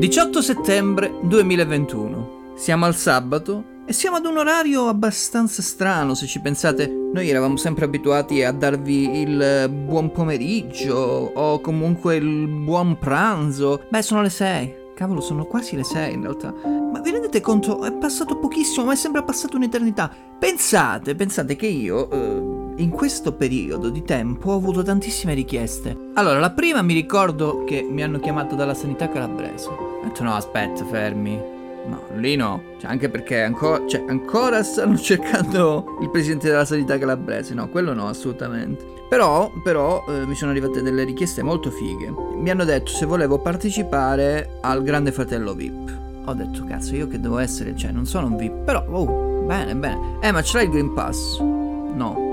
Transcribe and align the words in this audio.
18 0.00 0.40
settembre 0.40 1.12
2021. 1.20 2.54
Siamo 2.56 2.86
al 2.86 2.96
sabato 2.96 3.82
e 3.84 3.92
siamo 3.92 4.16
ad 4.16 4.24
un 4.24 4.38
orario 4.38 4.88
abbastanza 4.88 5.60
strano 5.60 6.14
se 6.14 6.26
ci 6.26 6.40
pensate. 6.40 6.86
Noi 6.88 7.28
eravamo 7.28 7.58
sempre 7.58 7.84
abituati 7.84 8.42
a 8.42 8.50
darvi 8.50 9.20
il 9.20 9.70
buon 9.70 10.10
pomeriggio 10.10 10.94
o 10.94 11.60
comunque 11.60 12.16
il 12.16 12.48
buon 12.48 12.96
pranzo. 12.96 13.82
Beh, 13.90 14.00
sono 14.00 14.22
le 14.22 14.30
6. 14.30 14.74
Cavolo, 14.94 15.20
sono 15.20 15.44
quasi 15.44 15.76
le 15.76 15.84
6 15.84 16.14
in 16.14 16.22
realtà. 16.22 16.54
Ma 16.64 16.98
vi 17.00 17.10
rendete 17.10 17.42
conto? 17.42 17.84
È 17.84 17.92
passato 17.92 18.38
pochissimo, 18.38 18.86
ma 18.86 18.94
è 18.94 18.96
sempre 18.96 19.22
passato 19.22 19.56
un'eternità. 19.56 20.10
Pensate, 20.38 21.14
pensate 21.14 21.56
che 21.56 21.66
io... 21.66 22.10
Eh, 22.10 22.49
in 22.80 22.88
questo 22.90 23.32
periodo 23.32 23.90
di 23.90 24.02
tempo 24.02 24.52
ho 24.52 24.56
avuto 24.56 24.82
tantissime 24.82 25.34
richieste. 25.34 25.96
Allora, 26.14 26.38
la 26.38 26.50
prima 26.50 26.80
mi 26.82 26.94
ricordo 26.94 27.64
che 27.64 27.82
mi 27.82 28.02
hanno 28.02 28.18
chiamato 28.18 28.54
dalla 28.54 28.74
sanità 28.74 29.08
calabrese. 29.08 29.68
Ho 29.68 30.00
detto 30.02 30.22
no, 30.22 30.34
aspetta, 30.34 30.84
fermi. 30.86 31.38
No, 31.86 32.02
lì 32.16 32.36
no. 32.36 32.62
Cioè, 32.78 32.90
anche 32.90 33.10
perché 33.10 33.42
ancora, 33.42 33.86
cioè, 33.86 34.04
ancora 34.08 34.62
stanno 34.62 34.96
cercando 34.98 35.98
il 36.00 36.10
presidente 36.10 36.48
della 36.48 36.64
sanità 36.64 36.98
calabrese. 36.98 37.52
No, 37.52 37.68
quello 37.68 37.92
no, 37.92 38.08
assolutamente. 38.08 38.98
Però, 39.10 39.50
però 39.62 40.04
eh, 40.08 40.24
mi 40.24 40.34
sono 40.34 40.50
arrivate 40.50 40.82
delle 40.82 41.04
richieste 41.04 41.42
molto 41.42 41.70
fighe. 41.70 42.12
Mi 42.36 42.48
hanno 42.48 42.64
detto 42.64 42.92
se 42.92 43.04
volevo 43.04 43.38
partecipare 43.38 44.58
al 44.62 44.82
Grande 44.82 45.12
Fratello 45.12 45.52
VIP. 45.52 45.98
Ho 46.24 46.32
detto, 46.32 46.64
cazzo, 46.64 46.94
io 46.94 47.08
che 47.08 47.20
devo 47.20 47.38
essere, 47.38 47.76
cioè, 47.76 47.90
non 47.90 48.06
sono 48.06 48.26
un 48.26 48.36
VIP. 48.36 48.64
Però, 48.64 48.84
oh, 48.88 49.42
bene, 49.44 49.74
bene. 49.74 50.18
Eh, 50.20 50.32
ma 50.32 50.42
ce 50.42 50.56
l'hai 50.56 50.66
il 50.66 50.70
Green 50.70 50.94
Pass? 50.94 51.38
No. 51.40 52.29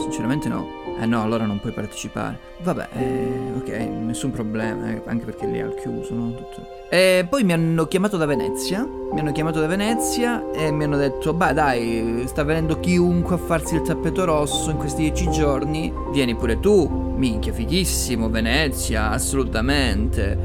Sinceramente 0.00 0.48
no. 0.48 0.78
Eh 1.00 1.06
no, 1.06 1.22
allora 1.22 1.46
non 1.46 1.60
puoi 1.60 1.72
partecipare. 1.72 2.38
Vabbè, 2.62 2.88
eh, 2.92 3.52
ok, 3.56 3.68
nessun 3.68 4.30
problema, 4.30 4.90
eh, 4.90 5.02
anche 5.06 5.24
perché 5.24 5.46
lì 5.46 5.58
è 5.58 5.62
al 5.62 5.74
chiuso, 5.74 6.14
no? 6.14 6.34
Tutto. 6.34 6.66
E 6.90 7.26
poi 7.28 7.42
mi 7.44 7.52
hanno 7.52 7.86
chiamato 7.86 8.16
da 8.16 8.26
Venezia, 8.26 8.84
mi 8.84 9.18
hanno 9.18 9.32
chiamato 9.32 9.60
da 9.60 9.66
Venezia 9.66 10.50
e 10.50 10.70
mi 10.70 10.84
hanno 10.84 10.96
detto, 10.96 11.32
beh 11.32 11.52
dai, 11.54 12.24
sta 12.26 12.42
venendo 12.42 12.80
chiunque 12.80 13.36
a 13.36 13.38
farsi 13.38 13.76
il 13.76 13.82
tappeto 13.82 14.24
rosso 14.24 14.70
in 14.70 14.76
questi 14.76 15.02
dieci 15.02 15.30
giorni, 15.30 15.92
vieni 16.12 16.34
pure 16.34 16.60
tu. 16.60 17.08
Minchia, 17.16 17.52
fighissimo, 17.52 18.28
Venezia, 18.28 19.10
assolutamente. 19.10 20.36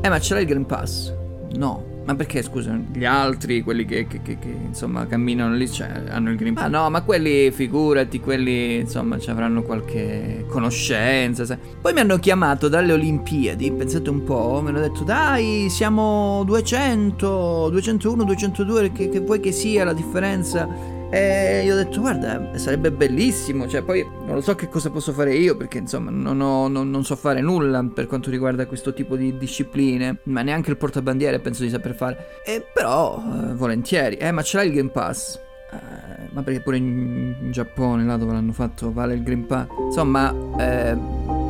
Eh, 0.00 0.08
ma 0.08 0.20
ce 0.20 0.34
l'hai 0.34 0.42
il 0.42 0.48
Green 0.48 0.66
Pass? 0.66 1.12
No. 1.56 1.95
Ma 2.06 2.14
perché, 2.14 2.40
scusa, 2.40 2.78
gli 2.92 3.04
altri, 3.04 3.62
quelli 3.62 3.84
che, 3.84 4.06
che, 4.06 4.22
che, 4.22 4.38
che, 4.38 4.48
insomma 4.48 5.06
camminano 5.06 5.54
lì, 5.54 5.68
cioè, 5.68 6.04
hanno 6.08 6.30
il 6.30 6.36
Green 6.36 6.54
Pass? 6.54 6.64
Ah 6.64 6.68
no, 6.68 6.88
ma 6.88 7.02
quelli, 7.02 7.50
figurati, 7.50 8.20
quelli 8.20 8.76
insomma 8.76 9.18
ci 9.18 9.28
avranno 9.28 9.62
qualche 9.64 10.44
conoscenza. 10.48 11.44
Sai. 11.44 11.58
Poi 11.80 11.92
mi 11.92 11.98
hanno 11.98 12.18
chiamato 12.20 12.68
dalle 12.68 12.92
Olimpiadi, 12.92 13.72
pensate 13.72 14.08
un 14.08 14.22
po', 14.22 14.60
mi 14.62 14.68
hanno 14.68 14.80
detto 14.80 15.02
dai, 15.02 15.66
siamo 15.68 16.44
200, 16.44 17.70
201, 17.70 18.24
202, 18.24 18.92
che, 18.92 19.08
che 19.08 19.18
vuoi 19.18 19.40
che 19.40 19.50
sia 19.50 19.84
la 19.84 19.92
differenza? 19.92 20.95
E 21.10 21.62
io 21.64 21.74
ho 21.74 21.76
detto, 21.76 22.00
guarda, 22.00 22.56
sarebbe 22.58 22.90
bellissimo, 22.90 23.68
cioè 23.68 23.82
poi 23.82 24.04
non 24.24 24.34
lo 24.34 24.40
so 24.40 24.54
che 24.54 24.68
cosa 24.68 24.90
posso 24.90 25.12
fare 25.12 25.34
io 25.34 25.56
perché 25.56 25.78
insomma 25.78 26.10
non, 26.10 26.40
ho, 26.40 26.68
non, 26.68 26.90
non 26.90 27.04
so 27.04 27.14
fare 27.16 27.40
nulla 27.40 27.84
per 27.92 28.06
quanto 28.06 28.30
riguarda 28.30 28.66
questo 28.66 28.92
tipo 28.92 29.16
di 29.16 29.36
discipline, 29.36 30.18
ma 30.24 30.42
neanche 30.42 30.70
il 30.70 30.76
portabandiere 30.76 31.38
penso 31.38 31.62
di 31.62 31.70
saper 31.70 31.94
fare. 31.94 32.40
E 32.44 32.64
però, 32.72 33.22
eh, 33.22 33.54
volentieri, 33.54 34.16
eh 34.16 34.32
ma 34.32 34.42
ce 34.42 34.56
l'hai 34.56 34.68
il 34.68 34.74
Game 34.74 34.90
Pass? 34.90 35.38
Eh, 35.72 36.28
ma 36.32 36.42
perché 36.42 36.60
pure 36.60 36.76
in, 36.76 37.34
in, 37.40 37.50
Giappone, 37.50 38.04
là 38.04 38.16
dove 38.16 38.32
l'hanno 38.32 38.52
fatto, 38.52 38.92
vale 38.92 39.14
il 39.14 39.22
Green 39.22 39.46
Pass? 39.46 39.66
Insomma, 39.86 40.34
eh, 40.58 40.96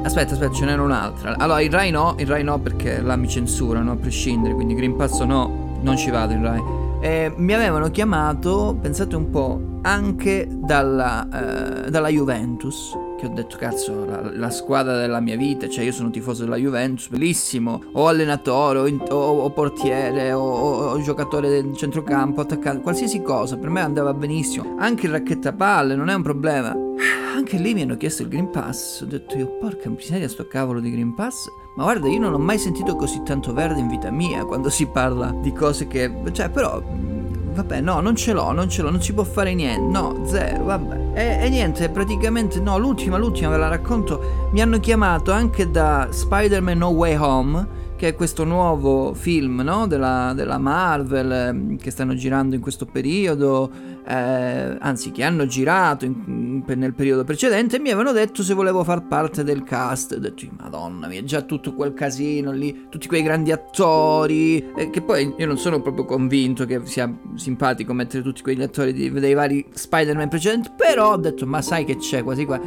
aspetta, 0.03 0.35
aspetta, 0.35 0.53
ce 0.53 0.65
n'era 0.65 0.83
un'altra. 0.83 1.37
Allora, 1.37 1.61
il 1.61 1.71
Rai 1.71 1.91
no, 1.91 2.15
il 2.19 2.27
Rai 2.27 2.43
no 2.43 2.59
perché 2.59 3.01
là 3.01 3.17
mi 3.17 3.29
censurano 3.29 3.93
a 3.93 3.97
prescindere, 3.97 4.55
quindi 4.55 4.75
Green 4.75 4.97
Pass 4.97 5.21
no, 5.23 5.79
non 5.83 5.97
ci 5.97 6.11
vado 6.11 6.33
in 6.33 6.43
Rai. 6.43 6.86
Eh, 7.01 7.33
mi 7.37 7.53
avevano 7.53 7.91
chiamato, 7.91 8.77
pensate 8.81 9.17
un 9.17 9.31
po', 9.31 9.79
anche 9.83 10.49
dalla, 10.51 11.85
eh, 11.85 11.91
dalla 11.91 12.09
Juventus. 12.09 12.97
Che 13.19 13.27
ho 13.27 13.31
detto, 13.31 13.57
cazzo, 13.57 14.05
la, 14.05 14.31
la, 14.31 14.51
squadra 14.51 14.97
della 14.97 15.21
mia 15.21 15.37
vita, 15.37 15.69
cioè 15.69 15.85
io 15.85 15.93
sono 15.93 16.11
tifoso 16.11 16.45
della 16.45 16.57
Juventus, 16.57 17.09
bellissimo. 17.09 17.83
O 17.93 18.09
allenatore, 18.09 18.79
o, 18.81 18.87
in, 18.87 19.01
o, 19.09 19.15
o 19.15 19.51
portiere, 19.51 20.33
o, 20.33 20.43
o, 20.43 21.01
giocatore 21.01 21.49
del 21.49 21.75
centrocampo, 21.75 22.43
attaccante, 22.43 22.83
qualsiasi 22.83 23.23
cosa, 23.23 23.57
per 23.57 23.71
me 23.71 23.81
andava 23.81 24.13
benissimo. 24.13 24.77
Anche 24.79 25.07
il 25.07 25.13
racchettapalle, 25.13 25.95
non 25.95 26.11
è 26.11 26.15
un 26.15 26.23
problema. 26.23 26.75
Anche 27.35 27.57
lì 27.59 27.75
mi 27.75 27.83
hanno 27.83 27.97
chiesto 27.97 28.23
il 28.23 28.29
Green 28.29 28.51
Pass. 28.51 29.03
Ho 29.03 29.07
detto 29.07 29.37
io, 29.37 29.57
porca 29.59 29.89
miseria, 29.89 30.29
sto 30.29 30.47
cavolo 30.47 30.81
di 30.81 30.91
Green 30.91 31.15
Pass. 31.15 31.47
Ma 31.77 31.85
guarda, 31.85 32.09
io 32.09 32.19
non 32.19 32.33
ho 32.33 32.39
mai 32.39 32.59
sentito 32.59 32.97
così 32.97 33.23
tanto 33.23 33.53
verde 33.53 33.81
in 33.81 33.89
vita 33.89 34.11
mia 34.11 34.47
quando 34.47 34.71
si 34.71 34.87
parla 34.87 35.31
di 35.43 35.53
cose 35.53 35.87
che... 35.87 36.11
Cioè, 36.33 36.49
però... 36.49 36.83
Vabbè, 36.83 37.81
no, 37.81 38.01
non 38.01 38.17
ce 38.17 38.33
l'ho, 38.33 38.53
non 38.53 38.69
ce 38.69 38.83
l'ho, 38.83 38.91
non 38.91 39.03
si 39.03 39.13
può 39.13 39.25
fare 39.25 39.55
niente. 39.55 39.87
No, 39.91 40.23
zero, 40.25 40.65
vabbè. 40.65 41.13
E, 41.13 41.45
e 41.45 41.49
niente, 41.51 41.91
praticamente... 41.91 42.61
No, 42.61 42.79
l'ultima, 42.79 43.19
l'ultima 43.19 43.51
ve 43.51 43.59
la 43.59 43.69
racconto. 43.69 44.49
Mi 44.53 44.63
hanno 44.63 44.81
chiamato 44.81 45.33
anche 45.33 45.71
da 45.71 46.09
Spider-Man 46.11 46.79
No 46.79 46.89
Way 46.89 47.17
Home 47.17 47.85
che 47.97 48.09
è 48.09 48.15
questo 48.15 48.45
nuovo 48.45 49.15
film 49.15 49.63
no? 49.63 49.87
della, 49.87 50.33
della, 50.35 50.59
Marvel 50.59 51.33
ehm, 51.33 51.77
che 51.79 51.91
stanno 51.91 52.15
girando 52.15 52.55
in 52.55 52.61
questo 52.61 52.85
periodo, 52.85 53.71
eh, 54.09 54.77
anzi 54.79 55.11
che 55.11 55.25
hanno 55.25 55.47
girato 55.47 56.05
in, 56.05 56.15
in, 56.27 56.79
nel 56.79 56.95
periodo 56.95 57.25
precedente, 57.25 57.81
mi 57.81 57.91
avevano 57.91 58.13
detto 58.13 58.43
se 58.43 58.55
volevo 58.55 58.85
far 58.85 59.07
parte 59.07 59.43
del 59.43 59.65
cast. 59.65 60.13
Ho 60.13 60.19
detto, 60.19 60.47
madonna 60.59 61.09
mia, 61.09 61.25
già 61.25 61.43
tutto 61.43 61.75
quel 61.75 61.93
casino 61.93 62.53
lì, 62.53 62.87
tutti 62.89 63.09
quei 63.09 63.23
grandi 63.23 63.51
attori, 63.51 64.73
eh, 64.77 64.91
che 64.91 65.03
poi 65.03 65.35
io 65.37 65.47
non 65.47 65.59
sono 65.59 65.81
proprio 65.81 66.05
convinto 66.05 66.65
che 66.67 66.81
sia 66.85 67.13
simpatico 67.35 67.93
mettere 67.93 68.23
tutti 68.23 68.43
quegli 68.43 68.63
attori 68.63 68.93
di, 68.93 69.11
dei 69.11 69.35
vari 69.35 69.67
Spider-Man 69.73 70.29
precedenti, 70.29 70.71
però 70.77 71.13
ho 71.13 71.17
detto, 71.17 71.47
ma 71.47 71.61
sai 71.61 71.85
che 71.85 71.97
c'è 71.97 72.23
quasi 72.23 72.45
qua. 72.45 72.61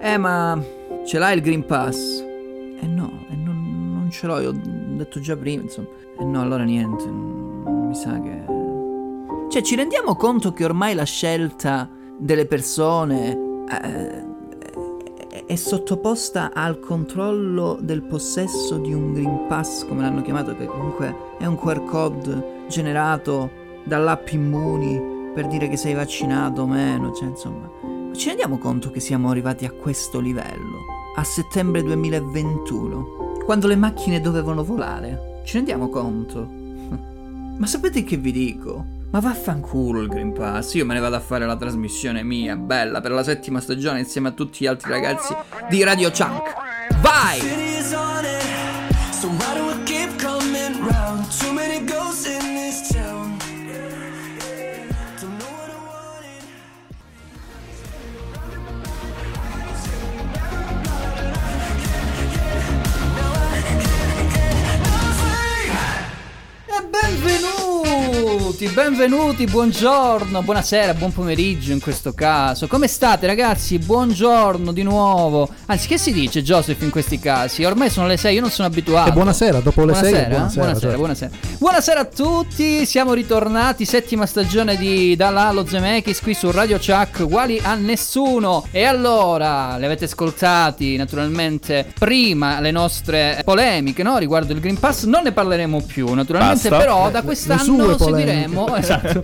Eh, 0.00 0.16
ma 0.16 0.60
ce 1.06 1.18
l'hai 1.18 1.36
il 1.36 1.42
Green 1.42 1.64
Pass? 1.64 2.20
Eh 2.80 2.86
no, 2.86 3.26
eh 3.30 3.36
no 3.36 3.52
non 3.52 4.08
ce 4.10 4.26
l'ho, 4.26 4.40
io 4.40 4.50
ho 4.50 4.60
detto 4.96 5.20
già 5.20 5.36
prima, 5.36 5.62
insomma. 5.62 5.88
E 6.18 6.24
no, 6.24 6.40
allora 6.40 6.64
niente, 6.64 7.06
mi 7.06 7.94
sa 7.94 8.20
che... 8.20 8.69
Cioè, 9.50 9.62
ci 9.62 9.74
rendiamo 9.74 10.14
conto 10.14 10.52
che 10.52 10.64
ormai 10.64 10.94
la 10.94 11.02
scelta 11.02 11.90
delle 12.16 12.46
persone 12.46 13.36
eh, 13.68 15.44
è 15.44 15.56
sottoposta 15.56 16.52
al 16.54 16.78
controllo 16.78 17.76
del 17.80 18.02
possesso 18.02 18.78
di 18.78 18.92
un 18.92 19.12
Green 19.12 19.46
Pass, 19.48 19.84
come 19.88 20.02
l'hanno 20.02 20.22
chiamato, 20.22 20.54
che 20.54 20.66
comunque 20.66 21.34
è 21.36 21.46
un 21.46 21.56
QR 21.58 21.82
code 21.84 22.66
generato 22.68 23.50
dall'app 23.82 24.28
Immuni 24.28 25.32
per 25.34 25.48
dire 25.48 25.68
che 25.68 25.76
sei 25.76 25.94
vaccinato 25.94 26.62
o 26.62 26.66
meno, 26.68 27.12
cioè 27.12 27.26
insomma... 27.26 27.68
Ci 28.14 28.28
rendiamo 28.28 28.56
conto 28.56 28.92
che 28.92 29.00
siamo 29.00 29.30
arrivati 29.30 29.64
a 29.64 29.72
questo 29.72 30.20
livello? 30.20 30.78
A 31.16 31.24
settembre 31.24 31.82
2021 31.82 33.42
quando 33.44 33.66
le 33.66 33.74
macchine 33.74 34.20
dovevano 34.20 34.62
volare. 34.62 35.40
Ci 35.44 35.56
rendiamo 35.56 35.88
conto? 35.88 36.46
Ma 37.58 37.66
sapete 37.66 38.04
che 38.04 38.16
vi 38.16 38.30
dico? 38.30 38.98
Ma 39.10 39.18
vaffanculo 39.18 40.02
il 40.02 40.08
Green 40.08 40.32
Pass, 40.32 40.74
io 40.74 40.86
me 40.86 40.94
ne 40.94 41.00
vado 41.00 41.16
a 41.16 41.20
fare 41.20 41.44
la 41.44 41.56
trasmissione 41.56 42.22
mia, 42.22 42.54
bella, 42.54 43.00
per 43.00 43.10
la 43.10 43.24
settima 43.24 43.60
stagione 43.60 43.98
insieme 43.98 44.28
a 44.28 44.32
tutti 44.32 44.58
gli 44.62 44.66
altri 44.66 44.90
ragazzi 44.90 45.34
di 45.68 45.82
Radio 45.82 46.10
Chunk. 46.10 46.54
Vai! 47.00 47.69
Benvenuti, 68.50 68.68
benvenuti, 68.68 69.44
buongiorno, 69.44 70.42
buonasera, 70.42 70.94
buon 70.94 71.12
pomeriggio 71.12 71.72
in 71.72 71.80
questo 71.80 72.12
caso. 72.12 72.66
Come 72.66 72.88
state 72.88 73.26
ragazzi? 73.26 73.78
Buongiorno 73.78 74.72
di 74.72 74.82
nuovo. 74.82 75.48
Anzi, 75.66 75.86
che 75.86 75.98
si 75.98 76.12
dice 76.12 76.42
Joseph 76.42 76.80
in 76.82 76.90
questi 76.90 77.18
casi? 77.20 77.64
Ormai 77.64 77.90
sono 77.90 78.06
le 78.06 78.16
6, 78.16 78.34
io 78.34 78.40
non 78.40 78.50
sono 78.50 78.66
abituato. 78.66 79.10
E 79.10 79.12
buonasera, 79.12 79.60
dopo 79.60 79.84
le 79.84 79.94
6. 79.94 80.02
Buonasera, 80.02 80.28
buonasera, 80.28 80.62
buonasera, 80.62 80.80
certo. 80.80 80.96
buonasera. 80.96 81.30
Buonasera 81.58 82.00
a 82.00 82.04
tutti, 82.04 82.86
siamo 82.86 83.12
ritornati, 83.12 83.84
settima 83.84 84.26
stagione 84.26 84.76
di 84.76 85.14
Dalalo 85.14 85.64
Zemeckis 85.66 86.20
qui 86.20 86.34
su 86.34 86.50
Radio 86.50 86.78
Chuck, 86.78 87.20
uguali 87.20 87.60
a 87.62 87.74
nessuno. 87.74 88.66
E 88.72 88.84
allora, 88.84 89.76
le 89.76 89.86
avete 89.86 90.06
ascoltati 90.06 90.96
naturalmente 90.96 91.86
prima 91.98 92.60
le 92.60 92.70
nostre 92.70 93.42
polemiche, 93.44 94.02
no? 94.02 94.18
Riguardo 94.18 94.52
il 94.52 94.60
Green 94.60 94.78
Pass, 94.78 95.04
non 95.04 95.22
ne 95.22 95.32
parleremo 95.32 95.82
più, 95.82 96.12
naturalmente, 96.12 96.68
Basta. 96.68 96.84
però 96.84 97.10
da 97.10 97.22
quest'anno 97.22 97.96
seguiremo 97.96 98.39
seguiremo, 98.40 98.76
esatto, 98.76 99.22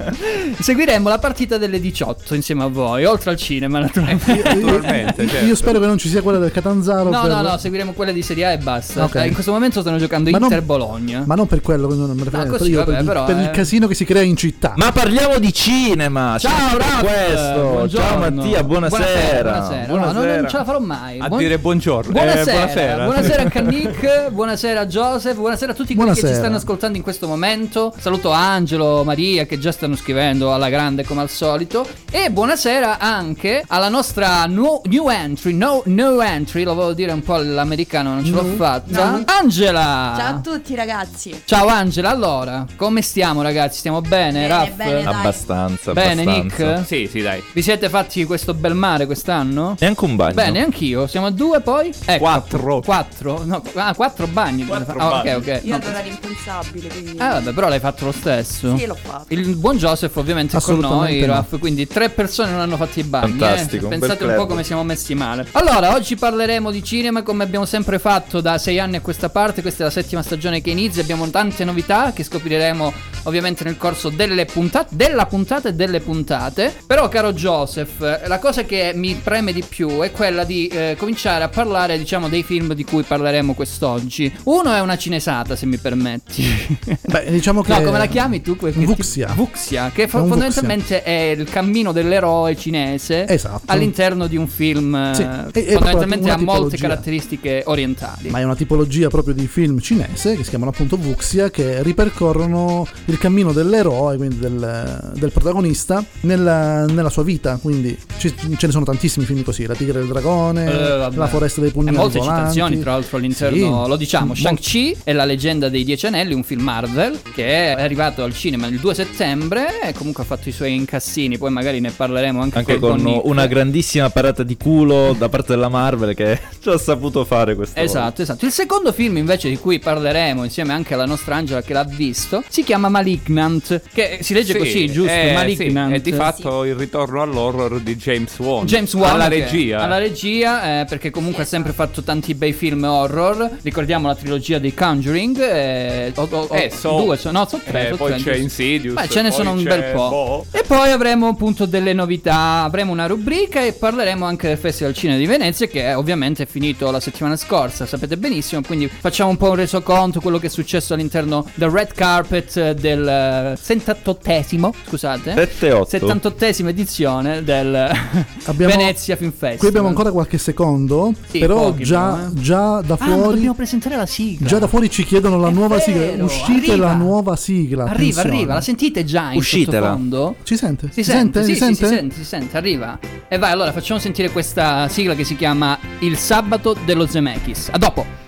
seguiremo 0.60 1.08
la 1.08 1.18
partita 1.18 1.58
delle 1.58 1.80
18 1.80 2.34
insieme 2.34 2.64
a 2.64 2.66
voi, 2.68 3.04
oltre 3.04 3.30
al 3.30 3.36
cinema 3.36 3.78
naturalmente. 3.80 4.32
Io, 4.32 4.42
Naturalmente, 4.42 5.22
io- 5.22 5.28
certo. 5.28 5.46
io 5.46 5.54
spero 5.54 5.80
che 5.80 5.86
non 5.86 5.98
ci 5.98 6.08
sia 6.08 6.22
quella 6.22 6.38
del 6.38 6.50
Catanzaro. 6.52 7.10
No, 7.10 7.22
per- 7.22 7.30
no, 7.30 7.40
no, 7.42 7.56
seguiremo 7.56 7.92
quelle 7.92 8.12
di 8.12 8.22
Serie 8.22 8.46
A 8.46 8.50
e 8.52 8.58
basta. 8.58 9.04
Ok. 9.04 9.14
Eh, 9.16 9.26
In 9.28 9.32
questo 9.34 9.52
momento 9.52 9.80
stanno 9.80 9.98
giocando 9.98 10.30
Ma 10.30 10.38
non- 10.38 10.48
Inter-Bologna. 10.50 11.22
Ma 11.26 11.34
non 11.34 11.46
per 11.46 11.60
quello, 11.60 11.88
non 11.94 12.10
me 12.16 12.24
ne 12.30 12.46
così, 12.46 12.70
io 12.70 12.78
vabbè, 12.78 12.90
per, 12.90 13.00
il- 13.00 13.06
però, 13.06 13.24
per 13.24 13.36
il 13.36 13.44
eh. 13.44 13.50
casino 13.50 13.86
che 13.86 13.94
si 13.94 14.04
crea 14.04 14.22
in 14.22 14.36
città. 14.36 14.72
Ma 14.76 14.92
parliamo 14.92 15.38
di 15.38 15.52
cinema. 15.52 16.36
Ciao, 16.38 16.76
questo. 17.00 17.60
buongiorno. 17.70 17.88
Ciao 18.08 18.18
Mattia, 18.18 18.62
buonasera. 18.64 19.50
Buonasera, 19.50 19.86
No, 19.86 20.12
non- 20.12 20.24
non 20.26 20.48
ce 20.48 20.56
la 20.56 20.64
farò 20.64 20.80
mai. 20.80 21.18
A 21.18 21.28
Buon- 21.28 21.40
dire 21.40 21.58
buongiorno. 21.58 22.12
Buonasera, 22.12 22.40
Eh, 22.40 22.54
buonasera. 22.54 23.04
buonasera 23.04 23.42
anche 23.42 23.58
a 23.58 23.62
Nick, 23.66 24.30
buonasera 24.30 24.80
a 24.80 24.86
Joseph, 24.86 25.36
buonasera 25.36 25.72
a 25.72 25.74
tutti 25.74 25.94
quelli 25.94 26.10
che 26.10 26.14
ci 26.16 26.20
Buonasera. 26.22 26.44
stanno 26.46 26.56
ascoltando 26.60 26.96
in 26.96 27.02
questo 27.02 27.26
momento. 27.26 27.92
Saluto 27.98 28.30
Angelo, 28.30 29.02
Maria 29.06 29.46
che 29.46 29.58
già 29.58 29.72
stanno 29.72 29.96
scrivendo 29.96 30.52
alla 30.52 30.68
grande 30.68 31.04
come 31.04 31.22
al 31.22 31.30
solito. 31.30 31.86
E 32.10 32.30
buonasera 32.30 32.98
anche 32.98 33.62
alla 33.68 33.88
nostra 33.88 34.44
nu- 34.46 34.80
new 34.84 35.08
entry, 35.08 35.52
no, 35.54 35.82
no 35.86 36.20
entry, 36.20 36.62
lo 36.64 36.74
volevo 36.74 36.92
dire 36.92 37.12
un 37.12 37.22
po' 37.22 37.34
all'americano, 37.34 38.12
non 38.14 38.24
ce 38.24 38.30
l'ho 38.32 38.44
fatta. 38.56 39.22
Angela! 39.24 40.14
Ciao 40.18 40.36
a 40.36 40.40
tutti 40.40 40.74
ragazzi. 40.74 41.42
Ciao 41.44 41.66
Angela, 41.68 42.10
allora, 42.10 42.66
come 42.76 43.00
stiamo 43.02 43.40
ragazzi? 43.42 43.78
Stiamo 43.78 44.00
bene, 44.00 44.24
Bene, 44.42 44.48
Raff? 44.48 44.70
bene, 44.72 45.02
dai. 45.02 45.14
Abbastanza. 45.14 45.92
Bene, 45.92 46.22
abbastanza. 46.22 46.64
Nick? 46.74 46.86
Sì, 46.86 47.08
sì, 47.10 47.22
dai. 47.22 47.42
Vi 47.52 47.62
siete 47.62 47.88
fatti 47.88 48.24
questo 48.24 48.52
bel 48.54 48.74
mare 48.74 49.06
quest'anno? 49.06 49.76
Neanche 49.78 50.04
un 50.04 50.16
bagno. 50.16 50.34
Bene, 50.34 50.62
anch'io. 50.64 51.06
Siamo 51.06 51.26
a 51.26 51.30
due 51.30 51.60
poi? 51.60 51.92
Ecco. 52.04 52.18
Quattro. 52.18 52.80
Quattro? 52.80 53.42
No, 53.44 53.62
ah, 53.74 53.94
quattro 53.94 54.26
bagni. 54.26 54.66
Quattro 54.66 54.98
Ah, 54.98 55.06
ok, 55.18 55.22
bagni. 55.22 55.34
ok. 55.34 55.60
Io 55.64 55.76
No. 55.76 55.82
ero 55.84 56.08
impensabile, 56.08 56.88
quindi... 56.88 57.14
Ah, 57.18 57.28
vabbè, 57.34 57.52
però 57.52 57.68
l'hai 57.68 57.78
fatto 57.80 58.04
lo 58.06 58.12
stesso. 58.12 58.76
Sì, 58.76 58.86
l'ho 58.86 58.95
fatto. 58.96 59.32
Il 59.32 59.56
buon 59.56 59.76
Joseph 59.76 60.16
ovviamente 60.16 60.56
è 60.56 60.60
con 60.60 60.78
noi, 60.78 61.20
no. 61.20 61.26
Raff, 61.26 61.58
quindi 61.58 61.86
tre 61.86 62.08
persone 62.10 62.50
non 62.50 62.60
hanno 62.60 62.76
fatto 62.76 62.98
i 63.00 63.02
bagni. 63.02 63.36
eh. 63.36 63.38
Fantastico, 63.38 63.84
un 63.84 63.90
Pensate 63.90 64.24
bel 64.24 64.28
un 64.28 64.34
po' 64.36 64.46
come 64.46 64.64
siamo 64.64 64.82
messi 64.84 65.14
male. 65.14 65.46
Allora, 65.52 65.94
oggi 65.94 66.16
parleremo 66.16 66.70
di 66.70 66.82
cinema 66.82 67.22
come 67.22 67.44
abbiamo 67.44 67.64
sempre 67.64 67.98
fatto 67.98 68.40
da 68.40 68.58
sei 68.58 68.78
anni 68.78 68.96
a 68.96 69.00
questa 69.00 69.28
parte. 69.28 69.62
Questa 69.62 69.82
è 69.82 69.86
la 69.86 69.92
settima 69.92 70.22
stagione 70.22 70.60
che 70.60 70.70
inizia. 70.70 71.02
Abbiamo 71.02 71.28
tante 71.30 71.64
novità 71.64 72.12
che 72.12 72.22
scopriremo 72.22 72.92
ovviamente 73.24 73.64
nel 73.64 73.76
corso 73.76 74.08
delle 74.08 74.44
puntate, 74.44 74.94
della 74.94 75.26
puntata 75.26 75.68
e 75.68 75.74
delle 75.74 76.00
puntate. 76.00 76.74
Però, 76.86 77.08
caro 77.08 77.32
Joseph, 77.32 78.26
la 78.26 78.38
cosa 78.38 78.64
che 78.64 78.92
mi 78.94 79.14
preme 79.14 79.52
di 79.52 79.64
più 79.66 80.00
è 80.00 80.10
quella 80.12 80.44
di 80.44 80.68
eh, 80.68 80.94
cominciare 80.98 81.44
a 81.44 81.48
parlare, 81.48 81.98
diciamo, 81.98 82.28
dei 82.28 82.42
film 82.42 82.72
di 82.74 82.84
cui 82.84 83.02
parleremo 83.02 83.54
quest'oggi. 83.54 84.32
Uno 84.44 84.72
è 84.72 84.80
una 84.80 84.96
cinesata, 84.96 85.56
se 85.56 85.66
mi 85.66 85.76
permetti. 85.78 86.78
Beh, 87.06 87.30
diciamo 87.30 87.62
che. 87.62 87.72
No, 87.72 87.82
come 87.82 87.98
la 87.98 88.06
chiami 88.06 88.40
tu? 88.42 88.56
Quel- 88.56 88.74
che 88.80 88.86
Vuxia. 88.86 89.26
tipo- 89.28 89.42
Vuxia, 89.44 89.90
che 89.92 90.02
un 90.02 90.08
fondamentalmente 90.08 91.02
è 91.02 91.34
il 91.36 91.48
cammino 91.48 91.92
dell'eroe 91.92 92.56
cinese 92.56 93.26
Esatto. 93.28 93.62
all'interno 93.66 94.26
di 94.26 94.36
un 94.36 94.46
film 94.48 95.12
Sì, 95.12 95.22
eh, 95.22 95.26
è 95.26 95.30
proprio 95.50 95.52
fondamentalmente 95.52 96.30
ha 96.30 96.36
molte 96.38 96.76
caratteristiche 96.76 97.62
orientali. 97.66 98.28
Ma 98.30 98.40
è 98.40 98.42
una 98.44 98.56
tipologia 98.56 99.08
proprio 99.08 99.34
di 99.34 99.46
film 99.46 99.78
cinese 99.80 100.36
che 100.36 100.42
si 100.44 100.50
chiamano 100.50 100.70
appunto 100.70 100.96
Vuxia 100.96 101.50
che 101.50 101.82
ripercorrono 101.82 102.86
il 103.06 103.18
cammino 103.18 103.52
dell'eroe, 103.52 104.16
quindi 104.16 104.38
del, 104.38 105.12
del 105.14 105.30
protagonista, 105.32 106.04
nella, 106.22 106.84
nella 106.86 107.10
sua 107.10 107.22
vita. 107.22 107.58
Quindi 107.60 107.96
ci- 108.18 108.34
ce 108.56 108.66
ne 108.66 108.72
sono 108.72 108.84
tantissimi 108.84 109.24
film 109.26 109.42
così: 109.42 109.66
La 109.66 109.74
Tigre 109.74 109.98
e 110.00 110.02
il 110.02 110.08
Dragone, 110.08 110.64
Eh. 110.66 110.96
La 111.16 111.26
Foresta 111.28 111.60
dei 111.60 111.70
E 111.70 111.72
Pugnali 111.72 111.96
molte 111.96 112.18
Volanti. 112.18 112.40
citazioni, 112.40 112.80
tra 112.80 112.92
l'altro, 112.92 113.16
all'interno, 113.16 113.82
Sì. 113.84 113.88
lo 113.88 113.96
diciamo, 113.96 114.34
Shang-Chi 114.34 114.96
è 115.04 115.12
la 115.12 115.24
leggenda 115.24 115.68
dei 115.68 115.84
Dieci 115.84 116.06
Anelli, 116.06 116.34
un 116.34 116.42
film 116.44 116.62
Marvel 116.62 117.18
che 117.34 117.74
è 117.74 117.80
arrivato 117.82 118.22
al 118.22 118.34
cinema 118.34 118.65
il 118.66 118.78
2 118.80 118.94
settembre 118.94 119.80
e 119.82 119.92
comunque 119.92 120.22
ha 120.22 120.26
fatto 120.26 120.48
i 120.48 120.52
suoi 120.52 120.74
incassini, 120.74 121.38
poi 121.38 121.50
magari 121.50 121.80
ne 121.80 121.90
parleremo 121.90 122.40
anche, 122.40 122.58
Anche 122.58 122.78
con 122.78 123.00
Nick. 123.00 123.24
una 123.24 123.46
grandissima 123.46 124.10
parata 124.10 124.42
di 124.42 124.56
culo 124.56 125.14
da 125.16 125.28
parte 125.28 125.52
della 125.54 125.68
Marvel 125.68 126.14
che 126.14 126.38
ci 126.60 126.68
ha 126.68 126.78
saputo 126.78 127.24
fare 127.24 127.54
questa 127.54 127.80
Esatto, 127.80 128.22
esatto. 128.22 128.44
Il 128.44 128.52
secondo 128.52 128.92
film 128.92 129.16
invece 129.16 129.48
di 129.48 129.56
cui 129.58 129.78
parleremo 129.78 130.44
insieme 130.44 130.72
anche 130.72 130.94
alla 130.94 131.06
nostra 131.06 131.36
Angela 131.36 131.62
che 131.62 131.72
l'ha 131.72 131.84
visto 131.84 132.42
si 132.48 132.62
chiama 132.62 132.88
Malignant, 132.88 133.82
che 133.92 134.18
si 134.22 134.34
legge 134.34 134.52
Sì, 134.52 134.58
così, 134.58 134.86
giusto? 134.92 135.12
eh, 135.12 135.32
Malignant. 135.32 135.90
sì, 135.90 135.96
è 135.96 136.00
di 136.00 136.12
fatto 136.12 136.64
il 136.64 136.74
ritorno 136.74 137.22
all'horror 137.22 137.80
di 137.80 137.96
James 137.96 138.38
Wan. 138.38 138.66
James 138.66 138.92
Wan 138.94 139.10
alla 139.12 139.28
che- 139.28 139.40
regia. 139.40 139.80
alla 139.80 139.98
regia 139.98 140.80
eh, 140.80 140.84
perché 140.86 141.10
comunque 141.10 141.42
ha 141.42 141.46
sempre 141.46 141.72
fatto 141.72 142.02
tanti 142.02 142.34
bei 142.34 142.52
film 142.52 142.84
horror 142.84 143.50
ricordiamo 143.62 144.06
la 144.08 144.14
trilogia 144.14 144.58
dei 144.58 144.74
Conjuring 144.74 145.38
eh, 145.40 146.12
o, 146.14 146.28
o- 146.30 146.46
o- 146.50 146.54
Eh, 146.56 146.70
so- 146.70 147.02
due 147.02 147.16
so- 147.16 147.30
no 147.30 147.46
so 147.48 147.60
tre, 147.64 147.86
Eh, 147.86 147.90
so 147.90 147.96
poi 147.96 148.10
tre, 148.12 148.18
c'è 148.22 148.40
giusto. 148.40 148.55
Insidious. 148.62 148.94
Beh, 148.94 149.08
ce 149.08 149.22
ne 149.22 149.30
sono 149.30 149.52
un 149.52 149.62
bel 149.62 149.92
po'. 149.92 150.08
Bo. 150.08 150.46
E 150.50 150.62
poi 150.66 150.90
avremo 150.90 151.28
appunto 151.28 151.66
delle 151.66 151.92
novità, 151.92 152.62
avremo 152.62 152.92
una 152.92 153.06
rubrica 153.06 153.62
e 153.62 153.72
parleremo 153.72 154.24
anche 154.24 154.48
del 154.48 154.56
Festival 154.58 154.94
Cinema 154.94 155.18
di 155.18 155.26
Venezia 155.26 155.66
che 155.66 155.82
è 155.84 155.96
ovviamente 155.96 156.44
è 156.44 156.46
finito 156.46 156.90
la 156.90 157.00
settimana 157.00 157.36
scorsa, 157.36 157.84
sapete 157.86 158.16
benissimo, 158.16 158.62
quindi 158.62 158.88
facciamo 158.88 159.30
un 159.30 159.36
po' 159.36 159.50
un 159.50 159.56
resoconto 159.56 160.20
quello 160.20 160.38
che 160.38 160.46
è 160.46 160.50
successo 160.50 160.94
all'interno 160.94 161.44
del 161.54 161.68
red 161.70 161.92
carpet 161.92 162.56
eh, 162.56 162.74
del 162.74 163.06
eh, 163.06 163.58
78esimo, 163.60 164.70
scusate. 164.86 165.34
7-8. 165.60 165.86
78esima 165.88 166.68
edizione 166.68 167.42
del 167.44 167.74
Abbiamo- 168.44 168.74
Venezia 168.74 169.16
Film 169.16 169.30
Festival. 169.32 169.58
Qui 169.58 169.68
abbiamo 169.68 169.88
ancora 169.88 170.10
qualche 170.10 170.38
secondo, 170.38 171.12
Sì, 171.28 171.38
però 171.38 171.70
pochi 171.70 171.84
già, 171.84 172.12
però, 172.12 172.26
eh. 172.28 172.40
già 172.40 172.80
da 172.80 172.94
Ah, 172.94 173.04
fuori. 173.04 173.34
dobbiamo 173.34 173.54
presentare 173.54 173.96
la 173.96 174.06
sigla. 174.06 174.46
Già 174.46 174.58
da 174.58 174.66
fuori 174.66 174.88
ci 174.90 175.04
chiedono 175.04 175.38
la 175.38 175.48
È 175.48 175.52
nuova 175.52 175.76
vero, 175.76 175.84
sigla. 175.90 176.24
Uscite 176.24 176.70
arriva. 176.72 176.86
la 176.86 176.94
nuova 176.94 177.36
sigla. 177.36 177.84
Arriva, 177.84 178.20
attenzione. 178.20 178.28
arriva, 178.36 178.45
la 178.54 178.60
sentite 178.60 179.04
già 179.04 179.30
in 179.32 179.38
Uscitela. 179.38 179.86
sottofondo? 179.88 180.36
Si 180.42 180.56
sente? 180.56 180.88
Si 180.92 181.04
sente, 181.04 181.40
sì, 181.44 181.54
Si 181.54 181.54
sì, 181.54 181.58
sente? 181.58 181.86
si 181.86 181.94
sente, 181.94 182.14
si 182.14 182.24
sente, 182.24 182.56
arriva. 182.56 182.98
E 183.28 183.38
vai, 183.38 183.52
allora 183.52 183.72
facciamo 183.72 183.98
sentire 184.00 184.30
questa 184.30 184.88
sigla 184.88 185.14
che 185.14 185.24
si 185.24 185.36
chiama 185.36 185.78
Il 186.00 186.16
sabato 186.16 186.76
dello 186.84 187.06
Zemeckis. 187.06 187.68
A 187.72 187.78
dopo. 187.78 188.25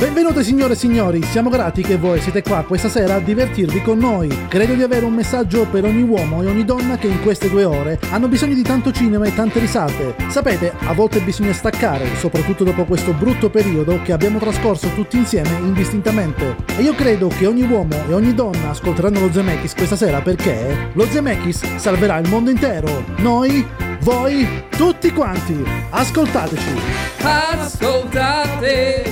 Benvenute 0.00 0.42
signore 0.42 0.72
e 0.72 0.76
signori, 0.76 1.22
siamo 1.24 1.50
grati 1.50 1.82
che 1.82 1.98
voi 1.98 2.22
siete 2.22 2.40
qua 2.42 2.64
questa 2.64 2.88
sera 2.88 3.16
a 3.16 3.20
divertirvi 3.20 3.82
con 3.82 3.98
noi. 3.98 4.46
Credo 4.48 4.72
di 4.72 4.82
avere 4.82 5.04
un 5.04 5.12
messaggio 5.12 5.66
per 5.66 5.84
ogni 5.84 6.00
uomo 6.00 6.42
e 6.42 6.46
ogni 6.46 6.64
donna 6.64 6.96
che 6.96 7.06
in 7.06 7.20
queste 7.20 7.50
due 7.50 7.64
ore 7.64 8.00
hanno 8.10 8.26
bisogno 8.26 8.54
di 8.54 8.62
tanto 8.62 8.92
cinema 8.92 9.26
e 9.26 9.34
tante 9.34 9.58
risate. 9.58 10.14
Sapete, 10.28 10.72
a 10.74 10.94
volte 10.94 11.20
bisogna 11.20 11.52
staccare, 11.52 12.16
soprattutto 12.16 12.64
dopo 12.64 12.86
questo 12.86 13.12
brutto 13.12 13.50
periodo 13.50 14.00
che 14.00 14.12
abbiamo 14.12 14.38
trascorso 14.38 14.88
tutti 14.94 15.18
insieme 15.18 15.50
indistintamente. 15.58 16.56
E 16.78 16.80
io 16.80 16.94
credo 16.94 17.28
che 17.28 17.44
ogni 17.44 17.68
uomo 17.70 18.02
e 18.08 18.14
ogni 18.14 18.32
donna 18.32 18.70
ascolteranno 18.70 19.20
lo 19.20 19.30
Zemeckis 19.30 19.74
questa 19.74 19.96
sera 19.96 20.22
perché 20.22 20.92
lo 20.94 21.04
Zemeckis 21.04 21.76
salverà 21.76 22.16
il 22.16 22.28
mondo 22.30 22.48
intero. 22.48 23.04
Noi, 23.18 23.66
voi, 24.00 24.48
tutti 24.70 25.12
quanti. 25.12 25.62
Ascoltateci. 25.90 26.72
Ascoltate 27.20 29.10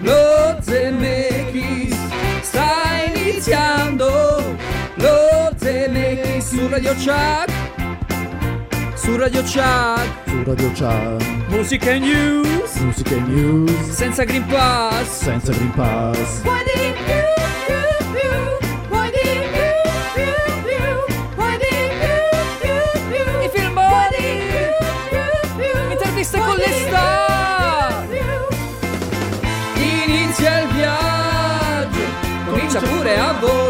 lo 0.00 0.58
Zemeckis. 0.60 1.96
Sta 2.42 3.02
iniziando 3.14 4.56
lo 4.94 5.50
Zemeckis 5.56 6.48
su 6.48 6.68
Radio 6.68 6.94
Chuck. 6.94 7.52
Su 8.94 9.16
Radio 9.16 9.42
Chuck. 9.42 10.26
Su 10.26 10.44
Radio 10.44 10.70
Chat, 10.74 11.22
Musica 11.48 11.90
e 11.90 11.98
news. 11.98 12.76
musica 12.76 13.14
e 13.14 13.20
news. 13.20 13.90
Senza 13.90 14.24
Green 14.24 14.46
Pass. 14.46 15.22
senza 15.24 15.52
Green 15.52 15.72
Pass. 15.72 16.40
Puoi 16.42 16.62
comincia 33.08 33.08
pure 33.08 33.16
a 33.16 33.32
volare. 33.32 33.67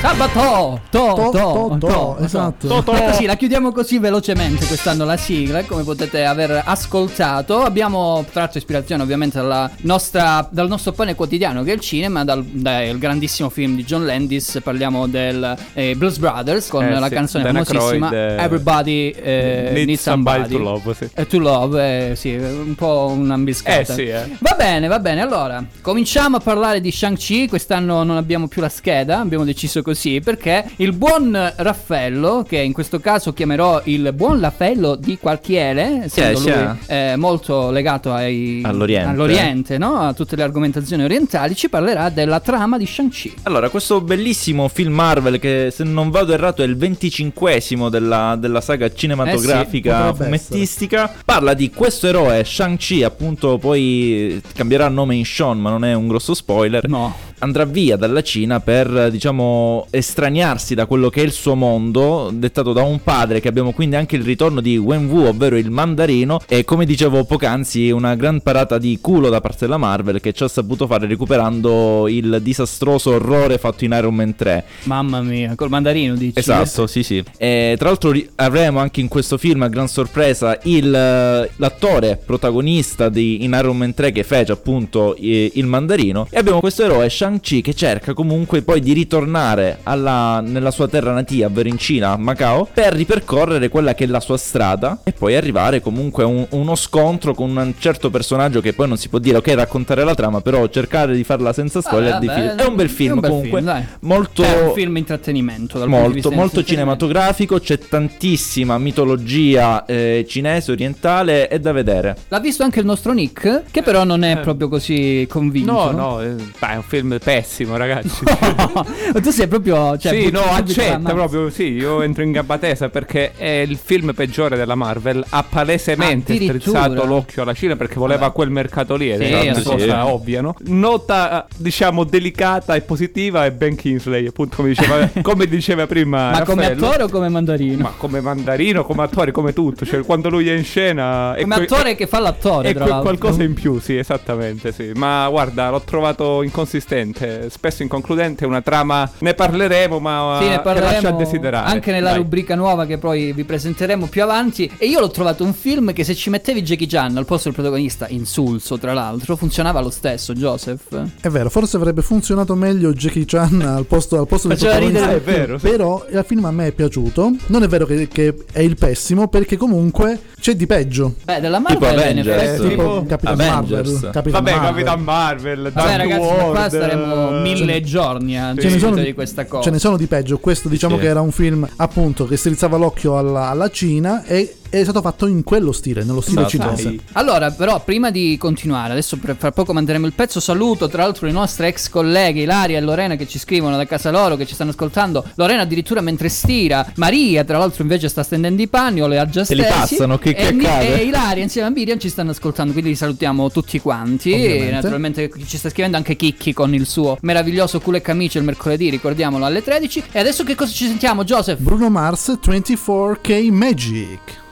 Sabato! 0.00 0.80
To, 0.90 1.12
To, 1.14 1.30
to, 1.30 1.76
to, 1.78 1.78
to, 1.80 2.16
esatto. 2.20 2.68
Eh, 2.68 3.06
Così, 3.10 3.26
la 3.26 3.34
chiudiamo 3.34 3.72
così 3.72 3.98
velocemente 3.98 4.64
quest'anno 4.64 5.04
la 5.04 5.16
sigla, 5.16 5.64
come 5.64 5.82
potete 5.82 6.24
aver 6.24 6.62
ascoltato. 6.64 7.62
Abbiamo 7.62 8.24
tratto 8.30 8.58
ispirazione 8.58 9.02
ovviamente 9.02 9.38
dalla 9.38 9.68
nostra, 9.82 10.46
dal 10.50 10.68
nostro 10.68 10.92
pane 10.92 11.16
quotidiano 11.16 11.64
che 11.64 11.72
è 11.72 11.74
il 11.74 11.80
cinema, 11.80 12.24
dal, 12.24 12.44
dal 12.44 12.96
grandissimo 12.96 13.48
film 13.50 13.74
di 13.74 13.84
John 13.84 14.06
Landis, 14.06 14.60
parliamo 14.62 15.08
del 15.08 15.56
eh, 15.74 15.96
Blues 15.96 16.18
Brothers 16.18 16.68
con 16.68 16.84
Eh, 16.84 16.98
la 16.98 17.08
sì, 17.08 17.14
canzone 17.14 17.44
Dan 17.44 17.64
famosissima 17.64 18.06
Aykroyd, 18.08 18.38
eh, 18.38 18.42
Everybody 18.42 19.10
eh, 19.10 19.70
Needs 19.72 19.86
Needs 19.86 20.02
somebody 20.02 20.38
Somebody. 20.42 20.54
to 20.56 20.62
love, 20.62 20.94
sì. 20.94 21.08
Eh, 21.12 21.26
to 21.26 21.38
Love, 21.38 22.10
eh, 22.10 22.16
sì, 22.16 22.34
un 22.34 22.74
po' 22.76 23.12
un'ambiscata. 23.16 23.80
Eh, 23.80 23.84
sì, 23.84 24.02
eh. 24.06 24.36
Va 24.38 24.54
bene, 24.56 24.86
va 24.86 25.00
bene. 25.00 25.20
Allora, 25.22 25.64
cominciamo 25.80 26.36
a 26.36 26.40
parlare 26.40 26.80
di 26.80 26.92
Shang-Chi. 26.92 27.48
Quest'anno 27.48 28.04
non 28.04 28.16
abbiamo 28.16 28.46
più 28.46 28.60
la 28.62 28.68
scheda, 28.68 29.18
abbiamo 29.20 29.44
deciso 29.44 29.82
così 29.88 30.20
perché 30.20 30.64
il 30.76 30.92
buon 30.92 31.52
Raffaello, 31.56 32.44
che 32.46 32.58
in 32.58 32.74
questo 32.74 33.00
caso 33.00 33.32
chiamerò 33.32 33.80
il 33.84 34.12
buon 34.12 34.38
Raffaello 34.38 34.96
di 34.96 35.16
Quartiere, 35.16 36.02
essendo 36.04 36.38
sì, 36.38 36.50
lui 36.50 36.78
eh, 36.88 37.14
molto 37.16 37.70
legato 37.70 38.12
ai- 38.12 38.60
All'Oriente. 38.64 39.08
all'Oriente, 39.08 39.78
no? 39.78 39.94
a 39.96 40.12
tutte 40.12 40.36
le 40.36 40.42
argomentazioni 40.42 41.04
orientali, 41.04 41.54
ci 41.56 41.70
parlerà 41.70 42.10
della 42.10 42.40
trama 42.40 42.76
di 42.76 42.84
Shang-Chi. 42.84 43.34
Allora, 43.44 43.70
questo 43.70 44.02
bellissimo 44.02 44.68
film 44.68 44.92
Marvel 44.92 45.38
che 45.38 45.70
se 45.72 45.84
non 45.84 46.10
vado 46.10 46.34
errato 46.34 46.62
è 46.62 46.66
il 46.66 46.76
25esimo 46.76 47.88
della, 47.88 48.36
della 48.38 48.60
saga 48.60 48.92
cinematografica 48.92 50.10
Eh 50.10 50.14
sì, 50.14 50.22
fumettistica, 50.22 51.14
parla 51.24 51.54
di 51.54 51.70
questo 51.70 52.08
eroe 52.08 52.44
Shang-Chi, 52.44 53.02
appunto 53.04 53.56
poi 53.56 54.42
cambierà 54.54 54.88
nome 54.88 55.14
in 55.14 55.24
Sean, 55.24 55.58
ma 55.58 55.70
non 55.70 55.86
è 55.86 55.94
un 55.94 56.08
grosso 56.08 56.34
spoiler. 56.34 56.86
No. 56.86 57.27
Andrà 57.40 57.64
via 57.64 57.96
dalla 57.96 58.22
Cina 58.22 58.60
per, 58.60 59.10
diciamo, 59.10 59.86
estraniarsi 59.90 60.74
da 60.74 60.86
quello 60.86 61.08
che 61.08 61.22
è 61.22 61.24
il 61.24 61.32
suo 61.32 61.54
mondo, 61.54 62.30
dettato 62.32 62.72
da 62.72 62.82
un 62.82 63.02
padre 63.02 63.40
che 63.40 63.48
abbiamo 63.48 63.72
quindi 63.72 63.96
anche 63.96 64.16
il 64.16 64.22
ritorno 64.22 64.60
di 64.60 64.76
Wen 64.76 65.06
Wu, 65.06 65.26
ovvero 65.26 65.56
il 65.56 65.70
mandarino, 65.70 66.40
e 66.46 66.64
come 66.64 66.84
dicevo 66.84 67.24
poc'anzi 67.24 67.90
una 67.90 68.14
gran 68.14 68.40
parata 68.40 68.78
di 68.78 68.98
culo 69.00 69.28
da 69.28 69.40
parte 69.40 69.66
della 69.66 69.76
Marvel 69.76 70.20
che 70.20 70.32
ci 70.32 70.42
ha 70.42 70.48
saputo 70.48 70.86
fare 70.86 71.06
recuperando 71.06 72.08
il 72.08 72.38
disastroso 72.42 73.10
orrore 73.10 73.58
fatto 73.58 73.84
in 73.84 73.92
Iron 73.92 74.14
Man 74.14 74.34
3. 74.34 74.64
Mamma 74.84 75.22
mia, 75.22 75.54
col 75.54 75.68
mandarino 75.68 76.14
dici? 76.14 76.38
Esatto, 76.38 76.86
sì, 76.86 77.02
sì. 77.02 77.22
E, 77.36 77.74
tra 77.78 77.88
l'altro 77.88 78.12
avremo 78.36 78.78
anche 78.80 79.00
in 79.00 79.08
questo 79.08 79.38
film, 79.38 79.62
a 79.62 79.68
gran 79.68 79.88
sorpresa, 79.88 80.58
il, 80.64 80.90
l'attore 80.90 82.20
protagonista 82.24 83.08
di 83.08 83.44
in 83.44 83.56
Iron 83.58 83.76
Man 83.76 83.94
3 83.94 84.12
che 84.12 84.24
fece 84.24 84.52
appunto 84.52 85.16
il 85.18 85.66
mandarino. 85.66 86.26
E 86.30 86.38
abbiamo 86.38 86.60
questo 86.60 86.84
eroe 86.84 87.08
Shang-Chi 87.28 87.60
che 87.60 87.74
cerca 87.74 88.14
comunque 88.14 88.62
poi 88.62 88.80
di 88.80 88.92
ritornare 88.94 89.80
alla- 89.82 90.40
nella 90.40 90.70
sua 90.70 90.88
terra 90.88 91.12
natia, 91.12 91.46
ovvero 91.46 91.68
in 91.68 91.76
Cina, 91.76 92.12
a 92.12 92.16
Macao, 92.16 92.66
per 92.72 92.94
ripercorrere 92.94 93.68
quella 93.68 93.94
che 93.94 94.04
è 94.04 94.06
la 94.06 94.20
sua 94.20 94.38
strada 94.38 95.00
e 95.04 95.12
poi 95.12 95.36
arrivare 95.36 95.80
comunque 95.82 96.22
a 96.22 96.26
un- 96.26 96.46
uno 96.50 96.74
scontro 96.74 97.34
con 97.34 97.54
un 97.54 97.74
certo 97.78 98.08
personaggio 98.10 98.60
che 98.62 98.72
poi 98.72 98.88
non 98.88 98.96
si 98.96 99.08
può 99.08 99.18
dire, 99.18 99.36
ok, 99.38 99.48
raccontare 99.54 100.04
la 100.04 100.14
trama, 100.14 100.40
però 100.40 100.66
cercare 100.68 101.14
di 101.14 101.22
farla 101.24 101.52
senza 101.52 101.80
spoiler 101.82 102.08
è 102.08 102.12
Vabbè, 102.12 102.26
difficile. 102.26 102.54
È 102.54 102.66
un 102.66 102.76
bel 102.76 102.88
film 102.90 103.12
un 103.14 103.20
bel 103.20 103.30
comunque, 103.30 103.58
film, 103.60 103.70
dai. 103.72 103.84
molto... 104.00 104.42
È 104.42 104.60
un 104.62 104.72
film 104.72 104.96
intrattenimento 104.96 105.78
dal 105.78 105.86
punto 105.88 105.96
di 105.98 106.12
Molto, 106.12 106.28
vista 106.28 106.34
molto 106.42 106.64
cinematografico, 106.64 107.58
c'è 107.60 107.78
tantissima 107.78 108.78
mitologia 108.78 109.84
eh, 109.84 110.24
cinese, 110.28 110.72
orientale, 110.72 111.48
è 111.48 111.58
da 111.58 111.72
vedere. 111.72 112.16
L'ha 112.28 112.40
visto 112.40 112.62
anche 112.62 112.80
il 112.80 112.86
nostro 112.86 113.12
Nick, 113.12 113.64
che 113.70 113.82
però 113.82 114.04
non 114.04 114.22
è 114.22 114.32
Eh. 114.32 114.36
proprio 114.38 114.68
così 114.68 115.26
convinto. 115.28 115.72
No, 115.72 115.90
no, 115.90 116.20
eh, 116.22 116.34
beh, 116.34 116.68
è 116.72 116.76
un 116.76 116.82
film 116.82 117.17
pessimo, 117.18 117.76
ragazzi. 117.76 118.24
tu 119.22 119.30
sei 119.30 119.46
proprio. 119.48 119.96
Cioè, 119.98 120.12
sì, 120.12 120.30
no, 120.30 120.40
accetta 120.42 121.12
proprio, 121.12 121.50
sì, 121.50 121.72
io 121.72 122.02
entro 122.02 122.22
in 122.22 122.32
gabba 122.32 122.58
tesa 122.58 122.88
perché 122.88 123.32
è 123.36 123.46
il 123.66 123.76
film 123.82 124.12
peggiore 124.14 124.56
della 124.56 124.74
Marvel, 124.74 125.24
ha 125.28 125.42
palesemente 125.42 126.32
Addirittura. 126.34 126.82
strizzato 126.82 127.04
l'occhio 127.06 127.42
alla 127.42 127.54
Cina 127.54 127.76
perché 127.76 127.94
voleva 127.96 128.30
quel 128.30 128.50
mercato 128.50 128.96
lì, 128.96 129.10
ed 129.10 129.22
Sì, 129.22 129.28
è 129.32 129.50
una 129.50 129.62
cosa 129.62 129.78
sì. 129.78 130.10
ovvia, 130.10 130.40
no? 130.40 130.54
Nota, 130.66 131.46
diciamo, 131.56 132.04
delicata 132.04 132.74
e 132.74 132.80
positiva 132.82 133.44
è 133.44 133.50
Ben 133.50 133.74
Kingsley, 133.76 134.26
appunto 134.26 134.56
come 134.56 134.68
diceva, 134.68 135.08
come 135.22 135.46
diceva 135.46 135.86
prima 135.86 136.30
Ma 136.30 136.42
come 136.44 136.62
Raffaello. 136.68 136.86
attore 136.86 137.02
o 137.04 137.08
come 137.08 137.28
mandarino? 137.28 137.82
Ma 137.82 137.92
come 137.96 138.20
mandarino, 138.20 138.84
come 138.84 139.02
attore, 139.02 139.32
come 139.32 139.52
tutto, 139.52 139.84
cioè 139.84 140.02
quando 140.04 140.28
lui 140.28 140.48
è 140.48 140.54
in 140.54 140.64
scena... 140.64 141.34
è 141.34 141.42
come 141.42 141.54
que- 141.56 141.64
attore 141.64 141.94
che 141.94 142.06
fa 142.06 142.18
l'attore, 142.20 142.68
e 142.68 142.72
quel 142.72 142.84
l'altro. 142.88 143.02
qualcosa 143.02 143.42
in 143.42 143.54
più, 143.54 143.78
sì, 143.80 143.96
esattamente, 143.96 144.72
sì. 144.72 144.92
Ma 144.94 145.26
guarda, 145.28 145.70
l'ho 145.70 145.80
trovato 145.82 146.42
inconsistente, 146.42 147.07
spesso 147.48 147.82
inconcludente, 147.82 148.44
una 148.46 148.60
trama 148.62 149.10
ne 149.18 149.34
parleremo, 149.34 149.98
ma 149.98 150.38
Sì, 150.40 150.48
ne 150.48 150.50
che 150.50 150.54
lascia 150.56 150.58
a 150.58 150.62
parleremo 150.62 151.16
desiderare. 151.18 151.70
anche 151.70 151.90
nella 151.92 152.10
Dai. 152.10 152.18
rubrica 152.18 152.54
nuova 152.54 152.86
che 152.86 152.98
poi 152.98 153.32
vi 153.32 153.44
presenteremo 153.44 154.06
più 154.06 154.22
avanti. 154.22 154.70
E 154.78 154.86
io 154.86 155.00
l'ho 155.00 155.10
trovato 155.10 155.44
un 155.44 155.52
film 155.54 155.92
che 155.92 156.04
se 156.04 156.14
ci 156.14 156.30
mettevi 156.30 156.62
Jackie 156.62 156.86
Chan 156.86 157.16
al 157.16 157.24
posto 157.24 157.44
del 157.48 157.54
protagonista, 157.54 158.06
insulso 158.08 158.78
tra 158.78 158.92
l'altro, 158.92 159.36
funzionava 159.36 159.80
lo 159.80 159.90
stesso, 159.90 160.32
Joseph. 160.34 161.04
È 161.20 161.28
vero, 161.28 161.50
forse 161.50 161.76
avrebbe 161.76 162.02
funzionato 162.02 162.54
meglio 162.54 162.92
Jackie 162.92 163.24
Chan 163.24 163.60
al 163.62 163.84
posto, 163.86 164.18
al 164.18 164.26
posto 164.26 164.48
del 164.48 164.58
protagonista. 164.58 165.00
ridere. 165.12 165.16
È 165.18 165.20
vero, 165.20 165.58
sì. 165.58 165.68
Però 165.68 166.04
il 166.10 166.24
film 166.26 166.44
a 166.44 166.50
me 166.50 166.66
è 166.68 166.72
piaciuto. 166.72 167.32
Non 167.46 167.62
è 167.62 167.68
vero 167.68 167.86
che, 167.86 168.08
che 168.08 168.34
è 168.52 168.60
il 168.60 168.76
pessimo, 168.76 169.28
perché 169.28 169.56
comunque 169.56 170.20
c'è 170.40 170.54
di 170.54 170.66
peggio. 170.66 171.14
Beh, 171.24 171.40
della 171.40 171.58
Tipo 171.64 171.80
Marvel 171.80 171.94
in 171.94 171.98
Avengers. 172.20 172.42
Eh, 172.42 172.56
tipo 172.56 172.68
tipo 172.68 173.04
Capitan 173.08 173.40
Avengers. 173.40 173.90
Marvel. 173.90 174.10
Capitan 174.10 174.44
Vabbè, 174.44 174.56
Marvel. 174.56 174.70
Capitan 174.84 175.00
Marvel, 175.02 175.72
Vabbè, 175.72 175.96
ragazzi, 175.96 176.20
ma 176.20 176.26
qua 176.34 176.44
World, 176.44 176.66
staremo 176.68 177.30
mille 177.40 177.80
giorni 177.82 178.38
a 178.38 178.52
discutere 178.54 178.78
sono 178.80 179.02
di 179.02 179.12
questa 179.14 179.46
cosa. 179.46 179.62
ce 179.64 179.70
ne 179.70 179.78
sono 179.78 179.96
di 179.96 180.06
peggio. 180.06 180.38
Questo 180.38 180.68
diciamo 180.68 180.94
Sì. 180.96 181.00
che 181.02 181.06
era 181.08 181.20
un 181.20 181.32
film 181.32 181.68
appunto 181.76 182.26
che 182.26 182.36
strizzava 182.36 182.76
l'occhio 182.76 183.18
alla, 183.18 183.48
alla 183.50 183.68
Cina 183.70 184.24
e 184.24 184.54
è 184.70 184.82
stato 184.82 185.00
fatto 185.00 185.26
in 185.26 185.42
quello 185.42 185.72
stile, 185.72 186.04
nello 186.04 186.20
stile 186.20 186.46
Esatto. 186.46 186.76
cinese. 186.76 187.02
Allora, 187.12 187.50
però, 187.50 187.80
prima 187.84 188.10
di 188.10 188.36
continuare, 188.38 188.92
adesso 188.92 189.18
fra 189.36 189.50
poco 189.52 189.72
manderemo 189.72 190.06
il 190.06 190.12
pezzo. 190.12 190.40
Saluto 190.40 190.88
tra 190.88 191.02
l'altro 191.02 191.26
le 191.26 191.32
nostre 191.32 191.68
ex 191.68 191.88
colleghe 191.88 192.42
Ilaria 192.42 192.78
e 192.78 192.80
Lorena 192.80 193.16
che 193.16 193.26
ci 193.26 193.38
scrivono 193.38 193.76
da 193.76 193.86
casa 193.86 194.10
loro, 194.10 194.36
che 194.36 194.46
ci 194.46 194.54
stanno 194.54 194.70
ascoltando. 194.70 195.24
Lorena 195.36 195.62
addirittura 195.62 196.00
mentre 196.00 196.28
stira. 196.28 196.86
Maria, 196.96 197.44
tra 197.44 197.58
l'altro, 197.58 197.82
invece 197.82 198.08
sta 198.08 198.22
stendendo 198.22 198.60
i 198.62 198.68
panni 198.68 199.00
o 199.02 199.06
le 199.06 199.18
ha 199.18 199.26
già 199.28 199.44
Se 199.44 199.54
li 199.54 199.62
stesi. 199.62 199.78
passano, 199.96 200.18
che- 200.18 200.30
e, 200.30 200.34
che 200.34 200.52
Mi- 200.52 200.64
accade? 200.64 201.00
e 201.00 201.04
Ilaria 201.04 201.42
insieme 201.42 201.68
a 201.68 201.70
Miriam 201.70 201.98
ci 201.98 202.08
stanno 202.08 202.30
ascoltando, 202.30 202.72
quindi 202.72 202.90
li 202.90 202.96
salutiamo 202.96 203.50
tutti 203.50 203.80
quanti. 203.80 204.32
Ovviamente. 204.32 204.68
E 204.68 204.70
naturalmente 204.70 205.30
ci 205.46 205.56
sta 205.56 205.68
scrivendo 205.70 205.96
anche 205.96 206.16
Chicchi 206.16 206.52
con 206.52 206.74
il 206.74 206.86
suo 206.86 207.16
meraviglioso 207.22 207.80
culo 207.80 207.96
e 207.96 208.00
camicia 208.00 208.38
il 208.38 208.44
mercoledì, 208.44 208.90
ricordiamolo 208.90 209.44
alle 209.44 209.62
13. 209.62 210.02
E 210.12 210.18
adesso 210.18 210.44
che 210.44 210.54
cosa 210.54 210.72
ci 210.72 210.86
sentiamo, 210.86 211.24
Joseph? 211.24 211.58
Bruno 211.60 211.88
Mars 211.90 212.38
24K 212.40 213.48
Magic. 213.50 214.46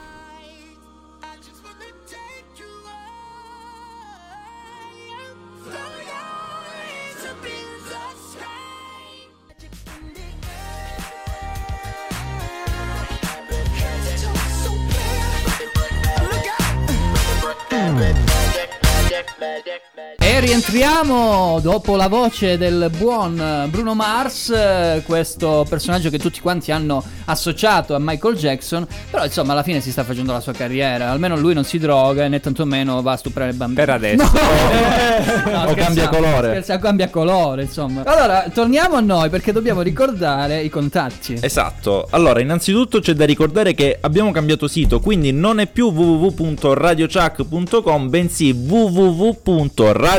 Benedict. 19.47 19.96
E 20.37 20.39
rientriamo 20.39 21.59
dopo 21.63 21.95
la 21.95 22.07
voce 22.07 22.59
del 22.59 22.91
buon 22.95 23.65
Bruno 23.71 23.95
Mars, 23.95 24.51
eh, 24.51 25.01
questo 25.03 25.65
personaggio 25.67 26.11
che 26.11 26.19
tutti 26.19 26.39
quanti 26.41 26.71
hanno 26.71 27.03
associato 27.25 27.95
a 27.95 27.97
Michael 27.99 28.35
Jackson, 28.35 28.85
però 29.09 29.25
insomma 29.25 29.53
alla 29.53 29.63
fine 29.63 29.81
si 29.81 29.89
sta 29.91 30.03
facendo 30.03 30.33
la 30.33 30.39
sua 30.39 30.53
carriera, 30.53 31.09
almeno 31.09 31.35
lui 31.37 31.55
non 31.55 31.63
si 31.63 31.79
droga 31.79 32.27
né 32.27 32.39
tantomeno 32.39 33.01
va 33.01 33.13
a 33.13 33.17
stuprare 33.17 33.51
bambini. 33.53 33.83
Per 33.83 33.89
adesso. 33.95 34.23
No, 34.23 34.29
O 35.65 35.71
scherziamo, 35.71 35.73
cambia 35.73 36.07
colore. 36.07 36.49
scherziamo, 36.49 36.81
cambia 36.81 37.09
colore, 37.09 37.63
insomma. 37.63 38.03
Allora, 38.05 38.45
torniamo 38.53 38.95
a 38.95 38.99
noi 38.99 39.31
perché 39.31 39.51
dobbiamo 39.51 39.81
ricordare 39.81 40.61
i 40.61 40.69
contatti. 40.69 41.39
Esatto, 41.41 42.05
allora 42.11 42.41
innanzitutto 42.41 42.99
c'è 42.99 43.13
da 43.13 43.25
ricordare 43.25 43.73
che 43.73 43.97
abbiamo 43.99 44.31
cambiato 44.31 44.67
sito, 44.67 44.99
quindi 44.99 45.31
non 45.31 45.59
è 45.59 45.65
più 45.65 45.89
www.radiochuck.com, 45.89 48.07
bensì 48.07 48.53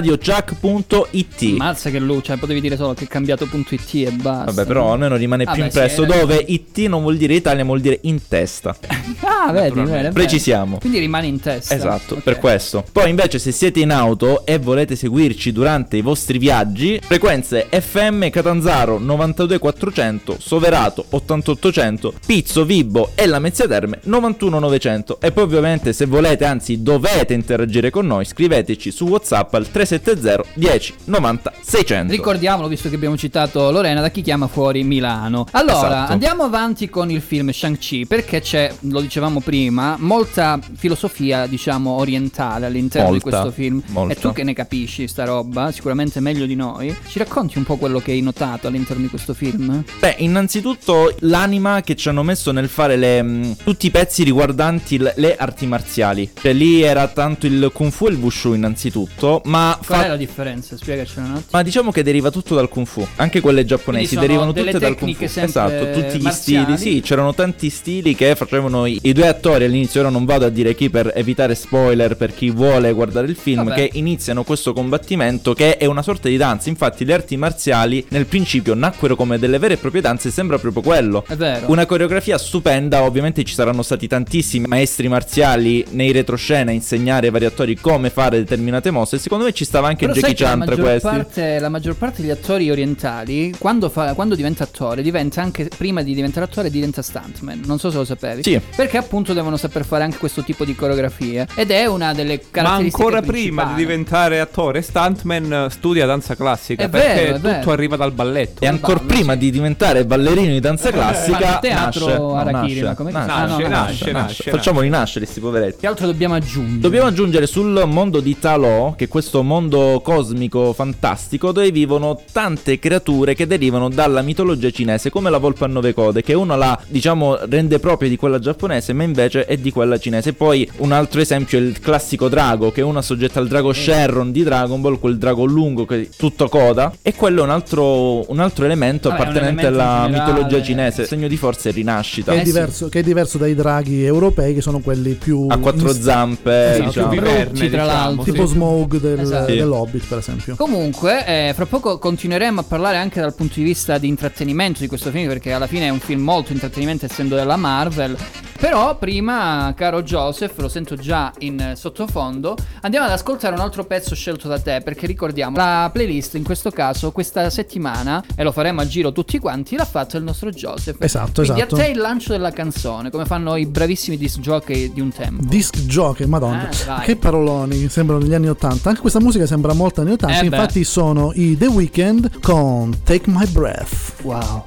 www.radiochuck.it. 0.09 1.43
Mazza 1.57 1.91
che 1.91 1.99
luce, 1.99 2.37
potevi 2.37 2.61
dire 2.61 2.77
solo 2.77 2.95
che 2.95 3.05
è 3.05 3.07
cambiato.it 3.07 3.95
e 3.95 4.11
basta. 4.13 4.45
Vabbè, 4.53 4.67
però 4.67 4.93
almeno 4.93 5.17
rimane 5.17 5.45
più 5.45 5.53
Vabbè, 5.53 5.71
sì, 5.71 5.79
impresso 5.79 6.03
era- 6.05 6.17
dove 6.21 6.45
IT 6.47 6.79
non 6.87 7.03
vuol 7.03 7.17
dire 7.17 7.35
Italia, 7.35 7.65
vuol 7.65 7.81
dire 7.81 7.99
in 8.03 8.21
testa. 8.27 8.77
Ah, 9.41 9.53
vedi, 9.53 9.81
bene. 9.81 10.11
Precisiamo. 10.11 10.79
Quindi 10.79 10.99
rimane 10.99 11.27
in 11.27 11.39
testa. 11.41 11.75
Esatto, 11.75 12.15
Ok. 12.15 12.23
per 12.23 12.39
questo. 12.39 12.85
Poi 12.91 13.09
invece 13.09 13.39
se 13.39 13.53
siete 13.53 13.79
in 13.81 13.91
auto 13.93 14.45
e 14.45 14.59
volete 14.59 14.97
seguirci 14.97 15.53
durante 15.53 15.97
i 15.97 16.03
vostri 16.03 16.39
viaggi, 16.39 16.99
frequenze 17.03 17.69
FM 17.71 18.29
Catanzaro 18.31 18.99
92400, 18.99 20.37
Soverato 20.41 21.05
8800, 21.11 22.15
Pizzo, 22.27 22.65
Vibbo 22.65 23.13
e 23.15 23.27
la 23.27 23.39
Mezzia 23.39 23.67
Terme 23.69 24.01
91900. 24.03 25.19
E 25.21 25.31
poi 25.31 25.45
ovviamente 25.45 25.93
se 25.93 26.07
volete, 26.07 26.45
anzi 26.45 26.83
dovete 26.83 27.33
interagire 27.33 27.91
con 27.91 28.07
noi, 28.07 28.25
scriveteci 28.25 28.91
su 28.91 29.07
WhatsApp 29.07 29.55
al 29.55 29.71
378 29.71 29.98
370 30.01 30.47
10 30.55 30.95
90 31.05 31.53
600. 31.61 32.13
Ricordiamolo, 32.13 32.69
visto 32.69 32.89
che 32.89 32.95
abbiamo 32.95 33.17
citato 33.17 33.71
Lorena, 33.71 34.01
da 34.01 34.11
chi 34.11 34.23
chiama 34.23 34.47
fuori 34.47 34.83
Milano. 34.85 35.47
Allora, 35.53 35.87
Esatto. 35.89 36.13
andiamo 36.13 36.43
avanti 36.45 36.89
con 36.89 37.11
il 37.11 37.21
film 37.21 37.51
Shang-Chi, 37.51 38.07
perché 38.07 38.41
c'è, 38.41 38.73
lo 38.81 39.01
dicevamo 39.01 39.41
prima, 39.41 39.97
molta 39.99 40.59
filosofia, 40.77 41.47
diciamo, 41.47 41.91
orientale 41.91 42.67
all'interno 42.67 43.13
di 43.13 43.21
Molta, 43.23 43.31
questo 43.43 43.51
film. 43.51 43.83
molta. 43.89 44.13
E 44.13 44.17
tu 44.17 44.33
che 44.33 44.43
ne 44.45 44.53
capisci 44.55 45.07
sta 45.09 45.25
roba, 45.25 45.71
sicuramente 45.73 46.21
meglio 46.21 46.47
di 46.47 46.55
noi, 46.55 46.95
ci 47.07 47.19
racconti 47.19 47.59
un 47.59 47.65
po' 47.65 47.77
quello 47.77 47.99
che 48.01 48.13
hai 48.13 48.21
notato 48.21 48.67
all'interno 48.67 49.03
di 49.03 49.09
questo 49.09 49.35
film? 49.35 49.83
Beh, 50.01 50.17
innanzitutto 50.19 51.15
l'anima 51.21 51.83
che 51.83 51.95
ci 51.97 52.09
hanno 52.09 52.23
messo 52.23 52.53
nel 52.53 52.69
fare 52.69 52.97
le, 52.97 53.23
mh, 53.23 53.57
tutti 53.65 53.87
i 53.87 53.91
pezzi 53.91 54.23
riguardanti 54.25 54.99
l- 54.99 55.13
le 55.17 55.37
arti 55.37 55.67
marziali. 55.67 56.31
Cioè 56.35 56.53
lì 56.53 56.83
era 56.83 57.07
tanto 57.09 57.47
il 57.47 57.71
kung 57.73 57.91
fu 57.91 58.07
e 58.07 58.11
il 58.11 58.17
wushu 58.17 58.55
innanzitutto, 58.55 59.43
ma, 59.45 59.79
Qual 59.89 60.01
fa- 60.01 60.07
è 60.07 60.09
la 60.09 60.17
differenza? 60.17 60.77
Spiegacelo 60.77 61.21
un 61.27 61.33
attimo. 61.33 61.47
ma 61.51 61.63
diciamo 61.63 61.91
che 61.91 62.03
deriva 62.03 62.31
tutto 62.31 62.55
dal 62.55 62.69
kung 62.69 62.87
fu. 62.87 63.07
Anche 63.17 63.41
quelle 63.41 63.65
giapponesi 63.65 64.17
derivano 64.17 64.53
tutte 64.53 64.79
dal 64.79 64.97
kung 64.97 65.15
fu. 65.15 65.41
Esatto, 65.41 65.91
tutti 65.91 66.19
gli 66.19 66.23
marziali. 66.23 66.77
stili. 66.77 66.97
Sì, 66.97 67.01
c'erano 67.01 67.35
tanti 67.35 67.71
stili 67.71 68.15
che 68.15 68.35
facevano 68.37 68.85
i, 68.87 68.99
i 69.03 69.13
due 69.13 69.29
attori 69.29 69.65
all'inizio. 69.65 70.01
Ora 70.01 70.11
non 70.11 70.25
vado 70.25 70.45
a 70.45 70.51
dire 70.51 70.75
chi 70.75 70.91
per 70.91 71.13
evitare 71.15 71.55
spoiler 71.55 72.17
per 72.17 72.35
chi 72.35 72.51
vuole 72.51 72.93
guardare 72.93 73.27
il 73.27 73.37
film. 73.37 73.65
Vabbè. 73.65 73.75
Che 73.75 73.91
iniziano 73.99 74.45
questo 74.45 74.73
combattimento 74.73 75.55
che 75.55 75.77
è 75.79 75.87
una 75.87 76.03
sorta 76.03 76.29
di 76.29 76.37
danza. 76.37 76.69
Infatti, 76.69 77.05
le 77.05 77.15
arti 77.15 77.37
marziali 77.37 78.05
nel 78.11 78.27
principio 78.27 78.75
nacquero 78.75 79.17
come 79.17 79.39
delle 79.39 79.59
vere 79.59 79.75
e 79.75 79.77
proprie 79.79 80.03
danze. 80.03 80.31
Sembra 80.31 80.59
proprio 80.59 80.83
quello. 80.83 81.25
È 81.27 81.35
vero. 81.35 81.71
Una 81.71 81.87
coreografia 81.87 82.37
stupenda, 82.39 83.03
ovviamente 83.03 83.43
ci 83.45 83.55
saranno 83.55 83.83
stati 83.83 84.07
tantissimi 84.07 84.67
maestri 84.67 85.09
marziali 85.09 85.85
nei 85.91 86.13
retroscena 86.13 86.71
a 86.71 86.75
insegnare 86.75 87.27
ai 87.27 87.33
vari 87.33 87.47
attori 87.47 87.77
come 87.77 88.11
fare 88.11 88.39
determinate 88.39 88.91
mosse. 88.91 89.19
Secondo 89.19 89.45
me 89.45 89.53
ci 89.53 89.65
stava 89.79 89.89
anche 89.89 90.07
Però 90.07 90.19
Jackie 90.19 90.35
Chan 90.35 90.61
tra 90.65 90.71
maggior, 90.71 90.85
questi. 90.85 91.09
parte, 91.09 91.59
la 91.59 91.69
maggior 91.69 91.97
parte 91.97 92.21
degli 92.23 92.31
attori 92.31 92.71
orientali, 92.71 93.55
quando, 93.59 93.89
fa- 93.89 94.15
quando 94.15 94.35
diventa 94.35 94.65
attore, 94.65 95.03
diventa 95.03 95.41
anche 95.41 95.69
prima 95.77 96.03
di 96.03 96.15
diventare 96.15 96.47
attore, 96.47 96.71
diventa 96.71 97.03
stuntman. 97.03 97.63
Non 97.65 97.79
so 97.79 97.91
se 97.91 97.97
lo 97.97 98.05
sapevi. 98.05 98.43
Sì. 98.43 98.61
Perché 98.75 98.97
appunto 98.97 99.33
devono 99.33 99.57
saper 99.57 99.85
fare 99.85 100.05
anche 100.05 100.19
questo 100.19 100.43
tipo 100.43 100.65
di 100.65 100.75
coreografie. 100.75 101.47
Ed 101.55 101.71
è 101.71 101.87
una 101.87 102.13
delle 102.13 102.35
Ma 102.35 102.49
caratteristiche 102.51 103.03
ancora 103.03 103.23
prima 103.23 103.65
di 103.65 103.75
diventare 103.75 104.41
attore, 104.41 104.83
stuntman 104.83 105.53
eh, 105.53 105.71
studia 105.71 106.07
danza 106.07 106.35
classica. 106.35 106.85
È 106.85 106.89
perché 106.89 107.15
vero, 107.23 107.35
tutto 107.37 107.49
vero. 107.49 107.71
arriva 107.73 107.97
dal 107.97 108.13
balletto. 108.13 108.65
E 108.65 108.67
ancora 108.67 108.99
prima 109.01 109.33
sì. 109.35 109.39
di 109.39 109.51
diventare 109.51 110.05
ballerino 110.05 110.53
di 110.53 110.61
danza 110.61 110.91
classica, 110.91 111.39
Fanno 111.39 111.59
teatro 111.61 112.07
nasce, 112.07 112.19
no, 112.19 112.35
Arachiri, 112.35 112.81
nasce, 112.81 112.85
ma 112.85 112.95
come- 112.95 113.11
nasce, 113.13 113.31
Ah, 113.31 113.47
no, 113.47 113.59
nasce, 113.59 113.69
nasce, 113.69 114.13
nasce, 114.13 114.51
Facciamoli 114.51 114.89
nascere, 114.89 115.27
sti 115.27 115.41
poveretti. 115.41 115.81
Che 115.81 115.87
altro 115.87 116.07
dobbiamo 116.07 116.35
aggiungere? 116.35 116.81
Dobbiamo 116.81 117.07
aggiungere 117.07 117.47
sul 117.47 117.85
mondo 117.87 118.21
di 118.21 118.39
Talò, 118.39 118.95
che 118.95 119.09
questo 119.09 119.43
mondo 119.43 119.58
cosmico 120.03 120.73
fantastico, 120.73 121.51
dove 121.53 121.71
vivono 121.71 122.21
tante 122.33 122.79
creature 122.79 123.35
che 123.35 123.47
derivano 123.47 123.89
dalla 123.89 124.23
mitologia 124.23 124.71
cinese, 124.71 125.11
come 125.11 125.31
la 125.31 125.39
volpe 125.39 125.65
a 125.65 125.67
nove 125.67 125.93
code, 125.93 126.23
che 126.23 126.35
uno 126.35 126.57
la, 126.57 126.79
diciamo, 126.87 127.37
rende 127.49 127.79
propria 127.81 128.09
di 128.09 128.17
quella 128.17 128.39
giapponese, 128.39 128.93
ma 128.93 129.03
invece 129.03 129.45
è 129.47 129.57
di 129.57 129.73
quella 129.73 129.99
cinese. 129.99 130.33
Poi 130.33 130.69
un 130.79 130.93
altro 130.93 131.21
esempio 131.21 131.59
è 131.59 131.63
il 131.63 131.81
classico 131.81 132.29
drago, 132.29 132.71
che 132.71 132.83
uno 132.83 133.01
soggetta 133.03 133.41
al 133.41 133.49
drago 133.49 133.73
Sherron 133.73 134.31
di 134.31 134.43
Dragon 134.45 134.81
Ball, 134.81 134.99
quel 134.99 135.19
drago 135.19 135.45
lungo 135.45 135.85
che 135.85 136.03
è 136.03 136.09
tutto 136.17 136.49
coda, 136.49 136.93
e 137.03 137.15
quello 137.15 137.41
è 137.41 137.45
un 137.45 137.51
altro, 137.51 138.31
un 138.31 138.39
altro 138.39 138.65
elemento 138.65 139.09
Vabbè, 139.09 139.21
è 139.21 139.25
un 139.25 139.29
appartenente 139.31 139.67
elemento 139.67 139.83
alla 139.83 140.05
in 140.07 140.13
generale. 140.13 140.33
mitologia 140.33 140.63
cinese, 140.65 141.07
segno 141.07 141.29
di 141.29 141.37
forza 141.37 141.69
e 141.69 141.73
rinascita. 141.73 142.33
Che 142.33 142.39
è, 142.39 142.41
Eh 142.41 142.45
diverso, 142.45 142.89
che 142.89 142.99
è 143.01 143.03
diverso 143.03 143.39
dai 143.39 143.55
draghi 143.55 144.05
europei, 144.05 144.55
che 144.55 144.61
sono 144.61 144.81
quelli 144.81 145.15
più. 145.15 145.47
A 145.49 145.59
quattro 145.59 145.89
inst- 145.89 146.03
zampe, 146.03 146.71
Esatto, 146.73 146.85
diciamo. 146.87 147.09
più 147.09 147.21
viverne, 147.21 147.53
tra 147.53 147.65
diciamo, 147.67 147.87
l'altro. 147.87 148.23
sì. 148.25 148.31
Tipo 148.33 148.47
Smoke 148.47 149.01
del, 149.01 149.21
Esatto. 149.21 149.48
Sì. 149.53 149.57
dell'Hobbit, 149.57 150.07
per 150.07 150.19
esempio. 150.19 150.57
Comunque, 150.57 151.27
eh, 151.27 151.53
fra 151.55 151.67
poco 151.67 151.99
continueremo 151.99 152.61
a 152.61 152.65
parlare 152.65 152.97
anche 152.97 153.21
dal 153.21 153.35
punto 153.35 153.55
di 153.57 153.63
vista 153.63 153.99
di 153.99 154.09
intrattenimento 154.09 154.81
di 154.81 154.87
questo 154.87 155.11
film, 155.11 155.29
perché 155.29 155.53
alla 155.53 155.67
fine 155.67 155.87
è 155.87 155.91
un 155.91 156.01
film 156.01 156.23
molto 156.23 156.53
intrattenimento 156.53 157.05
essendo 157.07 157.35
della 157.35 157.57
Marvel. 157.57 158.17
Però 158.61 158.97
prima, 158.99 159.73
caro 159.77 160.03
Joseph, 160.03 160.59
lo 160.59 160.69
sento 160.69 160.97
già 160.97 161.33
in 161.39 161.75
sottofondo, 161.77 162.57
andiamo 162.81 163.07
ad 163.07 163.13
ascoltare 163.13 163.55
un 163.55 163.61
altro 163.61 163.85
pezzo 163.85 164.17
scelto 164.17 164.49
da 164.49 164.59
te, 164.59 164.81
perché 164.83 165.07
ricordiamo, 165.07 165.57
la 165.57 165.89
playlist 165.93 166.35
in 166.35 166.43
questo 166.43 166.73
caso, 166.73 167.13
questa 167.13 167.51
settimana, 167.51 168.23
e 168.35 168.43
lo 168.43 168.51
faremo 168.51 168.81
a 168.81 168.87
giro 168.87 169.13
tutti 169.13 169.39
quanti, 169.39 169.77
l'ha 169.77 169.85
fatto 169.85 170.17
il 170.17 170.25
nostro 170.25 170.51
Joseph. 170.51 171.01
Esatto, 171.01 171.43
Quindi 171.43 171.61
esatto. 171.61 171.77
a 171.77 171.79
te 171.79 171.91
il 171.91 171.99
lancio 171.99 172.33
della 172.33 172.51
canzone, 172.51 173.11
come 173.11 173.27
fanno 173.27 173.55
i 173.55 173.65
bravissimi 173.65 174.17
disc 174.17 174.41
jockey 174.41 174.93
di 174.93 175.01
un 175.01 175.13
tempo. 175.13 175.45
Disc 175.47 175.79
jockey, 175.87 176.27
madonna, 176.27 176.69
Ah, 176.89 177.01
che 177.01 177.15
paroloni, 177.15 177.89
sembrano 177.89 178.23
negli 178.23 178.35
anni 178.35 178.49
80. 178.49 178.89
Anche 178.89 179.01
questa 179.01 179.21
musica 179.21 179.47
sembra 179.47 179.73
molto 179.73 180.01
anni 180.01 180.13
80. 180.13 180.37
Eh 180.37 180.41
beh. 180.41 180.57
infatti, 180.57 180.83
sono 180.83 181.31
i 181.35 181.57
The 181.57 181.67
Weeknd 181.67 182.41
con 182.41 183.03
Take 183.05 183.31
My 183.31 183.47
Breath. 183.47 184.15
Wow. 184.23 184.65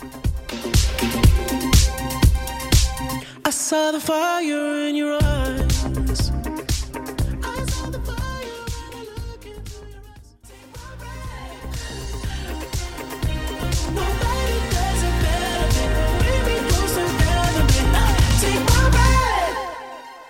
I 3.51 3.53
saw 3.53 3.91
the 3.91 3.99
fire 3.99 4.87
in 4.87 4.95
your 4.95 5.19
eyes. 5.21 5.70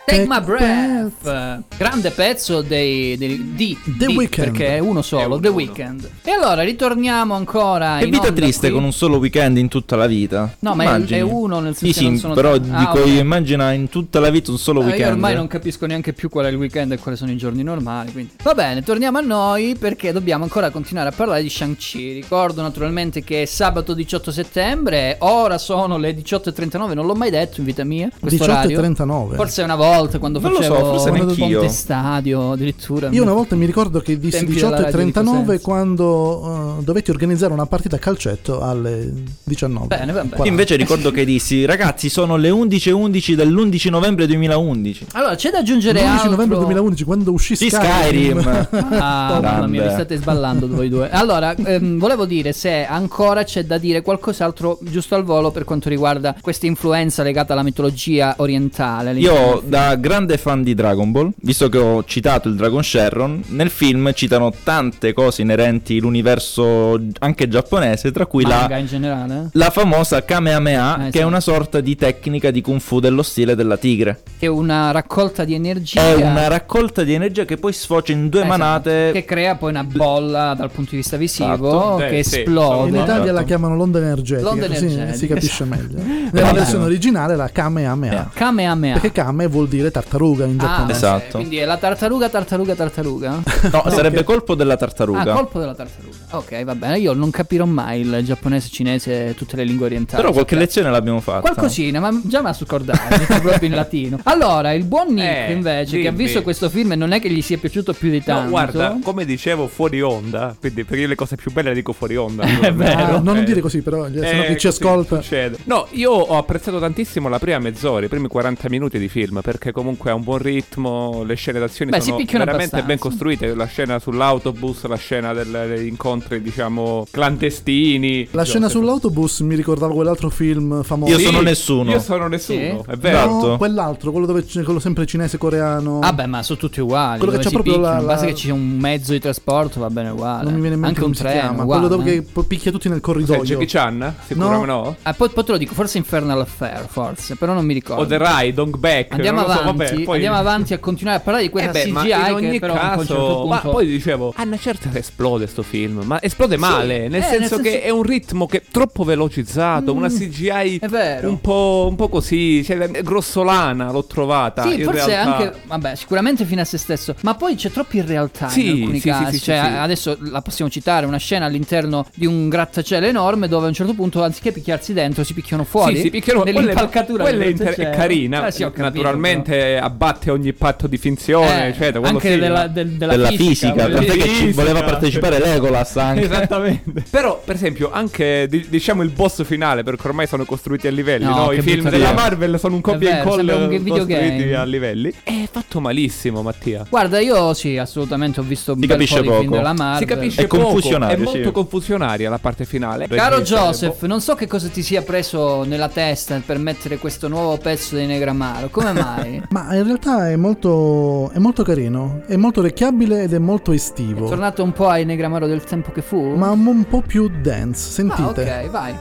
Take 0.04 0.26
Take 0.26 0.28
My 0.28 0.44
Breath, 0.44 1.64
grande 1.78 2.10
pezzo 2.12 2.62
dei, 2.62 3.16
dei- 3.18 3.54
di 3.56 3.78
The 3.98 4.08
di, 4.08 4.16
Weeknd. 4.16 4.44
perché 4.46 4.76
è 4.76 4.80
uno 4.80 5.02
solo, 5.02 5.22
È 5.22 5.26
uno, 5.26 5.40
The 5.40 5.48
uno. 5.48 5.56
Weeknd. 5.58 6.10
E 6.24 6.32
allora 6.32 6.64
ritorniamo 6.64 7.34
ancora 7.36 7.98
Che 8.00 8.06
vita 8.08 8.28
onda 8.28 8.34
triste 8.34 8.68
qui. 8.68 8.72
con 8.76 8.84
un 8.84 8.92
solo 8.92 9.18
weekend 9.20 9.58
in 9.58 9.68
tutta 9.70 9.96
la 9.96 10.08
vita. 10.08 10.54
No, 10.60 10.76
ma 10.76 10.84
è- 10.84 10.88
Immagini. 10.88 11.20
è 11.20 11.22
uno, 11.22 11.60
nel 11.60 11.76
Sì, 11.76 11.94
senso 11.94 12.00
che 12.00 12.06
sì, 12.06 12.10
non 12.10 12.18
sono 12.20 12.34
però. 12.34 12.54
Ah, 12.54 12.58
dico 12.58 13.00
ok. 13.00 13.08
io, 13.08 13.20
immagina 13.22 13.72
in 13.72 13.88
tutta 13.90 14.20
la 14.20 14.30
vita 14.32 14.52
un 14.52 14.58
solo 14.58 14.82
Eh, 14.82 14.86
weekend. 14.86 15.06
Io 15.06 15.12
ormai 15.14 15.36
non 15.36 15.48
capisco 15.48 15.86
neanche 15.86 16.12
più 16.14 16.30
qual 16.30 16.46
è 16.46 16.50
il 16.50 16.56
weekend 16.56 16.92
e 16.92 16.98
quali 16.98 17.16
sono 17.16 17.32
i 17.32 17.38
giorni 17.38 17.64
normali. 17.64 18.12
Quindi. 18.12 18.32
Va 18.44 18.54
bene, 18.54 18.82
torniamo 18.84 19.20
a 19.20 19.22
noi 19.22 19.76
perché 19.80 20.12
dobbiamo 20.12 20.44
ancora 20.44 20.72
continuare 20.72 21.10
a 21.10 21.14
parlare 21.14 21.42
di 21.42 21.50
Shang-Chi. 21.50 22.12
Ricordo 22.12 22.62
naturalmente 22.62 23.24
che 23.24 23.44
è 23.44 23.46
sabato 23.46 23.94
18 23.94 24.32
settembre, 24.32 25.16
ora 25.20 25.58
sono 25.58 25.98
le 25.98 26.14
18.39, 26.16 26.94
non 26.96 27.06
l'ho 27.06 27.16
mai 27.16 27.30
detto 27.30 27.60
in 27.62 27.66
vita 27.66 27.84
mia. 27.86 28.10
Questo 28.10 28.30
18 28.30 28.50
e 28.50 28.54
orario. 28.56 28.78
39. 28.80 29.36
Forse 29.38 29.62
una 29.62 29.76
volta 29.76 29.90
quando 30.20 30.40
Non 30.40 30.52
lo 30.52 30.62
so, 30.62 30.74
facevo 30.74 30.90
forse 30.90 31.10
il 31.10 31.14
neanch'io. 31.16 31.60
Ponte 31.60 31.74
Stadio 31.74 32.52
addirittura. 32.52 33.10
Io 33.12 33.22
una 33.24 33.34
volta 33.34 33.56
mi 33.56 33.66
ricordo 33.66 34.00
che 34.00 34.18
dissi 34.20 34.38
Tempi 34.38 34.54
18 34.54 34.76
della 34.76 34.88
e 34.88 34.92
radio 34.92 35.06
di 35.06 35.12
39 35.12 35.44
Cosenza. 35.46 35.64
quando 35.64 36.78
uh, 36.78 36.84
dovetti 36.84 37.12
organizzare 37.12 37.54
una 37.54 37.66
partita 37.66 37.96
a 37.96 38.00
calcetto 38.00 38.62
alle 38.62 39.12
19. 39.44 39.88
Bene, 39.88 40.12
bene. 40.14 40.30
Io 40.38 40.46
invece 40.46 40.76
ricordo 40.76 41.12
che 41.12 41.26
dissi, 41.26 41.66
ragazzi, 41.66 42.10
sono 42.10 42.36
le 42.38 42.50
11.11 42.50 43.34
dell'11 43.34 43.90
novembre 43.90 44.26
2011. 44.28 45.08
Allora, 45.14 45.36
c'è 45.36 45.50
da 45.50 45.60
aggiungere 45.60 46.02
L'11 46.02 46.06
altro. 46.08 46.30
novembre 46.32 46.58
2011 46.60 47.04
quando 47.04 47.32
uscì 47.32 47.56
Sì, 47.56 47.70
Skyrim. 47.70 48.40
Skyrim. 48.42 48.68
Ah, 49.02 49.40
mamma 49.42 49.68
mia, 49.68 49.84
vi 49.88 49.90
state 49.92 50.16
sballando 50.18 50.68
voi 50.68 50.90
due. 50.90 51.10
Allora, 51.10 51.56
ehm, 51.56 51.98
volevo 51.98 52.26
dire 52.26 52.52
se 52.54 52.86
ancora 52.86 53.44
c'è 53.44 53.64
da 53.64 53.78
dire 53.78 54.02
qualcos'altro 54.02 54.78
giusto 54.82 55.16
al 55.16 55.24
volo 55.24 55.52
per 55.52 55.64
quanto 55.64 55.90
riguarda 55.90 56.36
questa 56.40 56.66
influenza 56.66 57.24
legata 57.24 57.54
alla 57.54 57.64
mitologia 57.64 58.36
orientale. 58.38 59.14
Io, 59.14 59.60
film. 59.60 59.70
Da 59.90 59.96
grande 59.96 60.38
fan 60.38 60.62
di 60.62 60.76
Dragon 60.76 61.12
Ball, 61.12 61.32
visto 61.42 61.68
che 61.68 61.78
ho 61.80 62.04
citato 62.06 62.48
il 62.48 62.56
Dragon 62.56 62.84
Sherron, 62.84 63.42
nel 63.48 63.70
film 63.72 64.12
citano 64.14 64.54
tante 64.64 65.12
cose 65.14 65.42
inerenti 65.42 65.98
all'universo 65.98 67.00
anche 67.20 67.48
giapponese, 67.48 68.12
tra 68.12 68.26
cui 68.28 68.44
la, 68.44 68.68
in 68.78 68.86
generale, 68.86 69.50
la 69.54 69.70
famosa 69.72 70.24
Kamehameha, 70.24 71.08
Eh, 71.08 71.10
che 71.10 71.18
è 71.20 71.22
sì. 71.22 71.28
una 71.28 71.40
sorta 71.40 71.80
di 71.82 71.96
tecnica 71.96 72.52
di 72.52 72.62
Kung 72.62 72.80
Fu 72.80 73.00
dello 73.00 73.24
stile 73.24 73.56
della 73.56 73.78
tigre. 73.78 74.22
che 74.38 74.46
è 74.46 74.50
una 74.50 74.92
raccolta 74.92 75.44
di 75.44 75.54
energia. 75.56 76.02
È 76.02 76.14
una 76.16 76.48
raccolta 76.48 77.04
di 77.04 77.14
energia 77.14 77.46
che 77.46 77.58
poi 77.58 77.74
sfocia 77.74 78.12
in 78.14 78.30
due 78.30 78.42
Esatto, 78.42 78.58
manate. 78.58 79.10
che 79.14 79.26
crea 79.26 79.56
poi 79.56 79.72
una 79.72 79.84
bolla 79.84 80.54
dal 80.56 80.70
punto 80.72 80.92
di 80.92 80.98
vista 80.98 81.18
visivo 81.18 81.54
Esatto. 81.54 81.96
che 81.98 82.18
Eh, 82.20 82.24
sì, 82.24 82.40
esplode. 82.40 82.90
In 82.90 82.96
Esatto. 82.96 83.12
Italia 83.12 83.32
la 83.32 83.44
chiamano 83.44 83.76
l'onda 83.76 83.98
energetica, 84.00 84.48
L'onda 84.50 84.66
energetica, 84.66 85.14
si 85.14 85.28
capisce 85.28 85.64
esatto. 85.64 85.70
meglio. 85.82 86.30
Nella 86.32 86.54
versione 86.54 86.86
originale 86.86 87.36
la 87.36 87.50
Kamehameha. 87.52 88.30
Kamehameha. 88.34 88.94
Perché 88.94 89.12
Kame 89.12 89.48
vuol 89.48 89.68
dire 89.76 89.92
tartaruga 89.92 90.46
in 90.46 90.58
Ah, 90.60 90.64
giapponese. 90.64 90.92
Esatto. 90.98 91.26
ok, 91.26 91.32
Quindi 91.32 91.58
è 91.58 91.66
la 91.66 91.78
tartaruga, 91.78 92.30
tartaruga, 92.30 92.76
tartaruga. 92.76 93.42
No, 93.72 93.84
sarebbe 93.90 94.24
colpo 94.24 94.56
della 94.56 94.78
tartaruga. 94.78 95.22
Ah, 95.22 95.34
colpo 95.36 95.60
della 95.60 95.74
tartaruga. 95.76 96.16
Ok, 96.32 96.64
va 96.64 96.76
bene. 96.76 97.00
Io 97.00 97.14
non 97.14 97.30
capirò 97.32 97.66
mai 97.66 98.02
il 98.02 98.22
giapponese, 98.24 98.70
cinese, 98.70 99.34
tutte 99.36 99.56
le 99.56 99.64
lingue 99.64 99.86
orientali. 99.86 100.22
Però 100.22 100.34
qualche 100.34 100.56
lezione 100.56 100.90
l'abbiamo 100.92 101.20
fatta. 101.20 101.42
Qualcosina, 101.42 102.00
ma 102.00 102.12
già 102.24 102.40
me 102.42 102.48
la 102.50 102.54
scordato, 102.54 103.00
detto 103.18 103.40
proprio 103.42 103.70
in 103.70 103.76
latino. 103.76 104.20
Allora, 104.24 104.74
il 104.74 104.84
buon 104.84 105.14
Nick 105.14 105.50
Eh, 105.50 105.52
invece, 105.54 106.00
che 106.00 106.08
ha 106.08 106.12
dimmi. 106.12 106.24
visto 106.24 106.42
questo 106.44 106.70
film 106.70 106.92
e 106.92 106.96
non 106.96 107.12
è 107.12 107.20
che 107.22 107.30
gli 107.30 107.42
sia 107.42 107.58
piaciuto 107.58 107.94
più 107.94 108.10
di 108.10 108.22
tanto. 108.24 108.44
No, 108.44 108.50
guarda, 108.50 108.98
come 109.02 109.26
dicevo 109.26 109.68
fuori 109.68 110.02
onda, 110.02 110.56
quindi 110.60 110.84
per 110.84 110.98
io 111.00 111.08
le 111.08 111.16
cose 111.16 111.36
più 111.36 111.52
belle 111.52 111.70
le 111.70 111.76
dico 111.76 111.94
fuori 111.94 112.16
onda. 112.16 112.44
È 112.62 112.74
vero. 112.74 113.16
Ah, 113.16 113.20
non 113.20 113.38
Eh. 113.38 113.44
dire 113.44 113.62
così, 113.62 113.82
però, 113.82 114.06
se 114.08 114.12
no 114.36 114.44
Eh, 114.44 114.48
chi 114.48 114.58
ci 114.58 114.68
ascolta. 114.68 115.22
succede. 115.22 115.58
No, 115.66 115.88
io 115.92 116.12
ho 116.12 116.38
apprezzato 116.38 116.80
tantissimo 116.80 117.30
la 117.30 117.40
prima 117.40 117.60
mezz'ora, 117.60 118.06
i 118.06 118.10
primi 118.10 118.28
40 118.28 118.70
minuti 118.70 119.00
di 119.00 119.08
film, 119.10 119.40
perché 119.42 119.61
comunque 119.72 120.10
ha 120.10 120.16
un 120.16 120.24
buon 120.24 120.40
ritmo, 120.40 121.22
le 121.24 121.36
scene 121.36 121.60
d'azione 121.60 121.92
Beh, 121.92 122.02
sono 122.02 122.16
veramente 122.18 122.42
ben 122.78 122.82
abbastanza. 122.82 122.98
costruite, 122.98 123.54
la 123.54 123.66
scena 123.66 124.00
sull'autobus, 124.00 124.86
la 124.88 124.96
scena 124.96 125.34
del- 125.34 125.66
degli 125.68 125.86
incontri 125.86 126.42
diciamo 126.42 127.06
clandestini. 127.12 128.28
La 128.32 128.44
scena 128.44 128.70
sull'autobus 128.70 129.42
mi 129.42 129.56
ricordava 129.56 129.94
quell'altro 129.94 130.30
film 130.30 130.84
famoso. 130.84 131.12
Io 131.12 131.20
sono 131.20 131.42
nessuno. 131.42 131.92
Io 131.92 132.00
sono 132.00 132.28
nessuno, 132.28 132.84
Sì? 132.86 132.92
è 132.92 132.98
vero. 132.98 133.18
Esatto. 133.18 133.48
No, 133.48 133.58
quell'altro, 133.58 134.12
quello 134.12 134.26
dove 134.26 134.44
c'è 134.46 134.64
quello 134.64 134.80
sempre 134.80 135.06
cinese 135.06 135.38
coreano. 135.38 136.00
Ah 136.02 136.14
beh, 136.14 136.26
ma 136.26 136.42
sono 136.44 136.58
tutti 136.60 136.80
uguali. 136.82 137.20
Quello 137.20 137.38
che 137.38 137.44
si 137.44 137.50
proprio 137.52 137.78
la- 137.78 137.88
picchiano, 137.90 138.06
Basta 138.08 138.26
la- 138.26 138.32
che 138.32 138.38
ci 138.38 138.46
sia 138.46 138.54
un 138.54 138.78
mezzo 138.78 139.12
di 139.12 139.20
trasporto, 139.20 139.80
va 139.80 139.90
bene 139.90 140.10
uguale. 140.10 140.44
non 140.46 140.54
mi 140.54 140.60
viene 140.62 140.76
in 140.76 140.82
mente 140.82 141.00
Anche 141.04 141.10
un 141.10 141.16
treno, 141.16 141.40
chiama. 141.40 141.64
uguale. 141.64 141.88
quello 141.88 141.96
dove 142.04 142.16
eh. 142.16 142.44
picchia 142.48 142.72
tutti 142.72 142.90
nel 142.90 143.02
corridoio. 143.02 143.44
Jackie 143.44 143.66
Chan? 143.68 144.16
Sicuramente 144.26 144.66
no. 144.66 144.96
Ah, 145.04 145.14
poi, 145.14 145.30
poi 145.30 145.44
te 145.44 145.52
lo 145.52 145.58
dico, 145.58 145.74
forse 145.74 145.98
Infernal 145.98 146.40
Affair, 146.40 146.86
forse, 146.88 147.36
però 147.36 147.54
non 147.54 147.66
mi 147.66 147.74
ricordo. 147.74 148.04
O 148.04 148.06
The 148.06 148.18
Ride, 148.18 148.54
Dong 148.54 148.76
Back. 148.78 149.14
Andiamo 149.14 149.42
so, 149.42 149.48
avanti, 149.54 149.78
vabbè, 149.78 150.02
poi- 150.04 150.16
andiamo 150.16 150.38
avanti 150.38 150.74
a 150.74 150.78
continuare 150.80 151.18
a 151.18 151.22
parlare 151.22 151.44
di 151.46 151.50
quella 151.52 151.70
Eh 151.70 151.72
beh, 151.86 151.92
ma 151.92 152.02
CGI 152.02 152.10
in 152.30 152.34
ogni 152.34 152.52
che 152.52 152.60
però 152.60 152.74
a 152.74 152.82
un 152.84 152.90
caso, 152.90 153.06
certo 153.06 153.24
punto... 153.42 153.48
ma 153.48 153.60
poi 153.60 153.86
dicevo, 153.88 154.34
a 154.36 154.44
una 154.44 154.58
certa 154.58 154.90
esplode 154.98 155.48
sto 155.48 155.64
film, 155.64 156.02
ma 156.06 156.22
esplode 156.22 156.58
male, 156.58 157.08
nel, 157.08 157.22
eh, 157.22 157.24
senso 157.24 157.38
nel 157.40 157.48
senso- 157.48 157.62
che 157.64 157.82
è 157.84 157.90
un 157.90 158.04
ritmo 158.04 158.46
che 158.48 158.58
è 158.58 158.64
troppo 158.72 159.04
velocizzato, 159.04 159.94
una 159.94 160.10
CGI 160.10 160.80
un 161.24 161.40
po', 161.42 161.86
un 161.90 161.96
po' 161.96 162.10
così, 162.10 162.64
cioè 162.64 162.90
grossolana 163.02 163.92
l'ho 163.92 164.06
trovata 164.06 164.64
Sì, 164.64 164.82
forse 164.84 165.06
realtà. 165.08 165.36
anche, 165.36 165.60
vabbè, 165.66 165.96
sicuramente 165.96 166.46
fine 166.46 166.62
a 166.62 166.66
se 166.66 166.78
stesso, 166.78 167.16
ma 167.22 167.36
poi 167.36 167.56
c'è 167.56 167.72
troppo 167.72 167.98
in 167.98 168.06
realtà 168.06 168.48
Sì, 168.50 168.66
in 168.70 168.82
alcuni 168.82 169.00
sì, 169.00 169.10
casi. 169.10 169.38
sì, 169.38 169.44
cioè, 169.46 169.56
adesso 169.58 170.18
la 170.22 170.42
possiamo 170.42 170.70
citare, 170.72 171.06
una 171.06 171.18
scena 171.18 171.46
all'interno 171.46 172.06
di 172.16 172.26
un 172.26 172.50
grattacielo 172.50 173.06
enorme 173.06 173.48
dove 173.48 173.66
a 173.66 173.68
un 173.70 173.74
certo 173.74 173.94
punto, 173.94 174.24
anziché 174.24 174.52
picchiarsi 174.52 174.94
dentro, 174.94 175.24
si 175.24 175.34
picchiano 175.34 175.64
fuori. 175.64 175.96
Sì, 175.96 176.02
sì, 176.04 176.10
picchiano- 176.10 176.42
quella 176.42 176.58
è- 176.60 176.62
nell'impalcatura 176.64 177.24
quella 177.24 177.44
è, 177.44 177.48
inter- 177.48 177.90
carina, 177.92 178.48
Eh, 178.48 178.52
sì, 178.52 178.64
capito, 178.64 178.82
naturalmente 178.82 179.41
abbatte 179.50 180.32
ogni 180.32 180.54
patto 180.54 180.88
di 180.88 180.98
finzione. 180.98 181.66
Eh, 181.66 181.70
eccetera, 181.70 182.00
quello 182.00 182.16
anche 182.18 182.34
sì, 182.34 182.40
della, 182.40 182.68
del- 182.68 182.90
della, 182.92 183.12
Della 183.16 183.30
fisica, 183.30 183.74
voglio 183.74 183.96
tant'è 183.96 184.12
che 184.14 184.22
ci 184.22 184.30
fisica. 184.30 184.62
voleva 184.62 184.84
partecipare 184.84 185.40
Legolas 185.40 185.98
anche. 185.98 186.24
Esattamente. 186.24 187.04
Però, 187.10 187.42
per 187.44 187.56
esempio, 187.56 187.92
anche 187.92 188.48
di- 188.50 188.66
diciamo 188.70 189.04
il 189.04 189.10
boss 189.10 189.44
finale, 189.44 189.84
perché 189.84 190.08
ormai 190.08 190.28
sono 190.28 190.46
costruiti 190.46 190.88
a 190.88 190.92
livelli, 190.92 191.26
No, 191.26 191.36
no? 191.46 191.52
I 191.52 191.62
film 191.62 191.84
della 191.90 192.10
idea. 192.10 192.14
Marvel 192.14 192.60
sono 192.60 192.76
un 192.76 192.82
copia 192.82 193.10
e 193.10 193.14
vero, 193.24 193.30
incolla 193.42 193.68
costruiti 193.88 194.54
a 194.54 194.64
livelli. 194.64 195.14
È 195.24 195.48
fatto 195.52 195.80
malissimo, 195.80 196.42
Mattia. 196.42 196.86
Guarda, 196.90 197.20
io 197.20 197.54
sì, 197.54 197.78
assolutamente 197.78 198.40
ho 198.40 198.44
visto 198.44 198.74
un 198.74 198.80
Si 198.80 198.86
bel 198.88 198.96
capisce 198.98 199.16
po' 199.16 199.22
di 199.22 199.28
film 199.30 199.44
poco. 199.46 199.56
della 199.58 199.74
Marvel. 199.74 200.00
Si 200.00 200.06
capisce 200.06 200.42
È 200.44 200.48
poco, 200.48 200.64
confusionario, 200.64 201.16
È 201.16 201.20
molto 201.20 201.44
sì. 201.44 201.52
confusionaria 201.52 202.30
la 202.30 202.40
parte 202.40 202.66
finale. 202.66 203.08
Caro 203.08 203.38
Regista, 203.38 203.66
Joseph, 203.66 204.04
non 204.04 204.22
so 204.22 204.36
che 204.36 204.48
cosa 204.48 204.68
ti 204.70 204.82
sia 204.82 205.02
preso 205.02 205.64
nella 205.64 205.90
testa 205.90 206.42
per 206.46 206.58
mettere 206.58 206.98
questo 206.98 207.28
nuovo 207.28 207.58
pezzo 207.58 207.96
di 207.96 208.06
Negramaro. 208.06 208.70
Come 208.70 208.92
mai? 208.94 209.31
Ma 209.50 209.74
in 209.76 209.84
realtà 209.84 210.30
è 210.30 210.36
molto, 210.36 211.30
è 211.32 211.38
molto 211.40 211.64
carino, 211.64 212.22
è 212.28 212.36
molto 212.36 212.60
orecchiabile 212.62 213.24
ed 213.24 213.34
è 213.34 213.40
molto 213.40 213.72
È 213.72 213.76
estivo. 213.76 214.28
tornato 214.28 214.64
un 214.64 214.72
po' 214.74 214.88
ai 214.88 215.06
Negramaro 215.06 215.48
del 215.48 215.64
tempo 215.64 215.92
che 215.92 216.02
fu? 216.02 216.20
Ma 216.36 216.50
un, 216.52 216.66
un 216.66 216.86
po' 216.86 217.02
più 217.02 217.30
dance, 217.42 217.88
Ah, 217.90 217.92
sentite. 217.94 218.42
ok, 218.42 218.70
vai. 218.70 218.94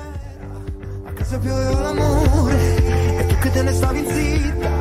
A 1.05 1.13
casa 1.13 1.39
pioveva 1.39 1.81
l'amore 1.81 2.77
e 3.19 3.27
tu 3.27 3.35
che 3.41 3.51
te 3.51 3.63
ne 3.63 3.73
stavi 3.73 4.05
zitta 4.09 4.80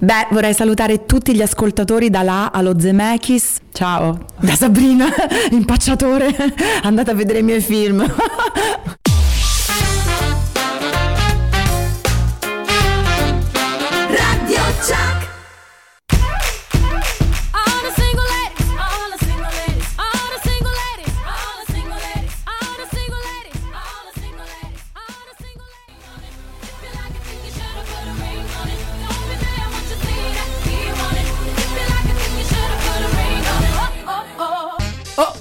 Beh, 0.00 0.28
vorrei 0.30 0.54
salutare 0.54 1.06
tutti 1.06 1.34
gli 1.34 1.42
ascoltatori 1.42 2.08
da 2.08 2.22
là 2.22 2.50
allo 2.52 2.78
Zemeckis. 2.78 3.58
Ciao, 3.72 4.26
da 4.38 4.54
Sabrina, 4.54 5.06
impacciatore. 5.50 6.34
Andate 6.82 7.10
a 7.10 7.14
vedere 7.14 7.40
i 7.40 7.42
miei 7.42 7.60
film. 7.60 8.04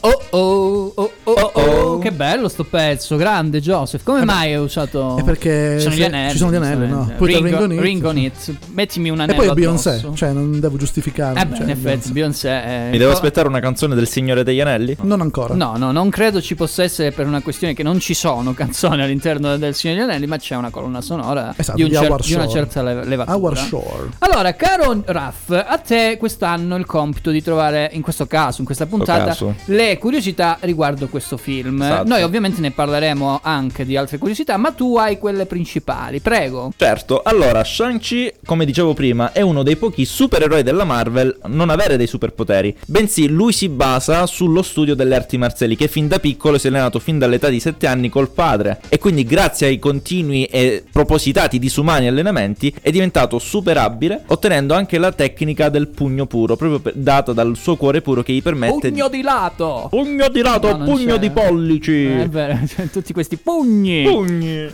Oh 0.10 0.22
oh 0.32 0.57
bello 2.38 2.50
sto 2.50 2.64
pezzo, 2.66 3.16
grande 3.16 3.60
Joseph. 3.60 4.04
Come 4.04 4.24
mai 4.24 4.54
hai 4.54 4.60
usato 4.60 5.18
È 5.18 5.24
perché 5.24 5.78
Ci 5.78 5.84
sono 5.86 5.96
gli 5.96 6.04
anelli. 6.04 6.32
ci 6.32 6.38
sono 6.38 6.52
gli 6.52 6.56
anelli, 6.56 6.88
no? 6.88 7.12
Put 7.18 7.28
Ring, 7.28 7.44
ring 7.46 7.60
on 7.60 7.72
it. 7.72 7.80
ring 7.80 8.06
on 8.06 8.18
it. 8.18 8.56
Mettimi 8.74 9.10
un 9.10 9.20
E 9.20 9.24
anello 9.24 9.40
poi 9.40 9.50
è 9.50 9.54
Beyoncé, 9.54 9.90
addosso. 9.90 10.14
cioè 10.16 10.32
non 10.34 10.60
devo 10.60 10.78
giustificare. 10.78 11.42
Eh 11.42 11.46
beh, 11.48 11.56
cioè, 11.56 11.64
in 11.64 11.70
effetti 11.72 12.12
Beyoncé 12.12 12.50
è... 12.64 12.88
Mi 12.92 13.00
devo 13.00 13.12
aspettare 13.12 13.48
una 13.48 13.60
canzone 13.60 13.96
del 13.96 14.08
Signore 14.08 14.44
degli 14.44 14.62
Anelli? 14.62 14.96
Non 15.02 15.22
ancora. 15.22 15.56
No, 15.56 15.78
no, 15.78 15.92
non 15.92 16.12
credo 16.12 16.40
ci 16.40 16.54
possa 16.54 16.84
essere 16.84 17.12
per 17.12 17.26
una 17.26 17.42
questione 17.42 17.74
che 17.74 17.82
non 17.82 18.00
ci 18.00 18.14
sono 18.14 18.54
canzoni 18.54 19.02
all'interno 19.02 19.58
del 19.58 19.74
Signore 19.74 20.00
degli 20.02 20.10
Anelli, 20.10 20.28
ma 20.28 20.38
c'è 20.38 20.56
una 20.56 20.70
colonna 20.70 21.02
sonora 21.02 21.54
Esatto, 21.58 21.78
di, 21.78 21.84
un 21.84 21.90
di 21.90 21.96
cer- 21.96 22.22
di 22.24 22.34
una 22.36 22.48
certa 22.48 22.84
le- 22.84 23.04
levatura. 23.06 23.36
Our 23.36 23.58
Shore. 23.58 24.10
Allora, 24.20 24.54
caro 24.54 25.02
Raff, 25.06 25.50
a 25.50 25.78
te 25.80 26.18
quest'anno 26.20 26.76
il 26.76 26.86
compito 26.86 27.32
di 27.32 27.42
trovare, 27.42 27.90
in 27.94 28.04
questo 28.04 28.28
caso, 28.28 28.60
in 28.60 28.66
questa 28.66 28.86
puntata, 28.86 29.36
le 29.66 29.98
curiosità 29.98 30.58
riguardo 30.62 31.08
questo 31.08 31.38
film. 31.38 31.82
Esatto. 31.82 32.08
Noi 32.08 32.22
ovviamente 32.28 32.62
ne 32.62 32.72
parleremo 32.72 33.40
anche 33.42 33.86
di 33.86 33.98
altre 33.98 34.18
curiosità, 34.18 34.58
ma 34.58 34.72
tu 34.72 34.98
hai 34.98 35.18
quelle 35.18 35.46
principali, 35.46 36.20
prego. 36.20 36.72
Certo, 36.76 37.22
allora 37.24 37.64
Shang-Chi, 37.64 38.34
come 38.46 38.66
dicevo 38.66 38.94
prima, 38.94 39.32
è 39.32 39.42
uno 39.42 39.64
dei 39.64 39.76
pochi 39.76 40.06
supereroi 40.06 40.64
della 40.64 40.84
Marvel 40.84 41.36
a 41.42 41.48
non 41.48 41.70
avere 41.70 41.98
dei 41.98 42.08
superpoteri, 42.08 42.76
bensì 42.86 43.28
lui 43.28 43.52
si 43.54 43.70
basa 43.70 44.26
sullo 44.28 44.62
studio 44.62 44.96
delle 44.96 45.16
arti 45.16 45.38
marziali 45.38 45.76
che 45.76 45.88
fin 45.88 46.08
da 46.08 46.20
piccolo 46.20 46.58
si 46.58 46.68
è 46.68 46.70
allenato 46.70 47.00
fin 47.00 47.18
dall'età 47.18 47.50
di 47.50 47.60
7 47.60 47.88
anni 47.88 48.10
col 48.10 48.30
padre 48.30 48.82
e 48.90 49.00
quindi 49.00 49.24
grazie 49.24 49.68
ai 49.68 49.80
continui 49.80 50.46
e 50.46 50.84
propositati 50.92 51.60
disumani 51.60 52.08
allenamenti 52.08 52.74
è 52.82 52.92
diventato 52.92 53.40
superabile 53.40 54.24
ottenendo 54.28 54.74
anche 54.74 54.98
la 54.98 55.12
tecnica 55.12 55.70
del 55.70 55.88
pugno 55.88 56.26
puro, 56.26 56.56
proprio 56.56 56.80
per- 56.80 56.94
data 56.96 57.34
dal 57.34 57.56
suo 57.56 57.76
cuore 57.76 58.02
puro 58.02 58.22
che 58.24 58.34
gli 58.34 58.42
permette 58.42 58.90
Pugno 58.90 59.08
di 59.08 59.22
lato! 59.22 59.88
Pugno 59.90 60.28
di 60.30 60.42
lato, 60.42 60.76
No, 60.78 60.84
pugno 60.84 61.14
c'è. 61.14 61.20
di 61.20 61.30
pollici. 61.30 62.17
Eh, 62.22 62.68
cioè, 62.68 62.90
tutti 62.90 63.14
questi 63.14 63.38
pugni. 63.38 64.04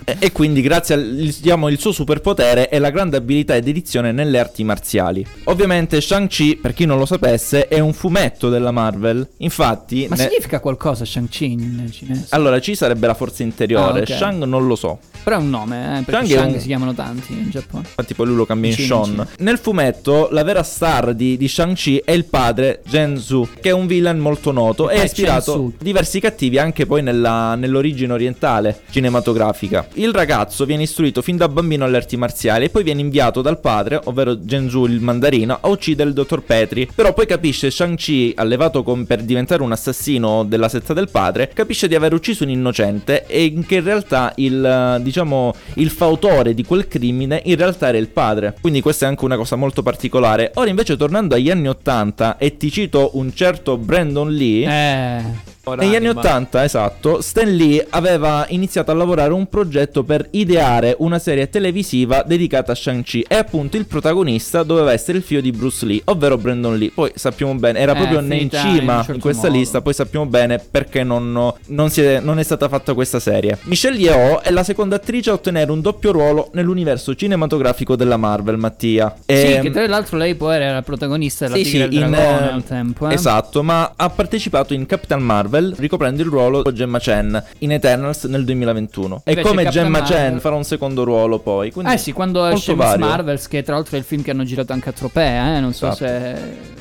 E, 0.04 0.16
e 0.20 0.32
quindi 0.32 0.62
grazie 0.62 0.96
al 0.96 1.14
diciamo, 1.16 1.70
il 1.70 1.80
suo 1.80 1.92
superpotere 1.92 2.70
è 2.70 2.80
la 2.80 2.90
grande 2.90 3.18
abilità 3.18 3.56
e 3.56 3.62
dedizione 3.62 4.12
nelle 4.12 4.40
arti 4.40 4.64
marziali. 4.64 5.26
Ovviamente 5.46 6.00
Shang-Chi, 6.02 6.58
per 6.62 6.74
chi 6.74 6.86
non 6.86 6.98
lo 6.98 7.06
sapesse, 7.06 7.68
è 7.68 7.80
un 7.80 7.94
fumetto 7.94 8.50
della 8.50 8.72
Marvel. 8.72 9.28
Infatti, 9.38 10.06
Ma 10.10 10.16
ne- 10.16 10.28
significa 10.30 10.60
qualcosa 10.60 11.06
Shang-Chi 11.06 11.52
in 11.52 11.90
cinese? 11.92 12.28
allora 12.30 12.60
ci 12.60 12.76
sarebbe 12.76 13.08
la 13.08 13.14
forza 13.14 13.44
interiore, 13.44 14.00
Ah, 14.00 14.02
ok. 14.04 14.08
Shang 14.18 14.44
non 14.44 14.66
lo 14.68 14.76
so. 14.76 15.00
Però 15.24 15.38
è 15.38 15.40
un 15.40 15.50
nome, 15.50 16.00
eh, 16.00 16.02
perché 16.04 16.26
Shang 16.28 16.40
Shang 16.40 16.54
un- 16.56 16.60
si 16.60 16.68
chiamano 16.68 16.94
tanti 16.94 17.34
in 17.34 17.50
Giappone. 17.50 17.84
Infatti 17.88 18.14
poi 18.14 18.26
lui 18.28 18.36
lo 18.36 18.46
cambia 18.46 18.70
in 18.72 18.76
Sean. 18.76 19.04
cin. 19.06 19.28
Nel 19.40 19.58
fumetto 19.58 20.28
la 20.32 20.44
vera 20.44 20.64
star 20.64 21.14
di, 21.14 21.38
di 21.38 21.48
Shang-Chi 21.48 22.02
è 22.04 22.12
il 22.12 22.26
padre 22.26 22.82
Genzu, 22.86 23.48
che 23.62 23.70
è 23.70 23.72
un 23.72 23.88
villain 23.88 24.18
molto 24.20 24.52
noto 24.52 24.90
e 24.90 24.96
Eh, 24.96 25.00
ha 25.00 25.04
ispirato 25.04 25.72
diversi 25.80 26.20
cattivi 26.20 26.58
anche 26.58 26.86
poi 26.86 27.02
nella- 27.02 27.23
nell'origine 27.30 28.14
orientale 28.14 28.82
cinematografica. 28.90 29.88
Il 29.94 30.12
ragazzo 30.14 30.66
viene 30.66 30.84
istruito 30.84 31.22
fin 31.22 31.38
da 31.38 31.48
bambino 31.48 31.86
alle 31.86 31.98
arti 31.98 32.18
marziali 32.18 32.66
e 32.66 32.70
poi 32.70 32.84
viene 32.84 33.02
inviato 33.02 33.42
dal 33.42 33.60
padre, 33.60 34.00
ovvero 34.06 34.40
Genzu 34.44 34.86
il 34.86 35.00
mandarino, 35.02 35.58
a 35.62 35.68
uccidere 35.70 36.10
il 36.10 36.16
dottor 36.16 36.44
Petri. 36.44 36.90
Però 36.94 37.14
poi 37.14 37.26
capisce 37.26 37.72
Shang-Chi, 37.72 38.34
allevato 38.36 38.84
con- 38.84 39.06
per 39.06 39.22
diventare 39.22 39.62
un 39.64 39.72
assassino 39.72 40.44
della 40.44 40.70
setta 40.70 40.94
del 40.94 41.10
padre, 41.10 41.52
capisce 41.54 41.88
di 41.88 41.96
aver 41.96 42.14
ucciso 42.14 42.44
un 42.44 42.50
innocente 42.50 43.26
e 43.28 43.54
che 43.66 43.76
in 43.76 43.84
realtà 43.84 44.34
il, 44.36 45.00
diciamo, 45.02 45.54
il 45.76 45.90
fautore 45.90 46.54
di 46.54 46.64
quel 46.64 46.88
crimine 46.88 47.42
in 47.46 47.56
realtà 47.56 47.88
era 47.88 47.98
il 47.98 48.08
padre. 48.10 48.56
Quindi 48.60 48.82
questa 48.82 49.06
è 49.06 49.10
anche 49.10 49.26
una 49.26 49.38
cosa 49.38 49.56
molto 49.56 49.84
particolare. 49.84 50.52
Ora 50.56 50.70
invece 50.70 50.98
tornando 50.98 51.36
agli 51.36 51.50
anni 51.50 51.68
80 51.68 52.38
e 52.38 52.58
ti 52.58 52.72
cito 52.72 53.12
un 53.14 53.34
certo 53.34 53.78
Brandon 53.78 54.32
Lee, 54.32 54.66
Eh, 54.68 55.24
Negli 55.66 55.96
anni 55.96 56.10
80, 56.10 56.66
esatto, 56.66 57.22
Stan 57.22 57.50
Lee 57.56 57.88
aveva 57.92 58.46
iniziato 58.50 58.92
a 58.92 58.94
lavorare 58.94 59.32
un 59.32 59.48
progetto 59.48 60.04
per 60.04 60.28
ideare 60.32 60.94
una 61.00 61.20
serie 61.20 61.50
televisiva 61.50 62.22
dedicata 62.28 62.74
a 62.74 62.76
Shang-Chi 62.76 63.24
e 63.30 63.36
appunto 63.36 63.78
il 63.78 63.86
protagonista 63.86 64.64
doveva 64.64 64.92
essere 64.92 65.20
il 65.20 65.24
figlio 65.24 65.40
di 65.40 65.54
Bruce 65.54 65.86
Lee, 65.86 66.02
ovvero 66.04 66.38
Brandon 66.38 66.78
Lee. 66.78 66.92
Poi 66.94 67.14
sappiamo 67.16 67.56
bene, 67.56 67.80
era 67.80 67.94
Eh, 67.94 67.96
proprio 67.96 68.20
in 68.20 68.32
in 68.34 68.50
cima 68.50 68.98
in, 68.98 69.04
certo 69.06 69.22
questa 69.22 69.48
modo. 69.48 69.58
lista, 69.60 69.80
poi 69.82 69.94
sappiamo 69.94 70.26
bene 70.26 70.60
perché 70.60 71.04
non, 71.04 71.32
non 71.68 71.90
è, 71.96 72.20
non 72.20 72.40
è 72.40 72.44
stata 72.44 72.68
fatta 72.68 72.94
questa 72.94 73.22
serie. 73.22 73.58
Michelle 73.64 73.98
Yeoh 73.98 74.42
è 74.42 74.52
la 74.52 74.64
seconda 74.64 74.98
attrice 74.98 75.30
a 75.30 75.34
ottenere 75.34 75.72
un 75.72 75.80
doppio 75.80 76.12
ruolo 76.12 76.50
nell'universo 76.56 77.16
cinematografico 77.16 77.96
della 77.96 78.18
Marvel, 78.18 78.58
Mattia. 78.58 79.16
Sì, 79.26 79.32
Ehm, 79.34 79.62
che 79.62 79.72
tra 79.72 79.88
l'altro 79.88 80.18
lei 80.18 80.36
poi 80.36 80.56
era 80.56 80.74
la 80.74 80.82
protagonista 80.82 81.46
della 81.48 81.56
sì, 81.56 81.64
sì, 81.64 81.80
e 81.80 81.86
il 81.86 81.94
in, 81.94 82.10
Dragone 82.12 82.50
eh, 82.50 82.52
al 82.52 82.64
tempo. 82.66 83.08
eh. 83.08 83.14
Esatto, 83.14 83.64
ma 83.64 83.94
ha 83.96 84.10
partecipato 84.10 84.74
in 84.74 84.86
Capitan 84.86 85.22
Marvel 85.22 85.52
ricoprendo 85.60 86.22
il 86.22 86.28
ruolo 86.30 86.62
di 86.64 86.74
Gemma 86.74 87.00
Chen 87.00 87.44
in 87.60 87.72
Eternals 87.72 88.24
nel 88.26 88.44
2021. 88.46 89.22
E 89.26 89.32
Invece 89.32 89.48
come 89.48 89.64
Capitan 89.64 89.84
Gemma 89.86 90.00
Marvel- 90.00 90.18
Chen 90.32 90.40
farà 90.40 90.56
un 90.56 90.64
secondo 90.64 91.04
ruolo 91.04 91.40
poi. 91.40 91.72
Quindi 91.72 91.94
Eh 91.94 91.98
sì, 91.98 92.12
quando 92.12 92.46
esce 92.46 92.76
Miss. 92.76 92.96
Marvels, 92.96 93.48
che 93.48 93.62
tra 93.64 93.76
l'altro 93.76 93.96
è 93.96 94.00
il 94.00 94.06
film 94.06 94.22
che 94.22 94.32
hanno 94.32 94.44
girato 94.44 94.74
anche 94.74 94.90
a 94.90 94.92
Tropea, 94.92 95.58
eh? 95.58 95.60
non 95.60 95.74
so 95.74 95.88
Esatto. 95.88 96.06
se 96.06 96.36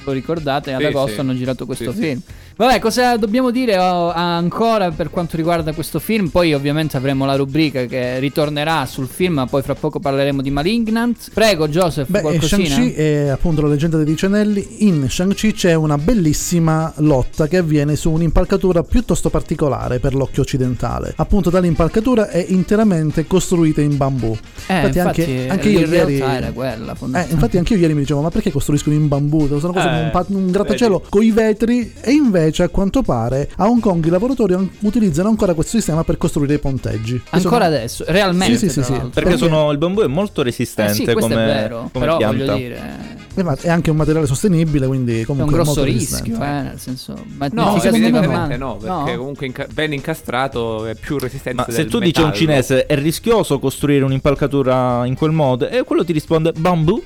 lo 0.04 0.12
ricordate, 0.12 0.72
ad 0.72 0.80
Sì, 0.80 0.86
agosto 0.86 1.14
sì. 1.14 1.20
hanno 1.20 1.34
girato 1.34 1.66
questo 1.66 1.92
Sì, 1.92 1.98
film. 2.00 2.20
Vabbè, 2.62 2.78
cosa 2.78 3.16
dobbiamo 3.16 3.50
dire 3.50 3.76
oh, 3.76 4.12
ancora 4.12 4.92
per 4.92 5.10
quanto 5.10 5.36
riguarda 5.36 5.72
questo 5.72 5.98
film? 5.98 6.28
Poi 6.28 6.54
ovviamente 6.54 6.96
avremo 6.96 7.24
la 7.24 7.34
rubrica 7.34 7.86
che 7.86 8.20
ritornerà 8.20 8.86
sul 8.86 9.08
film, 9.08 9.34
ma 9.34 9.46
poi 9.46 9.62
fra 9.62 9.74
poco 9.74 9.98
parleremo 9.98 10.40
di 10.40 10.52
Malignant. 10.52 11.30
Prego 11.34 11.66
Joseph, 11.66 12.08
Beh, 12.08 12.20
qualcosina? 12.20 12.64
Shang-Chi 12.68 12.92
è 12.92 13.28
appunto 13.30 13.62
la 13.62 13.66
leggenda 13.66 13.96
dei 13.96 14.06
dieci 14.06 14.26
anelli. 14.26 14.86
In 14.86 15.10
Shang-Chi 15.10 15.54
c'è 15.54 15.74
una 15.74 15.98
bellissima 15.98 16.92
lotta 16.98 17.48
che 17.48 17.56
avviene 17.56 17.96
su 17.96 18.12
un'impalcatura 18.12 18.84
piuttosto 18.84 19.28
particolare 19.28 19.98
per 19.98 20.14
l'occhio 20.14 20.42
occidentale. 20.42 21.14
Appunto, 21.16 21.50
tale 21.50 21.66
impalcatura 21.66 22.28
è 22.28 22.46
interamente 22.46 23.26
costruita 23.26 23.80
in 23.80 23.96
bambù. 23.96 24.38
Eh, 24.68 24.86
infatti, 24.86 24.98
anche, 25.00 25.48
anche 25.48 25.68
io 25.68 25.80
ieri. 25.80 26.20
era 26.20 26.52
quella, 26.52 26.94
Eh, 27.14 27.26
infatti 27.28 27.58
anche 27.58 27.74
io 27.74 27.80
ieri 27.80 27.94
mi 27.94 28.02
dicevo 28.02 28.20
ma 28.20 28.30
perché 28.30 28.52
costruiscono 28.52 28.94
in 28.94 29.08
bambù? 29.08 29.48
Sono 29.58 29.72
cose 29.72 29.88
Eh, 29.88 30.02
un, 30.04 30.10
pa- 30.12 30.26
un 30.28 30.48
grattacielo 30.52 31.02
con 31.08 31.24
i 31.24 31.32
vetri 31.32 31.92
e 32.00 32.12
invece 32.12 32.50
a 32.60 32.68
quanto 32.68 33.00
pare 33.02 33.50
a 33.56 33.66
Hong 33.68 33.80
Kong 33.80 34.04
i 34.04 34.10
lavoratori 34.10 34.52
an- 34.52 34.68
utilizzano 34.80 35.28
ancora 35.30 35.54
questo 35.54 35.76
sistema 35.78 36.04
per 36.04 36.18
costruire 36.18 36.54
i 36.54 36.58
ponteggi. 36.58 37.22
Ancora 37.30 37.64
sono- 37.64 37.64
adesso, 37.76 38.04
realmente. 38.08 38.58
Sì, 38.58 38.68
sì, 38.68 38.82
sì. 38.82 38.92
Perché, 38.92 39.08
Perché- 39.12 39.36
sono, 39.38 39.70
il 39.70 39.78
bambù 39.78 40.02
è 40.02 40.06
molto 40.08 40.42
Eh 40.42 40.44
resistente 40.44 40.92
sì, 40.92 41.04
questo 41.04 41.20
come, 41.22 41.34
è 41.42 41.46
vero, 41.46 41.88
come 41.92 42.04
però 42.04 42.16
pianta. 42.18 42.36
Voglio 42.36 42.56
dire, 42.56 43.20
Eh, 43.34 43.42
ma 43.42 43.56
è 43.58 43.70
anche 43.70 43.88
un 43.90 43.96
materiale 43.96 44.26
sostenibile, 44.26 44.86
quindi 44.86 45.20
è 45.20 45.24
comunque 45.24 45.56
un 45.56 45.62
grosso 45.62 45.80
molto 45.80 45.96
rischio, 45.96 46.34
eh, 46.34 46.38
nel 46.38 46.78
senso, 46.78 47.14
ma 47.38 47.48
No, 47.50 47.78
secondo 47.78 47.96
me 47.98 48.06
evidentemente 48.08 48.56
no. 48.58 48.78
no, 48.84 49.02
perché 49.04 49.16
comunque 49.16 49.46
inca- 49.46 49.66
ben 49.72 49.92
incastrato 49.94 50.84
è 50.84 50.94
più 50.94 51.16
resistente 51.18 51.54
Ma 51.60 51.64
del 51.66 51.74
se 51.74 51.86
tu 51.86 51.98
dici 51.98 52.20
a 52.20 52.24
un 52.24 52.30
metallo. 52.30 52.34
cinese 52.52 52.84
è 52.86 52.94
rischioso 52.96 53.58
costruire 53.58 54.04
un'impalcatura 54.04 55.06
in 55.06 55.14
quel 55.14 55.30
modo, 55.32 55.66
e 55.68 55.82
quello 55.84 56.04
ti 56.04 56.12
risponde 56.12 56.52
bambù. 56.52 57.02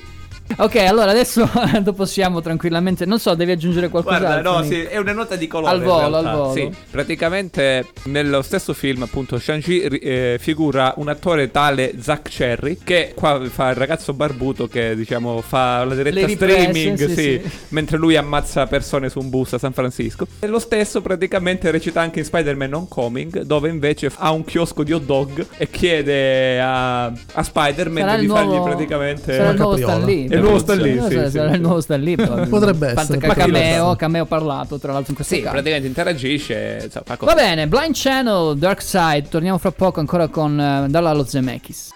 Ok, 0.55 0.75
allora 0.77 1.11
adesso 1.11 1.47
possiamo 1.95 2.41
tranquillamente. 2.41 3.05
Non 3.05 3.19
so, 3.19 3.35
devi 3.35 3.51
aggiungere. 3.51 3.89
Guarda, 3.89 4.41
no, 4.41 4.63
sì, 4.63 4.81
è 4.81 4.97
una 4.97 5.13
nota 5.13 5.35
di 5.35 5.47
colore. 5.47 5.71
Al 5.71 5.81
volo, 5.81 6.17
al 6.17 6.31
volo. 6.31 6.53
Sì, 6.53 6.71
praticamente 6.89 7.85
nello 8.05 8.41
stesso 8.41 8.73
film, 8.73 9.03
appunto, 9.03 9.37
Shang-Chi 9.37 9.81
eh, 9.81 10.37
figura 10.39 10.93
un 10.97 11.09
attore 11.09 11.51
tale 11.51 11.93
Zack 11.99 12.29
Cherry 12.29 12.79
che 12.83 13.13
qua 13.15 13.41
fa 13.49 13.69
il 13.69 13.75
ragazzo 13.75 14.13
barbuto 14.13 14.67
che, 14.67 14.95
diciamo, 14.95 15.41
fa 15.41 15.83
la 15.83 15.95
diretta 15.95 16.19
Le 16.19 16.25
riprese, 16.25 16.69
streaming, 16.69 16.97
sì, 16.97 17.07
sì, 17.07 17.41
sì. 17.43 17.51
mentre 17.69 17.97
lui 17.97 18.15
ammazza 18.15 18.65
persone 18.65 19.09
su 19.09 19.19
un 19.19 19.29
bus 19.29 19.53
a 19.53 19.57
San 19.57 19.73
Francisco. 19.73 20.27
E 20.39 20.47
lo 20.47 20.59
stesso 20.59 21.01
praticamente 21.01 21.69
recita 21.71 22.01
anche 22.01 22.19
in 22.19 22.25
Spider-Man 22.25 22.73
Homecoming, 22.73 23.41
dove 23.41 23.69
invece 23.69 24.11
ha 24.15 24.31
un 24.31 24.43
chiosco 24.43 24.83
di 24.83 24.93
hot 24.93 25.03
dog 25.03 25.45
e 25.57 25.69
chiede 25.69 26.59
a, 26.59 27.05
a 27.05 27.43
Spider-Man 27.43 28.03
Sarà 28.03 28.17
di 28.17 28.27
fargli 28.27 28.47
nuovo- 28.47 28.63
praticamente... 28.63 29.35
Sarà 29.35 29.49
il 29.49 29.57
nuovo 29.57 29.75
Capriola. 29.75 29.93
Stan 29.93 30.05
Lee. 30.05 30.36
Il 30.37 30.43
nuovo 30.43 30.59
Stan 30.59 30.77
Lee, 30.77 30.93
sì, 30.93 30.99
sarà, 31.15 31.25
sì, 31.25 31.31
sarà 31.37 31.49
sì. 31.49 31.55
il 31.55 31.61
nuovo 31.61 31.81
Stan 31.81 32.01
Lee. 32.01 32.15
Potrebbe 32.49 32.93
Tanto 32.93 33.01
essere, 33.01 33.17
che 33.19 33.27
cattivo 33.27 33.45
cameo, 33.57 33.95
cameo 33.95 34.25
parlato, 34.25 34.77
tra 34.77 34.91
l'altro 34.91 35.11
in 35.11 35.15
questo 35.15 35.33
Sì, 35.35 35.41
caso. 35.41 35.51
praticamente 35.53 35.87
interagisce, 35.87 36.89
fa 37.03 37.17
Va 37.19 37.33
bene, 37.33 37.67
Blind 37.67 37.93
Channel, 37.93 38.57
Dark 38.57 38.81
Side. 38.81 39.27
Torniamo 39.29 39.57
fra 39.57 39.71
poco 39.71 39.99
ancora 39.99 40.27
con 40.27 40.59
eh, 40.59 40.85
Dalla 40.89 41.25
Zemeckis. 41.25 41.95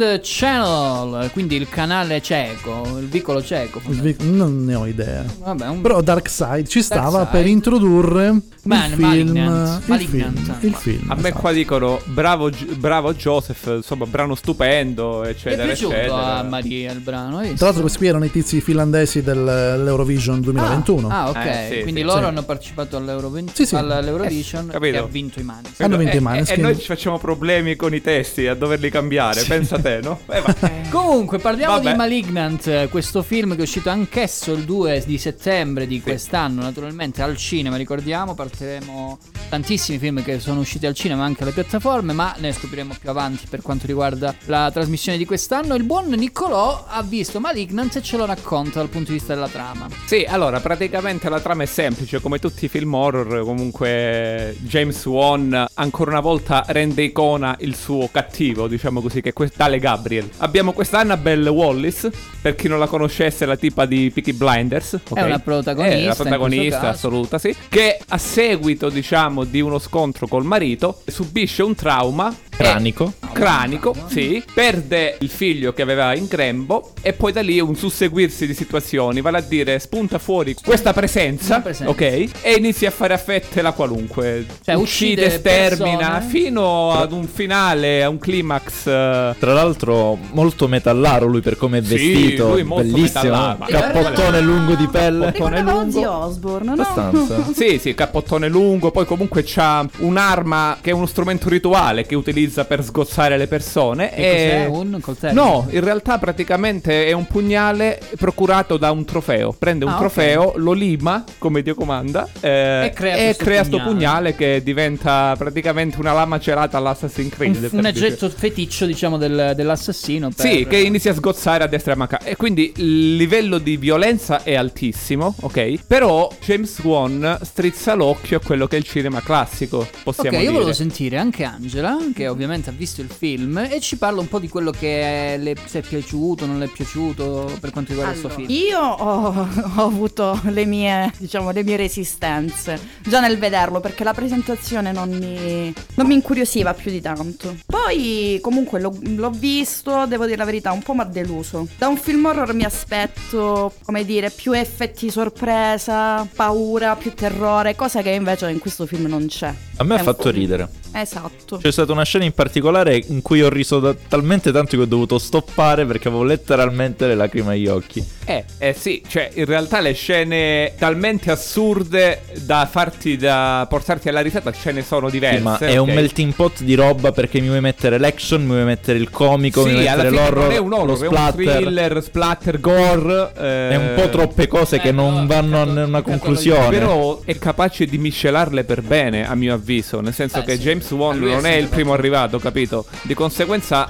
Blind 0.00 0.20
Channel, 0.22 1.30
quindi 1.32 1.56
il 1.56 1.68
canale 1.68 2.22
cieco, 2.22 2.96
il 2.98 3.06
vicolo 3.06 3.42
cieco. 3.42 3.80
Non 4.20 4.64
ne 4.64 4.74
ho 4.74 4.86
idea. 4.86 5.24
Vabbè, 5.40 5.66
un 5.68 5.80
Però 5.82 6.00
Dark 6.00 6.28
Side 6.30 6.64
ci 6.66 6.80
stava 6.82 7.18
Side. 7.26 7.28
per 7.30 7.46
introdurre 7.46 8.40
Man- 8.62 8.90
il 8.90 8.96
film. 8.96 9.06
Malignant. 9.06 9.80
Il 9.82 9.88
Malignant. 9.88 10.38
film. 10.40 10.56
Il 10.60 10.74
film 10.74 11.10
A 11.10 11.14
me 11.16 11.20
esatto. 11.28 11.38
qua 11.40 11.52
dicono 11.52 12.00
bravo, 12.06 12.50
bravo 12.76 13.12
Joseph, 13.14 13.72
insomma, 13.76 14.06
brano 14.06 14.34
stupendo, 14.34 15.20
Ti 15.22 15.28
è 15.28 15.30
eccetera, 15.32 15.64
piaciuto 15.64 15.92
eccetera. 15.94 16.36
a 16.38 16.42
Maria 16.44 16.92
il 16.92 17.00
brano? 17.00 17.40
Tra 17.40 17.54
l'altro, 17.66 17.80
questi 17.82 17.98
qui 17.98 18.06
erano 18.06 18.24
i 18.24 18.30
tizi 18.30 18.60
finlandesi 18.62 19.22
dell'Eurovision 19.22 20.40
2021. 20.40 21.08
Ah, 21.08 21.28
ok. 21.28 21.36
Eh, 21.36 21.68
sì, 21.76 21.82
Quindi 21.82 22.00
sì. 22.00 22.06
loro 22.06 22.20
Sì. 22.20 22.24
hanno 22.24 22.42
partecipato 22.42 22.96
all'Euroven- 22.96 23.48
Sì, 23.52 23.66
sì. 23.66 23.74
all'Eurovision 23.76 24.68
Eh, 24.68 24.72
capito. 24.72 24.96
e 24.96 24.98
ha 24.98 25.04
vinto 25.04 25.40
i 25.40 25.42
mani. 25.42 25.68
Hanno 25.78 25.96
vinto 25.98 26.16
i 26.16 26.20
e, 26.24 26.44
e, 26.46 26.52
e 26.54 26.56
noi 26.56 26.78
ci 26.78 26.86
facciamo 26.86 27.18
problemi 27.18 27.76
con 27.76 27.94
i 27.94 28.00
testi 28.00 28.46
a 28.46 28.54
doverli 28.54 28.90
cambiare, 28.90 29.42
pensa 29.44 29.78
te, 29.78 29.89
no? 30.02 30.20
Eh. 30.30 30.88
Comunque, 30.90 31.38
parliamo 31.38 31.74
Vabbè. 31.74 31.90
di 31.90 31.96
Malignant, 31.96 32.66
eh, 32.66 32.88
questo 32.88 33.22
film 33.22 33.54
che 33.54 33.60
è 33.60 33.62
uscito 33.62 33.90
anch'esso 33.90 34.52
il 34.52 34.64
2 34.64 35.02
di 35.04 35.18
settembre 35.18 35.86
di 35.86 36.00
quest'anno, 36.00 36.62
naturalmente 36.62 37.22
al 37.22 37.36
cinema, 37.36 37.76
ricordiamo, 37.76 38.34
partiremo 38.34 39.18
tantissimi 39.50 39.98
film 39.98 40.22
che 40.22 40.38
sono 40.38 40.60
usciti 40.60 40.86
al 40.86 40.94
cinema 40.94 41.24
anche 41.24 41.42
alle 41.42 41.52
piattaforme, 41.52 42.12
ma 42.12 42.34
ne 42.38 42.52
scopriremo 42.52 42.94
più 42.98 43.10
avanti 43.10 43.46
per 43.50 43.62
quanto 43.62 43.86
riguarda 43.86 44.32
la 44.44 44.70
trasmissione 44.72 45.18
di 45.18 45.24
quest'anno. 45.24 45.74
Il 45.74 45.82
buon 45.82 46.06
Niccolò 46.08 46.86
ha 46.88 47.02
visto 47.02 47.40
Malignant 47.40 47.96
e 47.96 48.02
ce 48.02 48.16
lo 48.16 48.26
racconta 48.26 48.78
dal 48.78 48.88
punto 48.88 49.10
di 49.10 49.18
vista 49.18 49.34
della 49.34 49.48
trama. 49.48 49.88
Sì, 50.06 50.24
allora, 50.28 50.60
praticamente 50.60 51.28
la 51.28 51.40
trama 51.40 51.64
è 51.64 51.66
semplice, 51.66 52.20
come 52.20 52.38
tutti 52.38 52.66
i 52.66 52.68
film 52.68 52.94
horror, 52.94 53.44
comunque 53.44 54.56
James 54.60 55.04
Wan 55.06 55.66
ancora 55.74 56.12
una 56.12 56.20
volta 56.20 56.64
rende 56.68 57.02
icona 57.02 57.56
il 57.60 57.74
suo 57.74 58.08
cattivo, 58.10 58.68
diciamo 58.68 59.00
così, 59.00 59.20
che 59.20 59.32
è 59.34 59.48
tale 59.50 59.79
Gabriel. 59.80 60.30
Abbiamo 60.36 60.70
questa 60.72 61.00
Annabelle 61.00 61.48
Wallis, 61.50 62.08
per 62.40 62.54
chi 62.54 62.68
non 62.68 62.78
la 62.78 62.86
conoscesse, 62.86 63.42
è 63.42 63.46
la 63.48 63.56
tipa 63.56 63.86
di 63.86 64.12
Peaky 64.14 64.32
Blinders. 64.32 65.00
ok? 65.08 65.18
È 65.18 65.22
una 65.24 65.40
protagonista, 65.40 65.96
È 65.96 66.02
la 66.04 66.10
in 66.10 66.14
protagonista 66.14 66.88
assoluta, 66.90 67.38
sì. 67.38 67.52
Che 67.68 67.98
a 68.06 68.18
seguito, 68.18 68.88
diciamo, 68.88 69.42
di 69.44 69.60
uno 69.60 69.80
scontro 69.80 70.28
col 70.28 70.44
marito, 70.44 71.00
subisce 71.06 71.64
un 71.64 71.74
trauma. 71.74 72.32
Cranico. 72.64 73.12
e- 73.20 73.28
Cranico, 73.32 73.94
sì. 74.08 74.42
Perde 74.52 75.16
il 75.20 75.28
figlio 75.30 75.72
che 75.72 75.82
aveva 75.82 76.14
in 76.14 76.26
grembo 76.26 76.92
e 77.00 77.12
poi 77.12 77.32
da 77.32 77.40
lì 77.40 77.58
un 77.60 77.74
susseguirsi 77.76 78.46
di 78.46 78.54
situazioni, 78.54 79.20
vale 79.20 79.38
a 79.38 79.40
dire 79.40 79.78
spunta 79.78 80.18
fuori 80.18 80.54
questa 80.62 80.92
presenza, 80.92 81.60
presenza. 81.60 81.90
ok? 81.90 82.00
E 82.42 82.54
inizia 82.58 82.88
a 82.88 82.92
fare 82.92 83.14
a 83.14 83.18
fette 83.18 83.62
la 83.62 83.72
qualunque. 83.72 84.44
Cioè, 84.64 84.74
uccide, 84.74 85.26
uccide 85.26 85.30
stermina 85.38 86.10
persone. 86.18 86.28
fino 86.30 86.92
ad 86.92 87.12
un 87.12 87.26
finale, 87.26 88.02
a 88.02 88.08
un 88.08 88.18
climax. 88.18 88.86
eh, 88.86 89.34
Tra 89.38 89.52
l'altro, 89.52 90.18
molto 90.32 90.68
metallaro 90.68 91.26
lui 91.26 91.40
per 91.40 91.56
come 91.56 91.78
è 91.78 91.82
Sì, 91.82 91.94
vestito. 91.94 92.50
lui 92.50 92.60
è 92.60 92.64
molto 92.64 92.90
bellissimo. 92.92 93.22
metallaro, 93.30 93.64
Cappottone 93.68 94.40
lungo 94.40 94.74
di 94.74 94.86
pelle. 94.88 95.30
Ricordava 95.30 95.76
Ozzy 95.76 96.04
Osbourne, 96.04 96.66
no? 96.66 96.72
Abbastanza. 96.82 97.46
Sì, 97.54 97.78
sì, 97.78 97.94
cappottone 97.94 98.48
lungo, 98.48 98.90
poi 98.90 99.06
comunque 99.06 99.42
c'ha 99.46 99.86
un'arma 99.98 100.78
che 100.80 100.90
è 100.90 100.92
uno 100.92 101.06
strumento 101.06 101.48
rituale 101.48 102.04
che 102.04 102.14
utilizza 102.14 102.48
per 102.50 102.82
sgozzare 102.84 103.36
le 103.36 103.46
persone. 103.46 104.10
Che 104.10 104.62
e... 104.64 104.66
cos'è? 104.66 104.78
Un 104.80 104.98
coltello? 105.00 105.42
No, 105.42 105.66
in 105.70 105.80
realtà 105.82 106.18
praticamente 106.18 107.06
è 107.06 107.12
un 107.12 107.26
pugnale 107.26 108.00
procurato 108.18 108.76
da 108.76 108.90
un 108.90 109.04
trofeo. 109.04 109.54
Prende 109.58 109.84
un 109.84 109.92
Ah, 109.92 109.98
trofeo, 109.98 110.52
lo 110.56 110.72
lima, 110.72 111.24
come 111.38 111.62
Dio 111.62 111.74
comanda, 111.74 112.28
eh, 112.40 112.86
E 112.86 112.90
crea 112.94 113.16
questo 113.16 113.44
crea 113.44 113.62
pugnale. 113.64 113.84
pugnale 113.90 114.34
che 114.34 114.62
diventa 114.62 115.34
praticamente 115.36 115.98
una 116.00 116.12
lama 116.12 116.38
celata 116.40 116.76
all'Assassin's 116.78 117.34
Creed. 117.34 117.68
Un, 117.72 117.78
un 117.78 117.84
oggetto 117.86 118.28
feticcio, 118.30 118.86
diciamo, 118.86 119.16
del- 119.16 119.52
dell'assassino. 119.54 120.28
per- 120.34 120.46
Sì, 120.46 120.66
che 120.68 120.78
inizia 120.78 121.12
a 121.12 121.14
sgozzare 121.14 121.64
a 121.64 121.66
destra 121.66 121.92
e 121.92 121.94
a 121.94 121.98
manca. 121.98 122.18
E 122.22 122.36
quindi 122.36 122.72
il 122.76 123.16
livello 123.16 123.58
di 123.58 123.76
violenza 123.76 124.42
è 124.42 124.54
altissimo, 124.54 125.34
ok? 125.40 125.78
Però 125.86 126.30
James 126.44 126.78
Wan 126.80 127.38
strizza 127.42 127.94
l'occhio 127.94 128.38
a 128.38 128.40
quello 128.40 128.66
che 128.66 128.76
è 128.76 128.78
il 128.78 128.84
cinema 128.84 129.20
classico, 129.20 129.86
possiamo 130.02 130.36
io 130.36 130.40
dire. 130.42 130.52
volevo 130.52 130.72
sentire 130.72 131.16
anche 131.16 131.44
Angela, 131.44 131.96
che 132.14 132.26
ovviamente 132.28 132.39
ovviamente 132.44 132.70
ha 132.70 132.72
visto 132.72 133.00
il 133.00 133.10
film 133.10 133.58
e 133.58 133.80
ci 133.80 133.96
parla 133.96 134.20
un 134.20 134.28
po' 134.28 134.38
di 134.38 134.48
quello 134.48 134.70
che 134.70 135.36
le 135.38 135.54
se 135.66 135.80
è 135.80 135.82
piaciuto, 135.82 136.46
non 136.46 136.58
le 136.58 136.66
è 136.66 136.68
piaciuto 136.68 137.50
per 137.60 137.70
quanto 137.70 137.92
riguarda 137.92 138.18
Allora, 138.18 138.34
film. 138.34 138.48
Io 138.50 138.80
ho, 138.80 139.48
ho 139.76 139.84
avuto 139.84 140.40
le 140.44 140.64
mie, 140.64 141.12
diciamo, 141.18 141.50
le 141.50 141.62
mie 141.62 141.76
resistenze 141.76 142.78
già 143.02 143.20
nel 143.20 143.38
vederlo 143.38 143.80
perché 143.80 144.04
la 144.04 144.14
presentazione 144.14 144.92
non 144.92 145.10
mi, 145.10 145.72
non 145.94 146.06
mi 146.06 146.14
incuriosiva 146.14 146.74
più 146.74 146.90
di 146.90 147.00
tanto. 147.00 147.56
Poi 147.66 148.38
comunque 148.40 148.80
l'ho, 148.80 148.96
l'ho 149.00 149.30
visto, 149.30 150.06
devo 150.06 150.24
dire 150.24 150.36
la 150.36 150.44
verità, 150.44 150.72
un 150.72 150.82
po' 150.82 150.94
mi 150.94 151.00
ha 151.00 151.04
deluso. 151.04 151.66
Da 151.76 151.88
un 151.88 151.96
film 151.96 152.24
horror 152.24 152.54
mi 152.54 152.64
aspetto, 152.64 153.74
come 153.84 154.04
dire, 154.04 154.30
più 154.30 154.52
effetti 154.52 155.10
sorpresa, 155.10 156.26
paura, 156.34 156.96
più 156.96 157.12
terrore, 157.14 157.76
cosa 157.76 158.02
che 158.02 158.10
invece 158.10 158.50
in 158.50 158.58
questo 158.58 158.86
film 158.86 159.06
non 159.06 159.26
c'è. 159.26 159.54
A 159.80 159.84
me 159.84 159.94
ha 159.94 159.98
fatto 159.98 160.24
po'- 160.24 160.30
ridere. 160.30 160.68
Esatto. 160.92 161.56
C'è 161.56 161.70
stata 161.72 161.92
una 161.92 162.04
scena 162.04 162.24
in 162.24 162.32
particolare 162.32 163.02
in 163.08 163.22
cui 163.22 163.40
ho 163.42 163.48
riso 163.48 163.78
da- 163.80 163.94
talmente 164.08 164.52
tanto 164.52 164.76
che 164.76 164.82
ho 164.82 164.86
dovuto 164.86 165.18
stoppare 165.18 165.86
perché 165.86 166.08
avevo 166.08 166.22
letteralmente 166.24 167.06
le 167.06 167.14
lacrime 167.14 167.52
agli 167.54 167.66
occhi. 167.66 168.04
Eh, 168.26 168.44
eh 168.58 168.74
sì, 168.74 169.02
cioè 169.08 169.30
in 169.34 169.44
realtà 169.46 169.80
le 169.80 169.92
scene 169.94 170.74
talmente 170.78 171.30
assurde 171.30 172.22
da 172.42 172.68
farti 172.70 173.16
da 173.16 173.66
portarti 173.70 174.08
alla 174.10 174.20
risata 174.20 174.52
ce 174.52 174.72
ne 174.72 174.82
sono 174.82 175.08
diverse. 175.08 175.38
Sì, 175.38 175.42
ma 175.42 175.58
è 175.58 175.76
un 175.78 175.88
melting 175.88 176.34
pot 176.34 176.60
di 176.62 176.74
roba 176.74 177.12
perché 177.12 177.40
mi 177.40 177.46
vuoi 177.48 177.60
mettere 177.62 177.98
l'action, 177.98 178.42
mi 178.42 178.48
vuoi 178.48 178.64
mettere 178.64 178.98
il 178.98 179.08
comico, 179.10 179.62
mi 179.62 179.68
Sì, 179.68 179.72
vuoi 179.76 179.86
alla 179.88 180.02
mettere 180.02 180.16
fine 180.16 180.28
l'horror, 180.28 180.44
non 180.44 180.52
è 180.52 180.58
un 180.58 180.72
horror, 180.74 180.86
lo 180.86 181.04
è 181.04 181.06
un 181.08 181.14
splatter. 181.14 181.56
thriller, 181.56 182.02
splatter, 182.02 182.60
gore. 182.60 183.32
eh, 183.38 183.68
È 183.70 183.76
un 183.76 183.92
po' 183.96 184.08
troppe 184.10 184.46
cose 184.46 184.78
che 184.78 184.88
Eh, 184.88 184.92
non 184.92 185.14
no, 185.14 185.26
vanno 185.26 185.60
a 185.60 185.64
una 185.64 186.02
conclusione. 186.02 186.68
Però 186.68 187.22
è 187.24 187.38
capace 187.38 187.86
di 187.86 187.96
miscelarle 187.96 188.64
per 188.64 188.82
bene, 188.82 189.26
a 189.26 189.34
mio 189.34 189.54
avviso. 189.54 189.68
Nel 190.00 190.12
senso 190.14 190.38
Eh, 190.40 190.42
che 190.44 190.56
sì. 190.56 190.62
James 190.62 190.90
Wan 190.90 191.18
Lui 191.18 191.30
è 191.30 191.34
non 191.34 191.46
è 191.46 191.54
il 191.54 191.68
primo 191.68 191.92
arrivato, 191.92 192.38
capito? 192.38 192.84
Di 193.02 193.14
conseguenza 193.14 193.88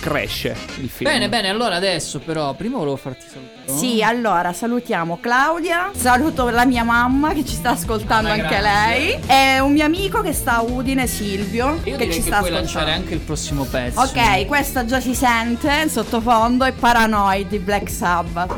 cresce 0.00 0.54
il 0.80 0.88
film. 0.88 1.10
Bene, 1.10 1.28
bene, 1.28 1.48
allora 1.48 1.74
adesso 1.74 2.20
però, 2.20 2.54
prima 2.54 2.78
volevo 2.78 2.94
farti 2.96 3.26
salutare. 3.32 3.78
Sì, 3.78 4.00
allora 4.02 4.52
salutiamo 4.52 5.18
Claudia, 5.20 5.90
saluto 5.94 6.48
la 6.50 6.64
mia 6.64 6.84
mamma 6.84 7.32
che 7.32 7.44
ci 7.44 7.54
sta 7.54 7.70
ascoltando 7.70 8.28
Ah, 8.28 8.32
anche 8.34 8.46
grazie. 8.58 8.62
lei 8.62 9.18
e 9.26 9.58
un 9.60 9.72
mio 9.72 9.84
amico 9.84 10.20
che 10.20 10.32
sta 10.32 10.58
a 10.58 10.62
Udine, 10.62 11.06
Silvio, 11.08 11.80
Io 11.82 11.96
che 11.96 12.06
direi 12.06 12.12
ci 12.12 12.20
che 12.20 12.26
sta 12.26 12.38
puoi 12.38 12.50
lanciare 12.52 12.92
ascoltando. 12.92 13.02
anche 13.02 13.14
il 13.14 13.20
prossimo 13.20 13.64
pezzo. 13.64 14.00
Ok, 14.00 14.46
questa 14.46 14.84
già 14.84 15.00
si 15.00 15.14
sente 15.16 15.80
in 15.82 15.90
sottofondo 15.90 16.64
è 16.64 16.72
Paranoid 16.72 17.48
di 17.48 17.58
Black 17.58 17.90
Sabbath. 17.90 18.54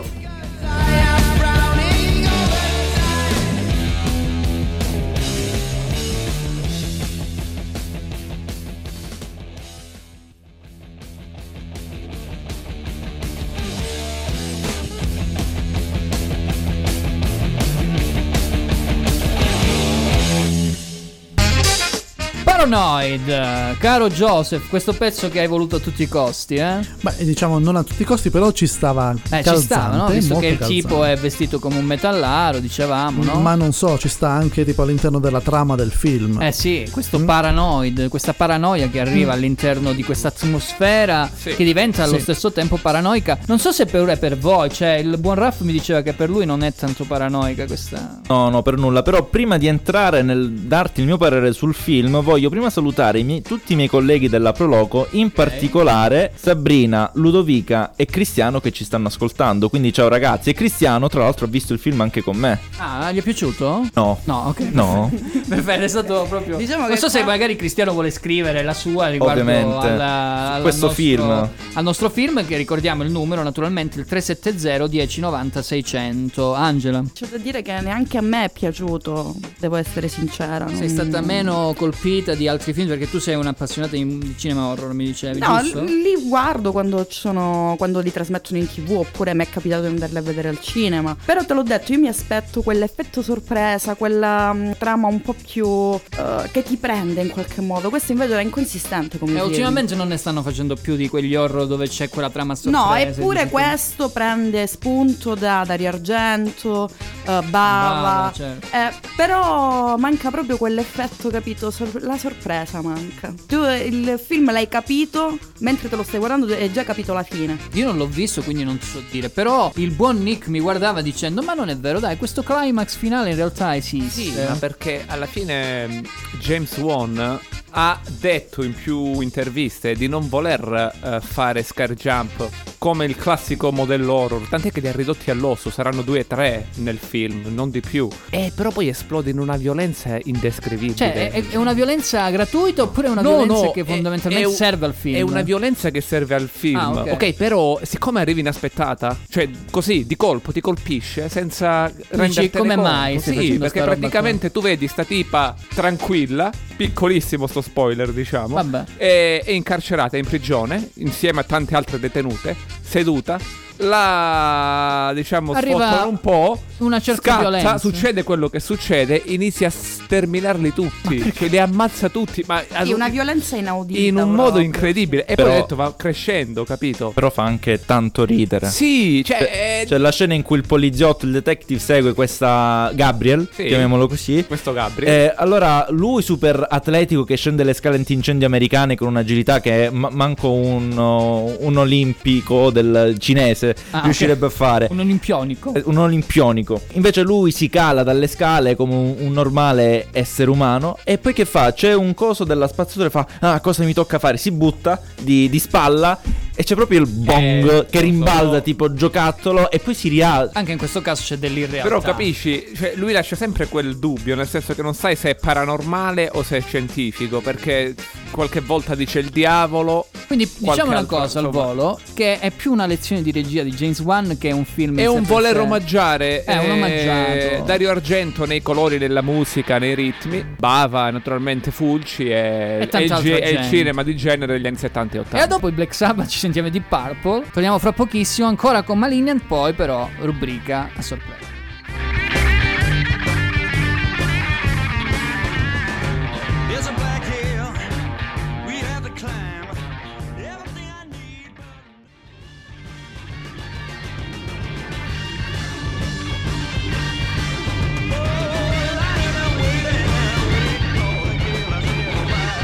Paranoid, 22.65 23.79
caro 23.79 24.11
Joseph, 24.11 24.69
questo 24.69 24.93
pezzo 24.93 25.31
che 25.31 25.41
hai 25.41 25.47
voluto 25.47 25.77
a 25.77 25.79
tutti 25.79 26.03
i 26.03 26.09
costi, 26.09 26.57
eh? 26.57 26.81
Beh, 27.01 27.15
diciamo 27.25 27.59
non 27.59 27.75
a 27.77 27.83
tutti 27.83 28.03
i 28.03 28.05
costi, 28.05 28.29
però 28.29 28.51
ci 28.53 28.67
stava 28.67 29.13
Eh, 29.15 29.41
calzante, 29.41 29.59
ci 29.61 29.65
stava, 29.65 29.97
no? 29.97 30.07
Visto 30.09 30.37
che 30.37 30.47
il 30.49 30.59
calzante. 30.59 30.75
tipo 30.83 31.05
è 31.05 31.17
vestito 31.17 31.59
come 31.59 31.79
un 31.79 31.87
metallaro, 31.87 32.59
dicevamo, 32.59 33.25
no? 33.25 33.41
Ma 33.41 33.55
non 33.55 33.73
so, 33.73 33.97
ci 33.97 34.09
sta 34.11 34.29
anche 34.29 34.67
tipo 34.67 34.83
all'interno 34.83 35.19
della 35.21 35.41
trama 35.41 35.75
del 35.75 35.91
film. 35.91 36.39
Eh 36.43 36.53
sì, 36.53 36.87
questo 36.91 37.19
Mm. 37.19 37.25
paranoid, 37.25 38.09
questa 38.09 38.35
paranoia 38.35 38.91
che 38.91 39.01
arriva 39.01 39.33
all'interno 39.33 39.95
di 39.95 40.05
questa 40.05 40.29
atmosfera 40.29 41.31
Sì. 41.35 41.55
che 41.55 41.65
diventa 41.65 42.03
allo 42.03 42.17
Sì. 42.17 42.21
stesso 42.25 42.53
tempo 42.53 42.77
paranoica. 42.77 43.39
Non 43.47 43.59
so 43.59 43.73
se 43.73 43.87
per, 43.87 44.05
è 44.07 44.19
per 44.19 44.37
voi, 44.37 44.71
cioè 44.71 44.97
il 44.97 45.17
buon 45.17 45.37
Raff 45.37 45.61
mi 45.63 45.73
diceva 45.73 46.03
che 46.03 46.13
per 46.13 46.29
lui 46.29 46.45
non 46.45 46.63
è 46.63 46.75
tanto 46.75 47.05
paranoica 47.05 47.65
questa... 47.65 48.21
No, 48.29 48.51
no, 48.51 48.61
per 48.61 48.77
nulla. 48.77 49.01
Però 49.03 49.25
prima 49.25 49.57
di 49.57 49.67
entrare 49.67 50.21
nel 50.21 50.51
darti 50.51 51.01
il 51.01 51.07
mio 51.07 51.17
parere 51.17 51.55
sul 51.55 51.73
film, 51.73 52.21
voglio 52.21 52.49
prima 52.51 52.69
salutare 52.69 53.19
i 53.21 53.25
miei- 53.25 53.41
tutti 53.43 53.73
i 53.73 53.77
miei 53.77 53.89
colleghi 53.89 54.29
della 54.29 54.53
Proloco, 54.53 55.07
in 55.13 55.31
particolare 55.31 56.33
Sabrina, 56.35 57.11
Ludovica 57.15 57.93
e 57.97 58.05
Cristiano 58.05 58.61
che 58.61 58.71
ci 58.73 58.85
stanno 58.85 59.07
ascoltando. 59.09 59.69
Quindi 59.71 59.93
ciao 59.93 60.09
ragazzi. 60.09 60.51
E 60.51 60.53
Cristiano, 60.55 61.09
tra 61.09 61.21
l'altro, 61.23 61.47
ha 61.47 61.49
visto 61.49 61.73
il 61.73 61.79
film 61.79 62.01
anche 62.03 62.23
con 62.23 62.37
me. 62.37 62.59
Ah, 62.77 63.11
gli 63.13 63.19
è 63.19 63.23
piaciuto? 63.23 63.87
No. 63.95 64.19
No, 64.25 64.45
ok. 64.49 64.61
No. 64.73 65.11
Perfetto, 65.49 65.83
è 65.85 65.89
stato 65.89 66.27
proprio. 66.29 66.57
Diciamo 66.59 66.87
non 66.87 66.97
so 66.99 67.09
se 67.09 67.23
qua- 67.23 67.29
magari 67.33 67.57
Cristiano 67.57 67.93
vuole 67.93 68.11
scrivere 68.11 68.63
la 68.63 68.75
sua 68.75 69.09
riguardo 69.09 69.41
Ovviamente. 69.41 69.87
alla- 69.87 70.47
Su 70.51 70.57
al 70.57 70.63
questo 70.63 70.87
nostro- 70.87 71.03
film. 71.05 71.49
Al 71.75 71.83
nostro 71.85 72.11
film, 72.11 72.45
che 72.45 72.57
ricordiamo 72.57 73.03
il 73.05 73.11
numero, 73.11 73.43
naturalmente 73.43 73.99
il 73.99 74.05
370 74.07 74.87
1090 74.89 75.63
600. 75.63 76.55
Angela. 76.55 77.03
C'è 77.13 77.27
da 77.27 77.37
dire 77.37 77.63
che 77.63 77.79
neanche 77.81 78.19
a 78.19 78.21
me 78.23 78.45
è 78.45 78.51
piaciuto, 78.51 79.35
devo 79.59 79.77
essere 79.77 80.09
sincera. 80.09 80.67
Sei 80.69 80.79
non- 80.79 80.89
stata 80.89 81.21
meno 81.21 81.73
colpita 81.77 82.35
di 82.41 82.49
altri 82.49 82.73
film 82.73 82.89
perché 82.89 83.09
tu 83.09 83.19
sei 83.19 83.35
un'appassionata 83.35 83.95
di 83.97 84.19
di 84.19 84.35
cinema 84.39 84.67
horror, 84.69 84.95
mi 84.95 85.05
dicevi, 85.05 85.39
No, 85.41 85.61
giusto? 85.61 85.83
li 85.83 86.15
guardo 86.27 86.73
quando, 86.73 87.07
sono, 87.11 87.75
quando 87.77 88.01
li 88.01 88.11
trasmettono 88.11 88.59
in 88.59 88.67
tv 88.67 88.93
oppure 88.93 89.35
mi 89.35 89.45
è 89.45 89.49
capitato 89.49 89.83
di 89.83 89.89
andarli 89.89 90.17
a 90.17 90.23
vedere 90.23 90.49
al 90.49 90.59
cinema. 90.59 91.15
Però 91.23 91.45
te 91.45 91.53
l'ho 91.53 91.63
detto, 91.63 91.93
io 91.93 91.99
mi 91.99 92.09
aspetto 92.09 92.63
quell'effetto 92.63 93.21
sorpresa, 93.21 93.95
quella 93.95 94.53
mm, 94.53 94.71
trama 94.79 95.09
un 95.09 95.21
po' 95.21 95.35
più 95.35 95.69
eh, 95.95 96.49
che 96.51 96.63
ti 96.63 96.77
prende 96.77 97.21
in 97.21 97.29
qualche 97.29 97.61
modo. 97.61 97.91
Questo 97.91 98.13
invece 98.13 98.39
è 98.39 98.43
inconsistente 98.43 99.19
come 99.19 99.39
E 99.39 99.43
ultimamente 99.43 99.95
non 99.95 100.09
ne 100.09 100.17
stanno 100.17 100.43
facendo 100.43 100.77
più 100.77 100.97
di 100.97 101.09
quegli 101.09 101.35
horror 101.35 101.67
dove 101.67 101.89
c'è 101.89 102.09
quella 102.09 102.31
trama 102.31 102.55
sorpresa. 102.55 102.87
No, 102.87 102.95
eppure 102.95 103.49
questo 103.49 104.09
prende 104.09 104.67
spunto 104.67 105.35
da 105.35 105.65
Dario 105.67 105.89
Argento, 105.89 106.89
eh, 107.39 107.43
Bava. 107.43 108.01
Bava, 108.01 108.33
certo. 108.35 108.67
Eh, 108.77 108.93
però 109.17 109.97
manca 109.97 110.31
proprio 110.31 110.57
quell'effetto, 110.57 111.29
capito? 111.31 111.71
Sor- 111.71 112.03
la 112.03 112.19
sorpresa 112.19 112.81
manca. 112.83 113.33
Tu 113.47 113.63
il 113.63 114.21
film 114.25 114.51
l'hai 114.51 114.69
capito, 114.69 115.39
mentre 115.59 115.89
te 115.89 115.97
lo 115.97 116.03
stai 116.03 116.19
guardando 116.19 116.53
hai 116.53 116.73
già 116.73 116.85
capito 116.85 117.13
la 117.13 117.23
fine. 117.23 117.59
Io 117.75 117.87
non 117.87 117.97
l'ho 117.97 118.07
visto, 118.07 118.43
quindi 118.43 118.65
non 118.65 118.79
ti 118.79 118.87
so 118.87 119.03
dire. 119.11 119.29
Però 119.29 119.71
il 119.77 119.91
buon 119.93 120.23
Nick 120.23 120.49
mi 120.49 120.61
guardava 120.61 121.01
dicendo: 121.03 121.43
Ma 121.43 121.55
non 121.55 121.69
è 121.69 121.77
vero, 121.77 122.01
dai, 122.01 122.17
questo 122.17 122.43
climax 122.43 122.97
finale 122.97 123.31
in 123.31 123.37
realtà 123.37 123.77
esiste. 123.77 124.23
Sì, 124.23 124.33
ma 124.37 124.55
perché 124.55 125.05
alla 125.07 125.27
fine 125.27 125.87
mm, 125.87 126.05
James 126.41 126.77
Wan 126.79 127.39
ha 127.71 128.01
detto 128.19 128.63
in 128.63 128.75
più 128.75 129.21
interviste 129.21 129.95
di 129.95 130.09
non 130.09 130.29
voler 130.29 130.93
eh, 131.03 131.21
fare 131.21 131.63
scare 131.63 131.95
jump 131.95 132.49
come 132.79 133.05
il 133.05 133.15
classico 133.17 133.71
modello 133.73 134.15
horror, 134.15 134.47
tant'è 134.49 134.73
che 134.73 134.81
li 134.81 134.89
ha 134.89 134.93
ridotti 134.93 135.31
all'osso, 135.31 135.69
saranno 135.71 136.01
due 136.03 136.21
o 136.21 136.25
tre 136.27 136.69
nel 136.77 136.97
film, 136.99 137.43
non 137.55 137.71
di 137.71 137.81
più. 137.81 138.09
E 138.31 138.53
però 138.55 138.71
poi 138.71 138.89
esplode 138.89 139.29
in 139.31 139.39
una 139.39 139.57
violenza 139.57 140.19
indescrivibile. 140.23 140.95
Cioè, 140.97 141.31
è, 141.31 141.49
è 141.51 141.57
una 141.57 141.75
violenza 141.75 142.29
gratuita 142.31 142.83
oppure 142.85 143.09
è 143.09 143.11
una 143.11 143.21
No, 143.21 143.37
violenza 143.37 143.65
no, 143.67 143.71
che 143.73 143.81
è- 143.83 143.85
fondamentalmente 143.85 144.45
è 144.47 144.49
un- 144.49 144.55
serve 144.57 144.87
al 144.87 144.95
film? 144.95 145.17
È 145.17 145.21
una 145.21 145.43
violenza 145.43 145.91
che 145.91 146.01
serve 146.01 146.35
al 146.35 146.49
film. 146.51 146.77
Ah, 146.79 146.91
ok. 147.03 147.13
ok, 147.13 147.33
però 147.35 147.79
siccome 147.83 148.21
arrivi 148.21 148.41
inaspettata, 148.41 149.15
cioè 149.29 149.49
così 149.71 150.07
di 150.07 150.17
colpo 150.17 150.51
ti 150.51 150.61
colpisce 150.63 151.29
senza 151.29 151.93
rendertene 152.09 152.51
come 152.51 152.75
conto. 152.77 152.91
mai 152.91 153.21
Sì, 153.21 153.59
perché 153.59 153.83
praticamente 153.83 154.51
tu 154.51 154.63
vedi 154.63 154.89
sta 154.89 155.05
tipa 155.05 155.55
tranquilla, 155.75 156.51
piccolissimo 156.77 157.47
sto 157.47 157.60
spoiler, 157.61 158.13
diciamo. 158.13 158.55
Vabbè. 158.55 158.85
È, 158.97 159.43
è 159.45 159.51
incarcerata 159.51 160.17
in 160.17 160.25
prigione 160.27 160.91
insieme 160.95 161.41
a 161.41 161.45
tante 161.45 161.75
altre 161.77 161.99
detenute, 161.99 162.57
seduta. 162.81 163.39
La 163.81 165.11
diciamo 165.15 165.53
Arriva 165.53 166.05
un 166.05 166.19
po'. 166.21 166.59
una 166.79 167.01
certa 167.01 167.21
scatta, 167.23 167.41
violenza. 167.41 167.79
succede 167.79 168.23
quello 168.23 168.49
che 168.49 168.61
succede, 168.61 169.21
inizia 169.27 169.69
a 169.69 169.71
sterminarli 169.71 170.73
tutti, 170.73 171.33
cioè 171.35 171.49
li 171.49 171.59
ammazza 171.59 172.09
tutti, 172.09 172.43
ma 172.47 172.63
ad 172.73 172.89
una 172.89 173.09
violenza 173.09 173.57
inaudita. 173.57 173.99
in 173.99 174.17
un 174.17 174.31
modo 174.31 174.43
proprio. 174.43 174.63
incredibile. 174.65 175.25
E 175.27 175.35
Però- 175.35 175.49
poi 175.49 175.57
ho 175.59 175.61
detto 175.63 175.77
va 175.77 175.95
crescendo, 175.97 176.65
capito? 176.65 177.11
Però 177.15 177.31
fa 177.31 177.43
anche 177.45 177.81
tanto 177.85 178.25
ridere. 178.25 178.69
Sì, 178.69 179.23
cioè, 179.25 179.83
eh, 179.83 179.87
C'è 179.87 179.99
la 179.99 180.11
scena 180.13 180.35
in 180.35 180.43
cui 180.43 180.57
il 180.59 180.67
poliziotto, 180.67 181.25
il 181.27 181.33
detective 181.33 181.81
segue 181.81 182.13
questa 182.15 182.91
Gabriel, 182.95 183.49
Sì. 183.53 183.65
chiamiamolo 183.67 184.07
così. 184.09 184.45
questo 184.47 184.73
Gabri. 184.73 185.07
Eh, 185.07 185.33
allora, 185.37 185.87
lui 185.91 186.23
super 186.23 186.67
atletico 186.69 187.25
che 187.25 187.37
scende 187.37 187.65
le 187.65 187.73
scale 187.75 187.97
antincendio 187.97 188.47
americane 188.47 188.95
con 188.97 189.09
un'agilità 189.09 189.61
che 189.61 189.89
ma- 189.91 190.11
manco 190.11 190.51
un, 190.53 190.97
uh, 190.97 191.57
un 191.67 191.77
olimpico 191.77 192.71
del 192.71 193.17
cinese 193.19 193.70
Ah, 193.91 194.01
riuscirebbe 194.03 194.47
ok. 194.47 194.53
a 194.53 194.55
fare. 194.55 194.89
Un 194.91 195.01
olimpionico. 195.01 195.75
Eh, 195.75 195.83
Un 195.85 195.97
olimpionico. 195.99 196.81
Invece 196.93 197.23
lui 197.23 197.51
si 197.51 197.69
cala 197.69 198.03
dalle 198.03 198.27
scale 198.27 198.77
come 198.77 198.95
un, 198.95 199.15
un 199.19 199.33
normale 199.33 200.09
essere 200.13 200.51
umano. 200.51 200.99
E 201.05 201.19
poi 201.19 201.33
che 201.33 201.45
fa? 201.45 201.73
C'è 201.73 201.93
un 201.95 202.15
coso 202.15 202.45
della 202.45 202.69
spazzatura 202.69 203.07
e 203.07 203.11
fa: 203.11 203.27
Ah, 203.41 203.61
cosa 203.61 203.85
mi 203.85 203.93
tocca 203.93 204.19
fare? 204.19 204.37
Si 204.37 204.51
butta 204.51 205.01
di, 205.21 205.49
di 205.49 205.59
spalla. 205.59 206.19
E 206.55 206.63
c'è 206.65 206.75
proprio 206.75 207.01
il 207.01 207.07
bong 207.07 207.81
Eh, 207.83 207.87
che 207.91 208.01
rimbalza 208.01 208.57
so. 208.57 208.63
tipo 208.63 208.93
giocattolo. 208.93 209.71
E 209.71 209.79
poi 209.79 209.95
si 209.95 210.09
rialza. 210.09 210.59
Anche 210.59 210.73
in 210.73 210.79
questo 210.79 211.01
caso 211.01 211.23
c'è 211.25 211.37
dell'irrealtà. 211.37 211.83
Però 211.89 212.01
capisci, 212.01 212.67
cioè, 212.77 212.93
lui 212.97 213.13
lascia 213.13 213.37
sempre 213.37 213.67
quel 213.67 213.99
dubbio, 213.99 214.35
nel 214.35 214.49
senso 214.49 214.75
che 214.75 214.83
non 214.83 214.95
sai 214.95 215.17
se 215.17 215.31
è 215.31 215.35
paranormale 215.37 216.29
o 216.33 216.43
se 216.43 216.59
è 216.59 216.61
scientifico, 216.61 217.41
perché 217.41 217.95
qualche 218.31 218.61
volta 218.61 218.95
dice 218.95 219.19
il 219.21 219.29
diavolo. 219.31 220.07
Quindi 220.27 220.49
diciamo 220.59 220.93
una 220.93 221.05
cosa 221.07 221.41
al 221.41 221.49
volo, 221.51 221.99
che 222.15 222.39
è 222.39 222.51
più 222.53 222.71
una 222.73 222.87
lezione 222.87 223.21
di 223.23 223.33
regia 223.33 223.63
di 223.65 223.73
James 223.73 223.99
Wan 224.01 224.37
che 224.39 224.53
un 224.53 224.65
film 224.65 224.99
È 225.01 225.07
un 225.07 225.23
voler 225.25 225.55
sé. 225.55 225.59
omaggiare 225.59 226.45
È 226.45 226.57
un 226.57 226.67
eh, 226.67 226.71
omaggiato. 226.71 227.65
Dario 227.65 227.91
Argento 227.91 228.45
nei 228.45 228.63
colori 228.63 228.99
della 228.99 229.23
musica, 229.23 229.79
nei 229.79 229.95
ritmi, 229.97 230.45
Bava, 230.57 231.11
naturalmente 231.11 231.73
Fulci 231.73 232.29
e, 232.29 232.89
E 232.89 232.89
e 232.93 233.03
il, 233.03 233.13
e 233.43 233.51
il 233.51 233.69
cinema 233.69 234.05
di 234.05 234.15
genere 234.17 234.53
degli 234.53 234.67
anni 234.69 234.77
70 234.77 235.15
e 235.15 235.17
E 235.17 235.21
80. 235.21 235.47
dopo 235.47 235.67
i 235.69 235.73
Black 235.73 235.95
Sabbath 235.95 236.29
ci 236.29 236.39
sentiamo 236.51 236.69
di 236.69 236.81
Purple. 236.81 237.49
Torniamo 237.53 237.79
fra 237.79 237.93
pochissimo 237.93 238.49
ancora 238.49 238.83
con 238.83 238.99
Malignant, 238.99 239.43
poi 239.47 239.73
però 239.73 240.09
rubrica 240.19 240.91
a 240.95 241.01
sorpresa. 241.01 241.60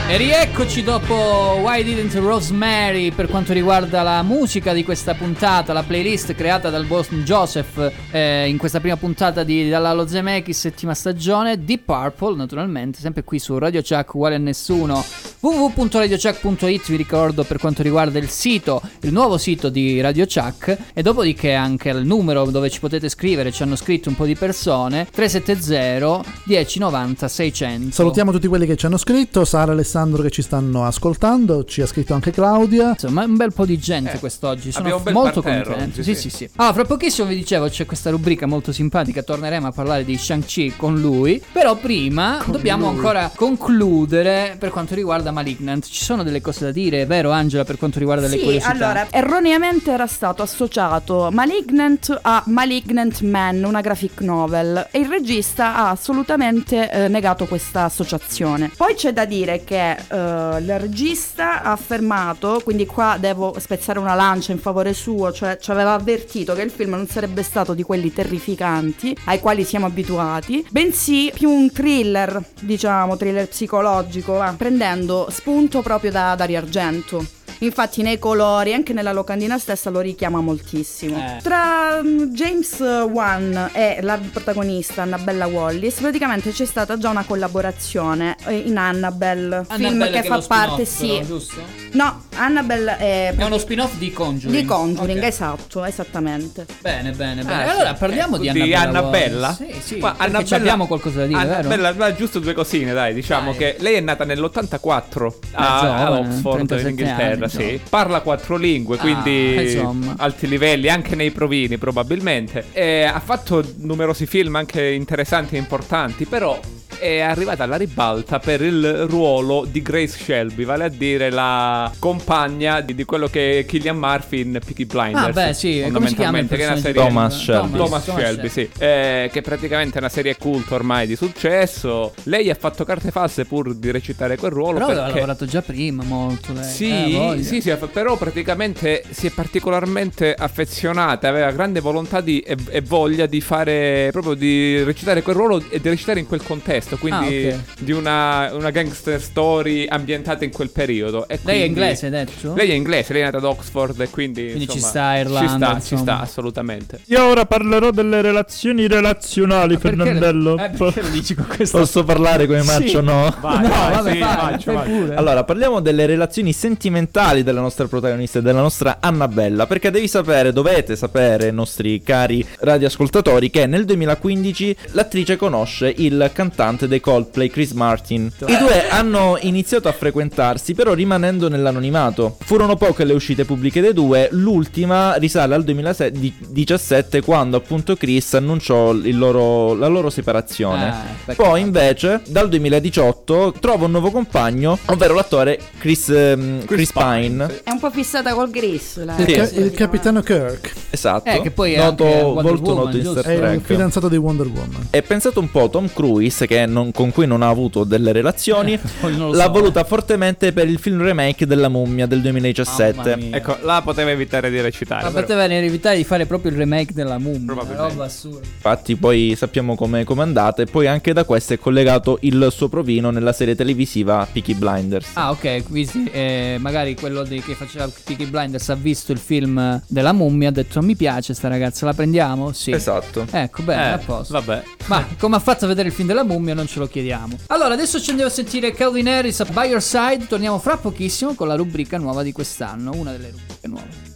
E 0.08 0.16
rieccoci 0.18 0.84
dopo 0.84 1.14
Why 1.14 1.82
Didn't 1.82 2.14
Rosemary 2.14 3.10
per 3.10 3.26
quanto 3.26 3.52
riguarda 3.52 4.04
la 4.04 4.22
musica 4.22 4.72
di 4.72 4.84
questa 4.84 5.14
puntata, 5.14 5.72
la 5.72 5.82
playlist 5.82 6.32
creata 6.36 6.70
dal 6.70 6.84
buon 6.84 7.02
Joseph 7.24 7.92
eh, 8.12 8.46
in 8.48 8.56
questa 8.56 8.78
prima 8.78 8.96
puntata 8.96 9.42
di 9.42 9.68
Dalla 9.68 10.06
Zemeckis 10.06 10.60
settima 10.60 10.94
stagione 10.94 11.64
di 11.64 11.78
Purple, 11.78 12.36
naturalmente, 12.36 13.00
sempre 13.00 13.24
qui 13.24 13.40
su 13.40 13.58
Radio 13.58 13.82
Chuck 13.82 14.14
uguale 14.14 14.36
a 14.36 14.38
nessuno. 14.38 15.04
www.radiochuck.it 15.40 16.86
vi 16.86 16.96
ricordo 16.96 17.42
per 17.42 17.58
quanto 17.58 17.82
riguarda 17.82 18.20
il 18.20 18.28
sito, 18.28 18.80
il 19.00 19.12
nuovo 19.12 19.38
sito 19.38 19.70
di 19.70 20.00
Radio 20.00 20.24
Chuck 20.24 20.76
e 20.94 21.02
dopodiché 21.02 21.52
anche 21.52 21.88
il 21.88 22.06
numero 22.06 22.44
dove 22.44 22.70
ci 22.70 22.78
potete 22.78 23.08
scrivere, 23.08 23.50
ci 23.50 23.64
hanno 23.64 23.74
scritto 23.74 24.08
un 24.08 24.14
po' 24.14 24.24
di 24.24 24.36
persone 24.36 25.08
370 25.10 26.22
1090 26.44 27.26
600 27.26 27.92
Salutiamo 27.92 28.30
tutti 28.30 28.46
quelli 28.46 28.66
che 28.66 28.76
ci 28.76 28.86
hanno 28.86 28.98
scritto, 28.98 29.44
Sara 29.44 29.72
e 29.72 29.95
Alessandro 29.96 30.22
che 30.22 30.30
ci 30.30 30.42
stanno 30.42 30.84
ascoltando, 30.84 31.64
ci 31.64 31.80
ha 31.80 31.86
scritto 31.86 32.12
anche 32.12 32.30
Claudia. 32.30 32.90
Insomma, 32.90 33.24
un 33.24 33.36
bel 33.36 33.52
po' 33.52 33.64
di 33.64 33.78
gente 33.78 34.18
quest'oggi. 34.18 34.70
Sono 34.70 34.84
abbiamo 34.84 34.98
un 34.98 35.04
bel 35.04 35.14
molto 35.14 35.40
parterre 35.40 35.64
contento. 35.64 36.02
Sì, 36.02 36.14
sì. 36.14 36.28
sì, 36.28 36.36
sì. 36.36 36.50
Allora, 36.56 36.74
fra 36.74 36.84
pochissimo 36.84 37.26
vi 37.26 37.36
dicevo, 37.36 37.68
c'è 37.68 37.86
questa 37.86 38.10
rubrica 38.10 38.46
molto 38.46 38.72
simpatica. 38.72 39.22
Torneremo 39.22 39.68
a 39.68 39.72
parlare 39.72 40.04
di 40.04 40.16
Shang-Chi 40.16 40.74
con 40.76 41.00
lui. 41.00 41.42
Però 41.50 41.76
prima 41.76 42.42
dobbiamo 42.46 42.88
ancora 42.88 43.30
concludere 43.34 44.56
per 44.58 44.70
quanto 44.70 44.94
riguarda 44.94 45.30
Malignant. 45.30 45.86
Ci 45.86 46.04
sono 46.04 46.22
delle 46.22 46.40
cose 46.42 46.66
da 46.66 46.72
dire, 46.72 47.02
è 47.02 47.06
vero, 47.06 47.30
Angela, 47.30 47.64
per 47.64 47.78
quanto 47.78 47.98
riguarda 47.98 48.26
le 48.26 48.36
Sì, 48.36 48.42
curiosità? 48.42 48.70
allora, 48.70 49.06
erroneamente 49.10 49.90
era 49.90 50.06
stato 50.06 50.42
associato 50.42 51.30
Malignant 51.32 52.18
a 52.22 52.42
Malignant 52.46 53.20
Man, 53.22 53.64
una 53.64 53.80
graphic 53.80 54.20
novel, 54.20 54.88
e 54.90 54.98
il 54.98 55.08
regista 55.08 55.76
ha 55.76 55.90
assolutamente 55.90 56.90
eh, 56.90 57.08
negato 57.08 57.46
questa 57.46 57.84
associazione. 57.84 58.70
Poi 58.76 58.94
c'è 58.94 59.12
da 59.12 59.24
dire 59.24 59.64
che 59.64 59.85
eh, 59.94 60.58
il 60.60 60.78
regista 60.78 61.62
ha 61.62 61.72
affermato, 61.72 62.60
quindi 62.64 62.86
qua 62.86 63.16
devo 63.20 63.54
spezzare 63.58 63.98
una 63.98 64.14
lancia 64.14 64.52
in 64.52 64.58
favore 64.58 64.92
suo, 64.92 65.32
cioè 65.32 65.58
ci 65.58 65.70
aveva 65.70 65.92
avvertito 65.92 66.54
che 66.54 66.62
il 66.62 66.70
film 66.70 66.90
non 66.90 67.06
sarebbe 67.06 67.42
stato 67.42 67.74
di 67.74 67.82
quelli 67.82 68.12
terrificanti 68.12 69.16
ai 69.26 69.40
quali 69.40 69.64
siamo 69.64 69.86
abituati, 69.86 70.66
bensì 70.70 71.30
più 71.32 71.50
un 71.50 71.70
thriller, 71.70 72.42
diciamo, 72.60 73.16
thriller 73.16 73.48
psicologico, 73.48 74.34
va, 74.34 74.54
prendendo 74.56 75.28
spunto 75.30 75.82
proprio 75.82 76.10
da 76.10 76.34
Dario 76.34 76.58
Argento. 76.58 77.35
Infatti 77.60 78.02
nei 78.02 78.18
colori, 78.18 78.74
anche 78.74 78.92
nella 78.92 79.12
locandina 79.12 79.58
stessa 79.58 79.90
lo 79.90 80.00
richiama 80.00 80.40
moltissimo. 80.40 81.16
Eh. 81.16 81.40
Tra 81.42 82.02
mm, 82.02 82.22
James 82.32 82.78
Wan 82.80 83.70
e 83.72 83.98
la 84.02 84.18
protagonista 84.32 85.02
Annabella 85.02 85.46
Wallis, 85.46 86.00
praticamente 86.00 86.50
c'è 86.50 86.64
stata 86.66 86.98
già 86.98 87.08
una 87.10 87.24
collaborazione 87.24 88.36
eh, 88.46 88.56
in 88.56 88.76
Annabelle, 88.76 89.64
film 89.68 89.86
Annabelle 89.86 90.10
che 90.10 90.20
è 90.20 90.24
fa 90.24 90.42
parte, 90.46 90.84
spin-off, 90.84 90.98
sì. 90.98 91.06
però, 91.06 91.24
giusto? 91.24 91.60
No, 91.92 92.22
Annabelle 92.36 92.96
è, 92.96 93.34
È 93.36 93.44
uno 93.44 93.58
spin-off 93.58 93.94
di 93.96 94.12
Conjuring. 94.12 94.60
di 94.60 94.64
Conjuring, 94.66 95.18
Ok. 95.18 95.24
esatto, 95.24 95.84
esattamente. 95.84 96.66
Bene, 96.80 97.10
bene, 97.12 97.42
bene. 97.42 97.64
Ah, 97.64 97.70
allora 97.72 97.92
sì. 97.92 97.98
parliamo 97.98 98.36
Eh, 98.36 98.40
di 98.40 98.50
di 98.52 98.74
Annabella. 98.74 98.98
Annabella? 98.98 99.54
Sì, 99.54 99.74
sì. 99.80 99.96
Ma 99.98 100.14
Annabella- 100.18 100.56
abbiamo 100.56 100.86
qualcosa 100.86 101.18
da 101.20 101.26
dire, 101.26 101.38
vero? 101.44 101.54
Annabella, 101.58 101.92
ma 101.94 102.14
giusto 102.14 102.38
due 102.38 102.52
cosine, 102.52 102.92
dai. 102.92 103.14
Diciamo 103.14 103.50
Dai. 103.50 103.58
che 103.58 103.76
lei 103.80 103.94
è 103.94 104.00
nata 104.00 104.24
nell'84 104.24 105.32
a, 105.52 105.76
Eh, 105.76 105.80
giovane, 105.80 106.02
a 106.02 106.10
Oxford, 106.12 106.60
in 106.60 106.66
37 106.66 106.88
Inghilterra. 106.90 107.32
anni, 107.34 107.48
sì. 107.48 107.56
giovane. 107.58 107.80
Parla 107.88 108.20
quattro 108.20 108.56
lingue, 108.56 108.96
Ah, 108.96 109.00
quindi 109.00 109.62
insomma. 109.72 110.14
alti 110.18 110.46
livelli 110.48 110.88
anche 110.88 111.14
nei 111.14 111.30
provini, 111.30 111.78
probabilmente. 111.78 112.66
E 112.72 113.04
ha 113.04 113.20
fatto 113.20 113.62
numerosi 113.78 114.26
film 114.26 114.56
anche 114.56 114.84
interessanti 114.90 115.54
e 115.56 115.58
importanti, 115.58 116.24
però. 116.26 116.58
È 116.98 117.20
arrivata 117.20 117.64
alla 117.64 117.76
ribalta 117.76 118.38
per 118.38 118.62
il 118.62 119.06
ruolo 119.06 119.66
di 119.68 119.82
Grace 119.82 120.18
Shelby, 120.18 120.64
vale 120.64 120.84
a 120.84 120.88
dire 120.88 121.30
la 121.30 121.92
compagna 121.98 122.80
di, 122.80 122.94
di 122.94 123.04
quello 123.04 123.28
che 123.28 123.60
è 123.60 123.64
Killian 123.64 123.96
Murphy 123.96 124.40
in 124.40 124.58
Peaky 124.64 124.86
Blinders. 124.86 125.36
Ah, 125.36 125.46
beh, 125.46 125.54
sì, 125.54 125.80
fondamentalmente, 125.82 126.56
che 126.56 126.62
è 126.62 126.66
una 126.66 126.76
serie 126.76 127.02
Thomas 127.02 127.42
Shelby. 127.42 127.76
Thomas, 127.76 128.04
Thomas 128.04 128.24
Shelby, 128.24 128.48
sì. 128.48 128.68
Eh, 128.78 129.30
che 129.32 129.40
praticamente 129.42 129.96
è 129.96 129.98
una 129.98 130.08
serie 130.08 130.36
cult 130.36 130.70
ormai 130.70 131.06
di 131.06 131.16
successo. 131.16 132.14
Lei 132.24 132.50
ha 132.50 132.54
fatto 132.54 132.84
carte 132.84 133.10
false 133.10 133.44
pur 133.44 133.74
di 133.74 133.90
recitare 133.90 134.36
quel 134.36 134.52
ruolo. 134.52 134.74
Però 134.74 134.86
aveva 134.86 135.02
perché... 135.02 135.14
lavorato 135.20 135.44
già 135.46 135.62
prima 135.62 136.02
molto 136.04 136.52
lei. 136.52 136.64
Sì, 136.64 137.16
Eh, 137.16 137.42
sì, 137.42 137.60
sì, 137.60 137.74
però 137.92 138.16
praticamente 138.16 139.02
si 139.10 139.26
è 139.26 139.30
particolarmente 139.30 140.34
affezionata, 140.34 141.28
aveva 141.28 141.50
grande 141.50 141.80
volontà 141.80 142.20
di, 142.20 142.40
e, 142.40 142.56
e 142.70 142.80
voglia 142.80 143.26
di 143.26 143.40
fare 143.40 144.08
proprio 144.12 144.34
di 144.34 144.82
recitare 144.82 145.22
quel 145.22 145.36
ruolo 145.36 145.62
e 145.68 145.80
di 145.80 145.88
recitare 145.88 146.20
in 146.20 146.26
quel 146.26 146.42
contesto, 146.42 146.85
quindi 146.94 147.48
Ah, 147.48 147.54
ok. 147.56 147.60
di 147.80 147.90
una, 147.90 148.50
una 148.52 148.70
gangster 148.70 149.20
story 149.20 149.86
ambientata 149.88 150.44
in 150.44 150.52
quel 150.52 150.70
periodo. 150.70 151.26
E 151.26 151.40
Lei 151.42 151.62
è 151.62 151.64
inglese, 151.64 152.06
hai 152.06 152.12
detto? 152.12 152.54
Lei 152.54 152.70
è 152.70 152.74
inglese, 152.74 153.12
lei 153.12 153.22
è 153.22 153.24
nata 153.24 153.38
ad 153.38 153.44
Oxford 153.44 154.00
e 154.00 154.10
quindi... 154.10 154.44
Quindi 154.46 154.68
ci 154.68 154.76
insomma, 154.76 154.86
sta 154.90 155.16
Irlanda, 155.16 155.68
Ci 155.74 155.80
sta, 155.80 155.80
ci 155.80 155.96
sta, 155.96 156.20
assolutamente. 156.20 157.00
Io 157.06 157.24
ora 157.24 157.44
parlerò 157.46 157.90
delle 157.90 158.20
relazioni 158.22 158.86
relazionali, 158.86 159.76
Fernandello. 159.76 160.56
Eh, 160.58 160.70
perché 160.70 161.02
lo 161.02 161.08
dici 161.08 161.34
con 161.34 161.46
questo? 161.48 161.78
Posso 161.78 162.04
parlare 162.04 162.46
come 162.46 162.62
Maccio? 162.62 163.00
No? 163.00 163.34
Vai, 163.40 163.62
no, 163.62 163.68
vai, 163.68 163.90
vabbè, 163.92 164.12
sì, 164.12 164.18
vai, 164.18 164.36
faccio, 164.36 164.72
vai. 164.72 164.88
pure. 164.90 165.14
Allora, 165.16 165.44
parliamo 165.44 165.80
delle 165.80 166.06
relazioni 166.06 166.52
sentimentali 166.52 167.42
della 167.42 167.60
nostra 167.60 167.86
protagonista 167.86 168.38
e 168.38 168.42
della 168.42 168.60
nostra 168.60 168.98
Annabella. 169.00 169.66
Perché 169.66 169.90
devi 169.90 170.06
sapere, 170.08 170.52
dovete 170.52 170.94
sapere, 170.96 171.50
nostri 171.50 172.02
cari 172.02 172.44
radioascoltatori, 172.60 173.50
che 173.50 173.66
nel 173.66 173.84
2015 173.84 174.76
l'attrice 174.92 175.36
conosce 175.36 175.92
il 175.96 176.30
cantante 176.32 176.75
dei 176.84 177.00
Coldplay, 177.00 177.48
Chris 177.48 177.70
Martin. 177.70 178.30
I 178.46 178.58
due 178.58 178.88
hanno 178.90 179.38
iniziato 179.40 179.88
a 179.88 179.92
frequentarsi, 179.92 180.74
però 180.74 180.92
rimanendo 180.92 181.48
nell'anonimato. 181.48 182.36
Furono 182.44 182.76
poche 182.76 183.04
le 183.04 183.14
uscite 183.14 183.46
pubbliche 183.46 183.80
dei 183.80 183.94
due, 183.94 184.28
l'ultima 184.32 185.14
risale 185.14 185.54
al 185.54 185.64
2017, 185.64 187.22
quando 187.22 187.56
appunto 187.56 187.96
Chris 187.96 188.34
annunciò 188.34 188.92
il 188.92 189.16
loro- 189.16 189.74
la 189.74 189.86
loro 189.86 190.10
separazione. 190.10 190.88
Ah. 191.24 191.32
Poi 191.34 191.60
invece 191.62 192.20
dal 192.26 192.50
2018 192.50 193.54
trova 193.58 193.86
un 193.86 193.92
nuovo 193.92 194.10
compagno, 194.10 194.78
ovvero 194.86 195.14
l'attore 195.14 195.58
Chris, 195.78 196.10
ehm, 196.10 196.64
Chris 196.66 196.92
Pine. 196.92 197.62
È 197.62 197.70
un 197.70 197.78
po' 197.78 197.90
fissata 197.90 198.34
col 198.34 198.50
Gris, 198.50 199.02
lei. 199.02 199.20
Il, 199.20 199.34
ca- 199.34 199.50
il 199.60 199.70
capitano 199.72 200.20
Kirk 200.20 200.72
Esatto. 200.90 201.28
Eh, 201.28 201.40
che 201.42 201.50
poi 201.50 201.74
è 201.74 201.78
noto, 201.78 202.04
volto 202.04 202.70
Woman, 202.70 202.84
noto 202.84 202.96
in? 202.96 203.04
Star 203.04 203.24
è 203.24 203.32
il 203.32 203.38
Trek. 203.38 203.60
fidanzato 203.62 204.08
di 204.08 204.16
Wonder 204.16 204.46
Woman. 204.46 204.88
E 204.90 205.02
pensate 205.02 205.38
un 205.38 205.50
po', 205.50 205.68
Tom 205.68 205.88
Cruise, 205.92 206.46
che 206.46 206.65
non- 206.66 206.92
con 206.92 207.10
cui 207.12 207.26
non 207.26 207.42
ha 207.42 207.48
avuto 207.48 207.84
delle 207.84 208.12
relazioni, 208.12 208.78
lo 209.16 209.32
l'ha 209.32 209.44
so. 209.44 209.50
voluta 209.50 209.84
fortemente 209.84 210.52
per 210.52 210.68
il 210.68 210.78
film 210.78 211.00
remake 211.02 211.46
della 211.46 211.68
mummia 211.68 212.06
del 212.06 212.18
Mamma 212.18 212.30
2017. 212.30 213.16
mia. 213.16 213.36
Ecco, 213.36 213.56
là 213.62 213.80
poteva 213.82 214.10
evitare 214.10 214.50
di 214.50 214.60
recitare. 214.60 215.08
Però. 215.08 215.20
poteva 215.20 215.44
evitare 215.44 215.96
di 215.96 216.04
fare 216.04 216.26
proprio 216.26 216.50
il 216.50 216.56
remake 216.58 216.92
della 216.92 217.18
Mummia. 217.18 217.54
Roba 217.54 218.04
assurda. 218.04 218.46
Infatti, 218.46 218.96
poi 218.96 219.34
sappiamo 219.36 219.74
come 219.74 220.02
è 220.02 220.04
andata. 220.18 220.62
E 220.62 220.66
poi 220.66 220.86
anche 220.86 221.12
da 221.12 221.24
questo 221.24 221.54
è 221.54 221.58
collegato 221.58 222.18
il 222.22 222.48
suo 222.50 222.68
provino 222.68 223.10
nella 223.10 223.32
serie 223.32 223.54
televisiva 223.54 224.26
Peaky 224.30 224.54
Blinders. 224.54 225.08
Ah, 225.14 225.30
ok, 225.30 225.64
quindi 225.68 226.08
eh, 226.12 226.56
magari 226.60 226.94
quello 226.94 227.22
di- 227.22 227.40
che 227.40 227.54
faceva 227.54 227.88
Peaky 228.04 228.26
Blinders 228.26 228.68
ha 228.70 228.74
visto 228.74 229.12
il 229.12 229.18
film 229.18 229.80
della 229.86 230.12
mummia, 230.12 230.48
ha 230.48 230.52
detto 230.52 230.80
mi 230.82 230.96
piace 230.96 231.34
sta 231.34 231.48
ragazza, 231.48 231.84
la 231.86 231.92
prendiamo? 231.94 232.52
Sì. 232.52 232.70
Esatto. 232.72 233.26
Ecco, 233.30 233.62
bene, 233.62 233.82
Eh, 233.84 233.92
a 233.92 233.98
posto. 233.98 234.32
vabbè. 234.32 234.62
Ma 234.86 235.04
come 235.18 235.36
ha 235.36 235.40
fatto 235.40 235.64
a 235.64 235.68
vedere 235.68 235.88
il 235.88 235.94
film 235.94 236.08
della 236.08 236.24
mummia 236.24 236.54
non 236.56 236.66
ce 236.66 236.80
lo 236.80 236.88
chiediamo. 236.88 237.38
Allora, 237.48 237.74
adesso 237.74 238.00
ci 238.00 238.10
andiamo 238.10 238.30
a 238.30 238.34
sentire 238.34 238.72
Calvin 238.72 239.06
Harris 239.06 239.44
By 239.50 239.68
Your 239.68 239.82
Side. 239.82 240.26
Torniamo 240.26 240.58
fra 240.58 240.76
pochissimo 240.76 241.34
con 241.34 241.46
la 241.46 241.54
rubrica 241.54 241.98
nuova 241.98 242.22
di 242.22 242.32
quest'anno, 242.32 242.90
una 242.94 243.12
delle 243.12 243.30
rubriche 243.30 243.68
nuove. 243.68 244.14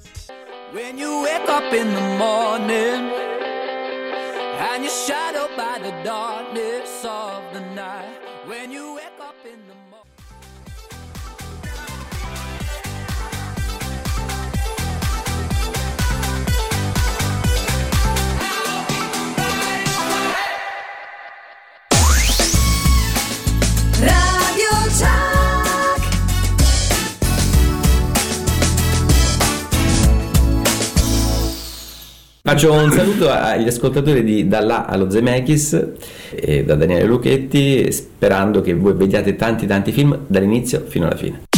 When 0.72 0.98
you 0.98 1.22
wake 1.22 1.48
up 1.48 1.72
in 1.72 1.92
the 1.94 2.16
morning 2.16 3.10
and 4.58 4.82
you're 4.82 4.90
shadowed 5.06 5.54
by 5.56 5.78
the 5.82 5.92
darkness 6.02 7.04
of 7.04 7.42
the 7.52 7.60
night. 7.74 8.18
When 8.46 8.70
you 8.70 8.94
wake 8.94 9.19
Faccio 32.50 32.72
un 32.72 32.90
saluto 32.90 33.30
agli 33.30 33.68
ascoltatori 33.68 34.24
di 34.24 34.48
Dalla 34.48 34.84
allo 34.84 35.08
Zemeckis 35.08 35.86
e 36.34 36.64
da 36.64 36.74
Daniele 36.74 37.04
Lucchetti, 37.04 37.92
sperando 37.92 38.60
che 38.60 38.74
voi 38.74 38.92
vediate 38.94 39.36
tanti 39.36 39.68
tanti 39.68 39.92
film 39.92 40.18
dall'inizio 40.26 40.82
fino 40.88 41.06
alla 41.06 41.14
fine. 41.14 41.49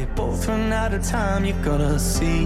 We 0.00 0.06
both 0.14 0.48
run 0.48 0.72
out 0.72 0.94
of 0.94 1.02
time, 1.02 1.44
you're 1.44 1.62
gonna 1.62 1.98
see 1.98 2.44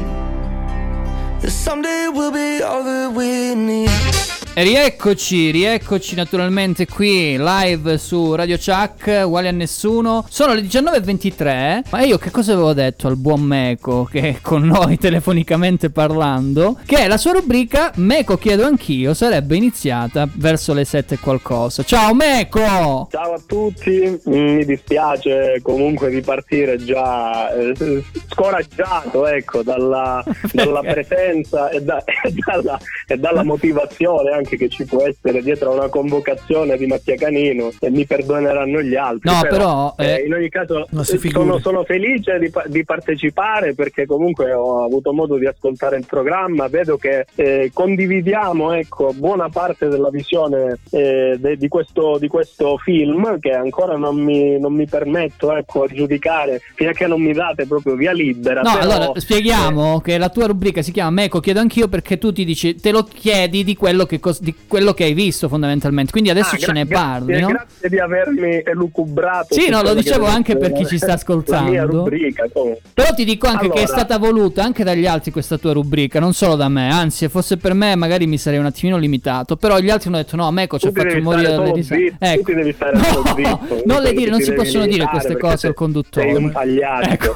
that 1.40 1.50
someday 1.50 2.08
we'll 2.08 2.32
be 2.32 2.62
all 2.62 2.82
that 2.82 3.12
we 3.12 3.54
need. 3.54 4.23
E 4.56 4.62
rieccoci, 4.62 5.50
rieccoci 5.50 6.14
naturalmente 6.14 6.86
qui 6.86 7.36
live 7.36 7.98
su 7.98 8.36
Radio 8.36 8.56
Chuck, 8.56 9.22
uguali 9.24 9.48
a 9.48 9.50
nessuno. 9.50 10.24
Sono 10.28 10.54
le 10.54 10.60
19.23, 10.60 11.86
ma 11.90 12.02
io 12.02 12.18
che 12.18 12.30
cosa 12.30 12.52
avevo 12.52 12.72
detto 12.72 13.08
al 13.08 13.16
buon 13.16 13.40
Meco 13.40 14.04
che 14.04 14.20
è 14.20 14.36
con 14.40 14.62
noi 14.62 14.96
telefonicamente 14.96 15.90
parlando? 15.90 16.78
Che 16.86 17.08
la 17.08 17.16
sua 17.16 17.32
rubrica 17.32 17.90
Meco 17.96 18.36
chiedo 18.36 18.64
anch'io 18.64 19.12
sarebbe 19.12 19.56
iniziata 19.56 20.28
verso 20.34 20.72
le 20.72 20.84
7 20.84 21.14
e 21.14 21.18
qualcosa. 21.18 21.82
Ciao 21.82 22.14
Meco! 22.14 23.08
Ciao 23.10 23.32
a 23.32 23.40
tutti, 23.44 24.20
mi 24.26 24.64
dispiace 24.64 25.58
comunque 25.62 26.10
di 26.10 26.20
partire 26.20 26.76
già 26.76 27.52
eh, 27.52 28.04
scoraggiato 28.28 29.26
ecco, 29.26 29.64
dalla, 29.64 30.22
dalla 30.52 30.80
presenza 30.80 31.70
e, 31.70 31.82
da- 31.82 32.04
e 32.22 32.32
dalla, 32.32 32.78
e 33.08 33.16
dalla 33.16 33.42
motivazione 33.42 34.30
anche 34.30 34.42
che 34.50 34.68
ci 34.68 34.84
può 34.84 35.02
essere 35.02 35.42
dietro 35.42 35.70
a 35.70 35.74
una 35.74 35.88
convocazione 35.88 36.76
di 36.76 36.86
Mattia 36.86 37.16
Canino 37.16 37.70
e 37.80 37.90
mi 37.90 38.06
perdoneranno 38.06 38.80
gli 38.82 38.94
altri. 38.94 39.30
No, 39.30 39.40
però, 39.42 39.94
eh, 39.98 40.20
eh, 40.20 40.26
in 40.26 40.34
ogni 40.34 40.48
caso 40.48 40.86
eh, 40.86 41.30
sono, 41.30 41.58
sono 41.58 41.84
felice 41.84 42.38
di, 42.38 42.50
di 42.66 42.84
partecipare 42.84 43.74
perché 43.74 44.06
comunque 44.06 44.52
ho 44.52 44.84
avuto 44.84 45.12
modo 45.12 45.36
di 45.36 45.46
ascoltare 45.46 45.96
il 45.96 46.06
programma, 46.06 46.68
vedo 46.68 46.96
che 46.96 47.26
eh, 47.34 47.70
condividiamo 47.72 48.72
ecco, 48.72 49.12
buona 49.14 49.48
parte 49.48 49.88
della 49.88 50.10
visione 50.10 50.78
eh, 50.90 51.36
de- 51.38 51.56
di, 51.56 51.68
questo, 51.68 52.18
di 52.18 52.28
questo 52.28 52.76
film 52.78 53.38
che 53.40 53.52
ancora 53.52 53.96
non 53.96 54.16
mi, 54.16 54.58
non 54.58 54.74
mi 54.74 54.86
permetto 54.86 55.54
ecco, 55.54 55.84
a 55.84 55.88
giudicare 55.88 56.60
fino 56.74 56.90
a 56.90 56.92
che 56.92 57.06
non 57.06 57.20
mi 57.20 57.32
date 57.32 57.66
proprio 57.66 57.94
via 57.94 58.12
libera. 58.12 58.62
No, 58.62 58.72
però- 58.72 58.94
allora 58.94 59.20
spieghiamo 59.20 60.00
che 60.00 60.18
la 60.18 60.28
tua 60.28 60.46
rubrica 60.46 60.82
si 60.82 60.92
chiama 60.92 61.10
Meco 61.10 61.40
chiedo 61.40 61.60
anch'io 61.60 61.88
perché 61.88 62.18
tu 62.18 62.32
ti 62.32 62.44
dici 62.44 62.74
te 62.76 62.90
lo 62.90 63.04
chiedi 63.04 63.64
di 63.64 63.76
quello 63.76 64.04
che, 64.04 64.18
di 64.40 64.54
quello 64.66 64.92
che 64.94 65.04
hai 65.04 65.14
visto 65.14 65.48
fondamentalmente. 65.48 66.10
Quindi 66.12 66.30
adesso 66.30 66.54
Ah, 66.54 66.58
ce 66.58 66.64
gra- 66.64 66.72
ne 66.72 66.84
grazie- 66.84 67.06
parli, 67.06 67.40
no? 67.40 67.46
Grazie 67.48 67.88
di 67.88 67.98
avermi 67.98 68.62
elucubrato. 68.64 69.54
Sì, 69.54 69.68
no, 69.68 69.82
lo 69.82 69.94
dicevo 69.94 70.26
anche 70.26 70.56
per 70.56 70.72
chi 70.72 70.86
ci 70.86 70.96
sta 70.96 71.06
La 71.08 71.12
ascoltando. 71.14 71.70
mia 71.70 71.84
rubrica. 71.84 72.44
Però 72.92 73.12
ti 73.14 73.24
dico 73.24 73.46
anche 73.46 73.68
che 73.68 73.80
è 73.80 73.82
Allora. 73.84 73.98
stata 73.98 74.18
voluta 74.18 74.62
anche 74.62 74.84
dagli 74.84 75.06
altri 75.06 75.30
questa 75.30 75.58
tua 75.58 75.72
rubrica, 75.72 76.20
non 76.20 76.32
solo 76.32 76.54
da 76.56 76.68
me. 76.68 76.90
Anzi, 76.90 77.18
se 77.18 77.28
fosse 77.28 77.56
per 77.56 77.74
me 77.74 77.94
magari 77.96 78.26
mi 78.26 78.38
sarei 78.38 78.58
un 78.58 78.66
attimino 78.66 78.96
limitato. 78.98 79.56
Però 79.56 79.78
gli 79.78 79.90
altri 79.90 80.08
hanno 80.08 80.18
detto 80.18 80.36
no, 80.36 80.50
Meco 80.50 80.78
ci 80.78 80.86
ha 80.86 80.92
Tu 80.92 81.00
fatto 81.00 81.20
morire 81.22 81.48
dalle 81.48 81.72
risate. 81.72 82.06
tu 82.10 82.14
Ecco. 82.18 82.42
ti 82.44 82.54
devi 82.54 82.72
stare 82.72 82.92
No, 83.14 83.34
zitto, 83.36 83.82
non 83.86 84.02
le 84.02 84.12
dire, 84.12 84.30
non 84.30 84.40
si 84.40 84.52
possono 84.52 84.86
dire 84.86 85.06
queste 85.06 85.36
cose 85.36 85.66
al 85.68 85.74
conduttore. 85.74 86.32
Sei 86.32 86.42
un 86.42 86.50
pagliaccio. 86.50 87.10
Ecco. 87.10 87.32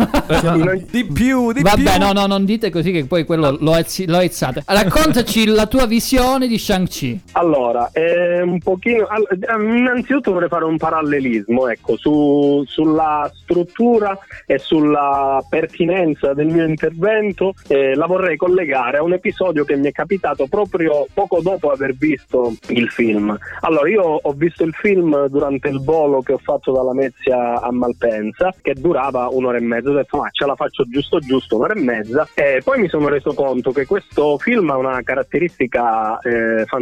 Di 0.91 1.05
più, 1.05 1.53
di 1.53 1.63
Vabbè, 1.63 1.83
più. 1.97 1.99
no, 2.05 2.13
no, 2.13 2.27
non 2.27 2.45
dite 2.45 2.71
così 2.71 2.91
che 2.93 3.05
poi 3.05 3.25
quello 3.25 3.57
lo, 3.61 3.75
ezzi- 3.77 4.07
lo 4.07 4.17
aizzate. 4.19 4.63
Raccontaci 4.67 5.47
la 5.47 5.67
tua 5.67 5.87
visione 5.87 6.47
di 6.47 6.59
Shang-Chi. 6.89 7.21
Allora, 7.33 7.91
eh, 7.93 8.41
un 8.43 8.59
pochino. 8.59 9.05
all- 9.07 9.27
eh, 9.31 9.63
innanzitutto 9.63 10.33
vorrei 10.33 10.49
fare 10.49 10.65
un 10.65 10.77
parallelismo, 10.77 11.69
ecco, 11.69 11.97
su- 11.97 12.65
sulla 12.67 13.31
struttura 13.35 14.19
e 14.47 14.59
sulla 14.59 15.45
pertinenza 15.49 16.33
del 16.35 16.47
mio 16.47 16.65
intervento. 16.65 17.55
eh, 17.69 17.95
la 17.95 18.07
vorrei 18.07 18.37
collegare 18.37 18.99
a 18.99 19.03
un 19.03 19.13
episodio 19.13 19.65
che 19.65 19.77
mi 19.77 19.89
è 19.89 19.93
capitato 19.93 20.47
proprio 20.47 21.07
poco 21.13 21.41
dopo 21.43 21.71
aver 21.71 21.95
visto 21.95 22.55
il 22.69 22.89
film. 22.89 23.37
Allora, 23.61 23.89
io 23.89 24.03
ho 24.03 24.33
visto 24.33 24.65
il 24.65 24.73
film 24.75 25.27
durante 25.27 25.69
il 25.69 25.83
volo 25.83 26.23
che 26.23 26.33
ho 26.33 26.39
fatto 26.39 26.73
dalla 26.73 26.95
Mezia 26.95 27.61
a 27.61 27.71
Malpensa, 27.71 28.55
che 28.61 28.75
durava 28.75 29.29
un'ora 29.29 29.59
e 29.59 29.61
mezza. 29.61 29.91
Ho 29.91 29.95
detto, 29.95 30.19
ma 30.19 30.29
ce 30.31 30.47
la 30.47 30.55
faccio 30.55 30.85
giusto 30.85 31.19
giusto, 31.19 31.57
un'ora 31.57 31.75
e 31.75 31.81
mezza. 31.81 32.27
E 32.35 32.61
poi 32.65 32.81
mi 32.81 32.89
sono 32.89 33.09
reso 33.09 33.35
conto 33.35 33.71
che 33.73 33.87
questo 33.87 34.39
film 34.39 34.71
ha 34.71 34.77
una 34.77 35.03
caratteristica 35.03 36.19
eh, 36.21 36.65
fantastica, 36.65 36.78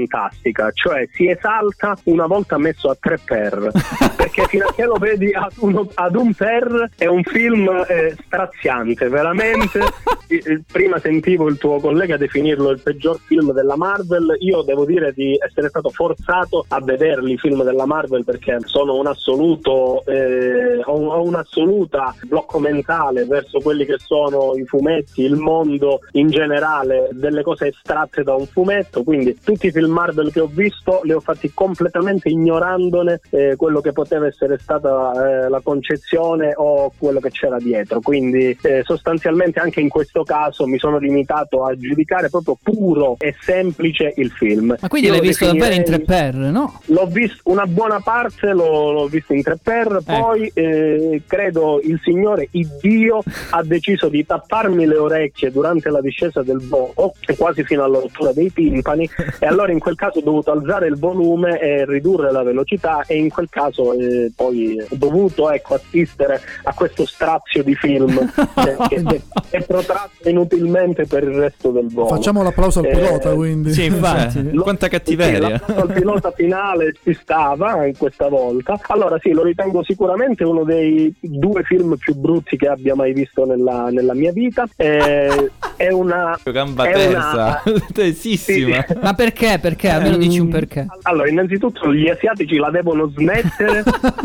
cioè 0.72 1.08
si 1.12 1.28
esalta 1.28 1.96
una 2.04 2.26
volta 2.26 2.58
messo 2.58 2.90
a 2.90 2.96
tre 2.98 3.18
per, 3.24 3.70
perché 4.16 4.44
fino 4.46 4.66
a 4.66 4.74
che 4.74 4.84
lo 4.84 4.96
vedi 4.98 5.32
ad, 5.32 5.52
uno- 5.58 5.88
ad 5.94 6.14
un 6.14 6.32
per 6.34 6.90
è 6.96 7.06
un 7.06 7.22
film 7.22 7.68
eh, 7.88 8.16
straziante, 8.24 9.08
veramente. 9.08 9.80
Prima 10.70 10.98
sentivo 10.98 11.48
il 11.48 11.56
tuo 11.56 11.78
collega 11.78 12.16
definirlo 12.16 12.70
il 12.70 12.80
peggior 12.80 13.18
film 13.26 13.52
della 13.52 13.76
Marvel, 13.76 14.36
io 14.40 14.62
devo 14.62 14.84
dire 14.84 15.12
di 15.12 15.38
essere 15.38 15.68
stato 15.68 15.90
forzato 15.90 16.64
a 16.68 16.80
vederli 16.80 17.32
i 17.32 17.38
film 17.38 17.62
della 17.62 17.86
Marvel 17.86 18.24
perché 18.24 18.58
sono 18.64 18.96
un 18.96 19.06
assoluto, 19.06 20.04
eh, 20.06 20.80
ho, 20.84 20.92
ho 20.92 21.22
un'assoluta 21.22 22.14
blocco 22.26 22.58
mentale 22.58 23.24
verso 23.24 23.60
quelli 23.60 23.84
che 23.84 23.96
sono 23.98 24.54
i 24.56 24.64
fumetti, 24.64 25.22
il 25.22 25.36
mondo 25.36 26.00
in 26.12 26.28
generale, 26.28 27.08
delle 27.12 27.42
cose 27.42 27.68
estratte 27.68 28.22
da 28.22 28.34
un 28.34 28.46
fumetto, 28.46 29.02
quindi 29.02 29.38
tutti 29.42 29.68
i 29.68 29.72
film 29.72 29.85
Marvel 29.88 30.32
che 30.32 30.40
ho 30.40 30.50
visto 30.50 31.00
li 31.04 31.12
ho 31.12 31.20
fatti 31.20 31.50
completamente 31.52 32.28
ignorandone 32.28 33.20
eh, 33.30 33.54
quello 33.56 33.80
che 33.80 33.92
poteva 33.92 34.26
essere 34.26 34.58
stata 34.58 35.44
eh, 35.44 35.48
la 35.48 35.60
concezione 35.60 36.52
o 36.56 36.92
quello 36.96 37.20
che 37.20 37.30
c'era 37.30 37.58
dietro, 37.58 38.00
quindi 38.00 38.56
eh, 38.62 38.82
sostanzialmente 38.84 39.60
anche 39.60 39.80
in 39.80 39.88
questo 39.88 40.22
caso 40.22 40.66
mi 40.66 40.78
sono 40.78 40.98
limitato 40.98 41.64
a 41.64 41.76
giudicare 41.76 42.28
proprio 42.28 42.58
puro 42.62 43.16
e 43.18 43.34
semplice 43.40 44.12
il 44.16 44.30
film. 44.30 44.76
Ma 44.80 44.88
quindi 44.88 45.08
Io 45.08 45.14
l'hai 45.14 45.22
visto 45.22 45.46
davvero 45.46 45.74
in 45.74 45.84
tre 45.84 45.98
definirei- 45.98 46.32
per, 46.32 46.34
no? 46.34 46.80
L'ho 46.86 47.06
visto 47.06 47.40
una 47.44 47.66
buona 47.66 48.00
parte, 48.00 48.52
l'ho, 48.52 48.92
l'ho 48.92 49.06
visto 49.06 49.32
in 49.32 49.42
tre 49.42 49.58
per, 49.62 50.00
poi 50.04 50.50
eh, 50.54 51.22
credo 51.26 51.80
il 51.82 52.00
signore 52.02 52.48
Iddio 52.50 53.22
ha 53.50 53.62
deciso 53.62 54.08
di 54.08 54.24
tapparmi 54.24 54.86
le 54.86 54.96
orecchie 54.96 55.50
durante 55.50 55.90
la 55.90 56.00
discesa 56.00 56.42
del 56.42 56.60
volo, 56.60 57.14
quasi 57.36 57.64
fino 57.64 57.84
alla 57.84 57.98
rottura 57.98 58.32
dei 58.32 58.52
timpani, 58.52 59.08
e 59.38 59.46
allora 59.46 59.65
in 59.72 59.78
quel 59.78 59.94
caso 59.96 60.18
ho 60.18 60.22
dovuto 60.22 60.50
alzare 60.52 60.86
il 60.86 60.98
volume 60.98 61.58
e 61.60 61.84
ridurre 61.86 62.30
la 62.32 62.42
velocità 62.42 63.02
e 63.06 63.16
in 63.16 63.28
quel 63.28 63.48
caso 63.50 63.92
eh, 63.92 64.30
poi 64.34 64.78
ho 64.80 64.94
dovuto 64.96 65.50
ecco, 65.50 65.74
assistere 65.74 66.40
a 66.64 66.72
questo 66.74 67.06
strazio 67.06 67.62
di 67.62 67.74
film 67.74 68.18
eh, 68.18 68.76
che 68.88 69.20
è 69.50 69.62
protratto 69.64 70.28
inutilmente 70.28 71.06
per 71.06 71.22
il 71.24 71.34
resto 71.36 71.70
del 71.70 71.86
volo. 71.88 72.08
Facciamo 72.08 72.42
l'applauso 72.42 72.80
al 72.80 72.86
Eh, 72.86 72.90
pilota, 72.90 73.32
quindi. 73.34 73.72
Sì, 73.72 73.84
infatti. 73.84 74.52
Lo- 74.52 74.62
Quanta 74.62 74.86
sì, 74.86 74.90
cattiveria. 74.92 75.48
l'applauso 75.48 75.82
al 75.82 75.92
pilota 75.92 76.30
finale 76.32 76.94
ci 77.02 77.14
stava 77.14 77.86
in 77.86 77.96
questa 77.96 78.28
volta. 78.28 78.78
Allora 78.88 79.18
sì, 79.20 79.30
lo 79.32 79.42
ritengo 79.42 79.82
sicuramente 79.84 80.44
uno 80.44 80.64
dei 80.64 81.14
due 81.20 81.62
film 81.62 81.96
più 81.96 82.14
brutti 82.14 82.56
che 82.56 82.68
abbia 82.68 82.94
mai 82.94 83.12
visto 83.12 83.44
nella, 83.44 83.88
nella 83.90 84.14
mia 84.14 84.32
vita. 84.32 84.66
Eh, 84.76 85.50
è 85.76 85.88
una... 85.90 86.38
Gamba 86.44 86.84
è 86.84 87.08
una- 87.08 87.60
tesa. 87.64 87.86
Tesissima. 87.92 88.84
Ma 89.00 89.14
perché? 89.14 89.55
Perché? 89.58 89.88
Almeno 89.88 90.16
dici 90.16 90.38
un 90.38 90.48
perché. 90.48 90.86
Allora, 91.02 91.28
innanzitutto 91.28 91.92
gli 91.92 92.08
asiatici 92.08 92.56
la 92.56 92.70
devono 92.70 93.08
smettere, 93.08 93.82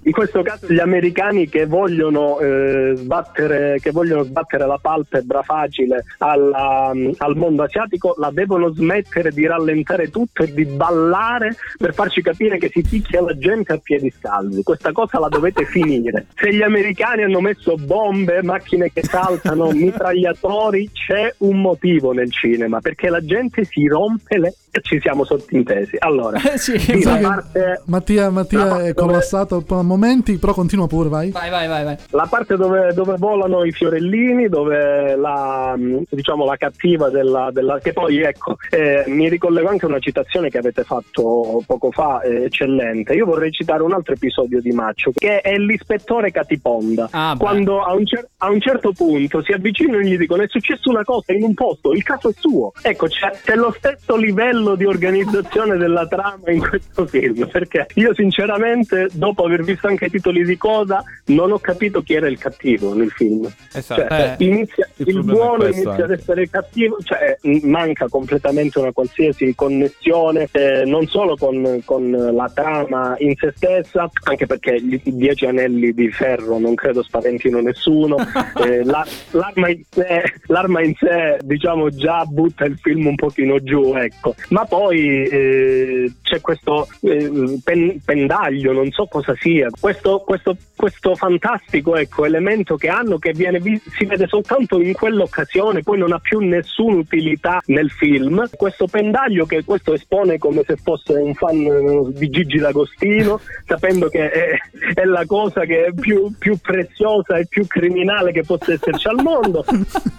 in 0.03 0.11
questo 0.11 0.41
caso 0.41 0.67
gli 0.71 0.79
americani 0.79 1.47
che 1.47 1.65
vogliono, 1.65 2.39
eh, 2.39 2.93
sbattere, 2.95 3.79
che 3.81 3.91
vogliono 3.91 4.23
sbattere 4.23 4.65
la 4.65 4.79
palpebra 4.81 5.41
facile 5.41 6.03
alla- 6.19 6.91
al 7.17 7.35
mondo 7.35 7.63
asiatico 7.63 8.15
la 8.17 8.31
devono 8.31 8.73
smettere 8.73 9.31
di 9.31 9.45
rallentare 9.45 10.09
tutto 10.09 10.43
e 10.43 10.53
di 10.53 10.65
ballare 10.65 11.55
per 11.77 11.93
farci 11.93 12.21
capire 12.21 12.57
che 12.57 12.69
si 12.71 12.81
picchia 12.81 13.21
la 13.21 13.37
gente 13.37 13.73
a 13.73 13.77
piedi 13.77 14.09
scalzi. 14.09 14.63
Questa 14.63 14.91
cosa 14.91 15.19
la 15.19 15.27
dovete 15.29 15.65
finire. 15.69 16.27
Se 16.35 16.53
gli 16.53 16.61
americani 16.61 17.23
hanno 17.23 17.41
messo 17.41 17.75
bombe, 17.75 18.41
macchine 18.43 18.91
che 18.91 19.03
saltano, 19.03 19.71
mitragliatori, 19.73 20.89
c'è 20.91 21.33
un 21.39 21.61
motivo 21.61 22.11
nel 22.11 22.31
cinema 22.31 22.79
perché 22.79 23.09
la 23.09 23.21
gente 23.23 23.63
si 23.63 23.87
rompe 23.87 24.37
le 24.37 24.53
ci 24.81 24.99
siamo 24.99 25.23
sottintesi. 25.23 25.95
Allora, 25.99 26.39
sì, 26.55 26.77
sì, 26.79 26.99
che 26.99 27.19
parte, 27.21 27.81
Mattia, 27.85 28.29
Mattia 28.29 28.83
è 28.83 28.93
collassato 28.93 29.63
a 29.67 29.81
momenti, 29.81 30.37
però 30.37 30.53
continua 30.53 30.87
pure, 30.87 31.09
vai. 31.09 31.31
Vai, 31.31 31.49
vai, 31.49 31.67
vai, 31.67 31.83
vai. 31.83 31.97
La 32.11 32.27
parte 32.29 32.55
dove, 32.55 32.93
dove 32.93 33.15
volano 33.17 33.63
i 33.63 33.71
fiorellini, 33.71 34.49
dove 34.49 35.15
la, 35.15 35.75
diciamo, 36.09 36.45
la 36.45 36.57
cattiva 36.57 37.09
della, 37.09 37.49
della- 37.51 37.79
che 37.79 37.93
poi 37.93 38.21
ecco, 38.21 38.57
eh, 38.69 39.03
mi 39.07 39.29
ricollego 39.29 39.69
anche 39.69 39.85
a 39.85 39.89
una 39.89 39.99
citazione 39.99 40.49
che 40.49 40.57
avete 40.57 40.83
fatto 40.83 41.63
poco 41.65 41.91
fa, 41.91 42.21
eh, 42.21 42.45
eccellente. 42.45 43.13
Io 43.13 43.25
vorrei 43.25 43.51
citare 43.51 43.83
un 43.83 43.93
altro 43.93 44.13
episodio 44.13 44.61
di 44.61 44.71
Maccio, 44.71 45.11
che 45.15 45.41
è 45.41 45.57
l'ispettore 45.57 46.31
Catiponda. 46.31 47.07
Ah. 47.11 47.35
Quando 47.37 47.81
a 47.81 47.93
un, 47.93 48.05
cer- 48.05 48.29
a 48.37 48.49
un 48.49 48.59
certo 48.59 48.91
punto 48.91 49.41
si 49.41 49.51
avvicinano 49.51 49.99
e 49.99 50.05
gli 50.05 50.17
dicono 50.17 50.43
è 50.43 50.47
successa 50.47 50.89
una 50.89 51.03
cosa 51.03 51.33
in 51.33 51.43
un 51.43 51.53
posto, 51.53 51.93
il 51.93 52.03
caso 52.03 52.29
è 52.29 52.33
suo. 52.35 52.71
Ecco, 52.81 53.07
c'è, 53.07 53.31
c'è 53.43 53.55
lo 53.55 53.73
stesso 53.75 54.15
livello 54.15 54.46
di 54.75 54.85
organizzazione 54.85 55.77
della 55.77 56.07
trama 56.07 56.49
in 56.51 56.59
questo 56.59 57.05
film, 57.05 57.47
perché 57.47 57.87
io 57.95 58.13
sinceramente, 58.13 59.07
dopo 59.13 59.43
aver 59.45 59.63
visto 59.63 59.87
anche 59.87 60.05
i 60.05 60.09
titoli 60.09 60.43
di 60.45 60.57
coda, 60.57 61.03
non 61.27 61.51
ho 61.51 61.59
capito 61.59 62.01
chi 62.01 62.13
era 62.13 62.27
il 62.27 62.37
cattivo 62.37 62.93
nel 62.93 63.11
film. 63.11 63.47
Esatto. 63.73 64.01
Cioè, 64.01 64.35
Eh, 64.39 64.43
inizia- 64.45 64.87
il 64.97 65.07
il, 65.07 65.23
buono 65.23 65.65
inizia 65.65 65.91
ad 65.93 65.99
anche. 66.01 66.13
essere 66.13 66.49
cattivo, 66.49 66.97
cioè 67.03 67.37
manca 67.63 68.07
completamente 68.07 68.79
una 68.79 68.91
qualsiasi 68.91 69.53
connessione, 69.55 70.47
eh, 70.51 70.83
non 70.85 71.05
solo 71.07 71.35
con, 71.35 71.81
con 71.85 72.09
la 72.11 72.51
trama 72.53 73.15
in 73.19 73.33
se 73.35 73.53
stessa, 73.55 74.09
anche 74.23 74.45
perché 74.45 74.75
i 74.75 75.01
dieci 75.15 75.45
anelli 75.45 75.93
di 75.93 76.09
ferro 76.11 76.57
non 76.59 76.75
credo 76.75 77.03
spaventino 77.03 77.59
nessuno, 77.61 78.15
eh, 78.65 78.83
la- 78.83 79.05
l'arma, 79.31 79.69
in 79.69 79.81
sé, 79.89 80.23
l'arma 80.47 80.81
in 80.83 80.93
sé 80.95 81.37
diciamo 81.43 81.89
già 81.89 82.23
butta 82.25 82.65
il 82.65 82.77
film 82.81 83.07
un 83.07 83.15
pochino 83.15 83.59
giù, 83.61 83.93
ecco. 83.95 84.35
Ma 84.49 84.65
poi 84.65 85.25
eh, 85.25 86.11
c'è 86.21 86.41
questo 86.41 86.87
eh, 87.01 87.59
pen- 87.63 87.99
pendaglio, 88.03 88.71
non 88.71 88.91
so 88.91 89.05
cosa 89.07 89.35
sia, 89.39 89.67
questo, 89.77 90.19
questo, 90.25 90.55
questo 90.77 91.15
fantastico 91.15 91.95
ecco, 91.95 92.23
elemento 92.23 92.77
che 92.77 92.87
hanno 92.87 93.17
che 93.17 93.31
viene 93.33 93.59
vi- 93.59 93.81
si 93.97 94.05
vede 94.05 94.27
soltanto 94.27 94.79
in 94.79 94.93
quell'occasione, 94.93 95.81
poi 95.81 95.97
non 95.97 96.13
ha 96.13 96.19
più 96.19 96.39
nessuna 96.39 96.97
utilità 96.97 97.61
nel 97.65 97.89
film. 97.89 98.47
Questo 98.55 98.85
pendaglio 98.85 99.45
che 99.45 99.63
questo 99.63 99.93
espone 99.93 100.37
come 100.37 100.61
se 100.65 100.75
fosse 100.75 101.13
un 101.13 101.33
fan 101.33 101.65
eh, 101.65 102.13
di 102.13 102.29
Gigi 102.29 102.59
D'Agostino, 102.59 103.39
sapendo 103.65 104.07
che 104.07 104.29
è, 104.29 104.57
è 104.93 105.03
la 105.03 105.25
cosa 105.25 105.65
che 105.65 105.85
è 105.85 105.93
più, 105.93 106.31
più 106.37 106.57
preziosa 106.57 107.37
e 107.37 107.47
più 107.47 107.65
criminale 107.65 108.31
che 108.31 108.43
possa 108.43 108.71
esserci 108.71 109.07
al 109.07 109.21
mondo. 109.21 109.65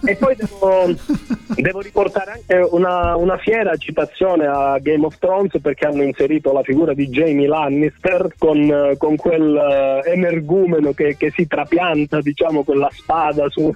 e 0.04 0.16
poi 0.16 0.34
devo, 0.34 0.92
devo 1.54 1.80
riportare 1.80 2.32
anche 2.32 2.68
una, 2.72 3.14
una 3.14 3.38
fiera 3.38 3.76
citazione 3.76 4.46
a 4.46 4.78
Game 4.80 5.04
of 5.04 5.18
Thrones 5.18 5.52
perché 5.62 5.86
hanno 5.86 6.02
inserito 6.02 6.52
la 6.52 6.62
figura 6.62 6.94
di 6.94 7.08
Jamie 7.08 7.46
Lannister 7.46 8.34
con, 8.36 8.94
con 8.98 9.14
quel 9.14 10.02
eh, 10.04 10.12
energumeno 10.48 10.92
che, 10.92 11.16
che 11.16 11.30
si 11.34 11.46
trapianta 11.46 12.20
diciamo 12.20 12.64
con 12.64 12.78
la 12.78 12.88
spada 12.92 13.48
su- 13.48 13.72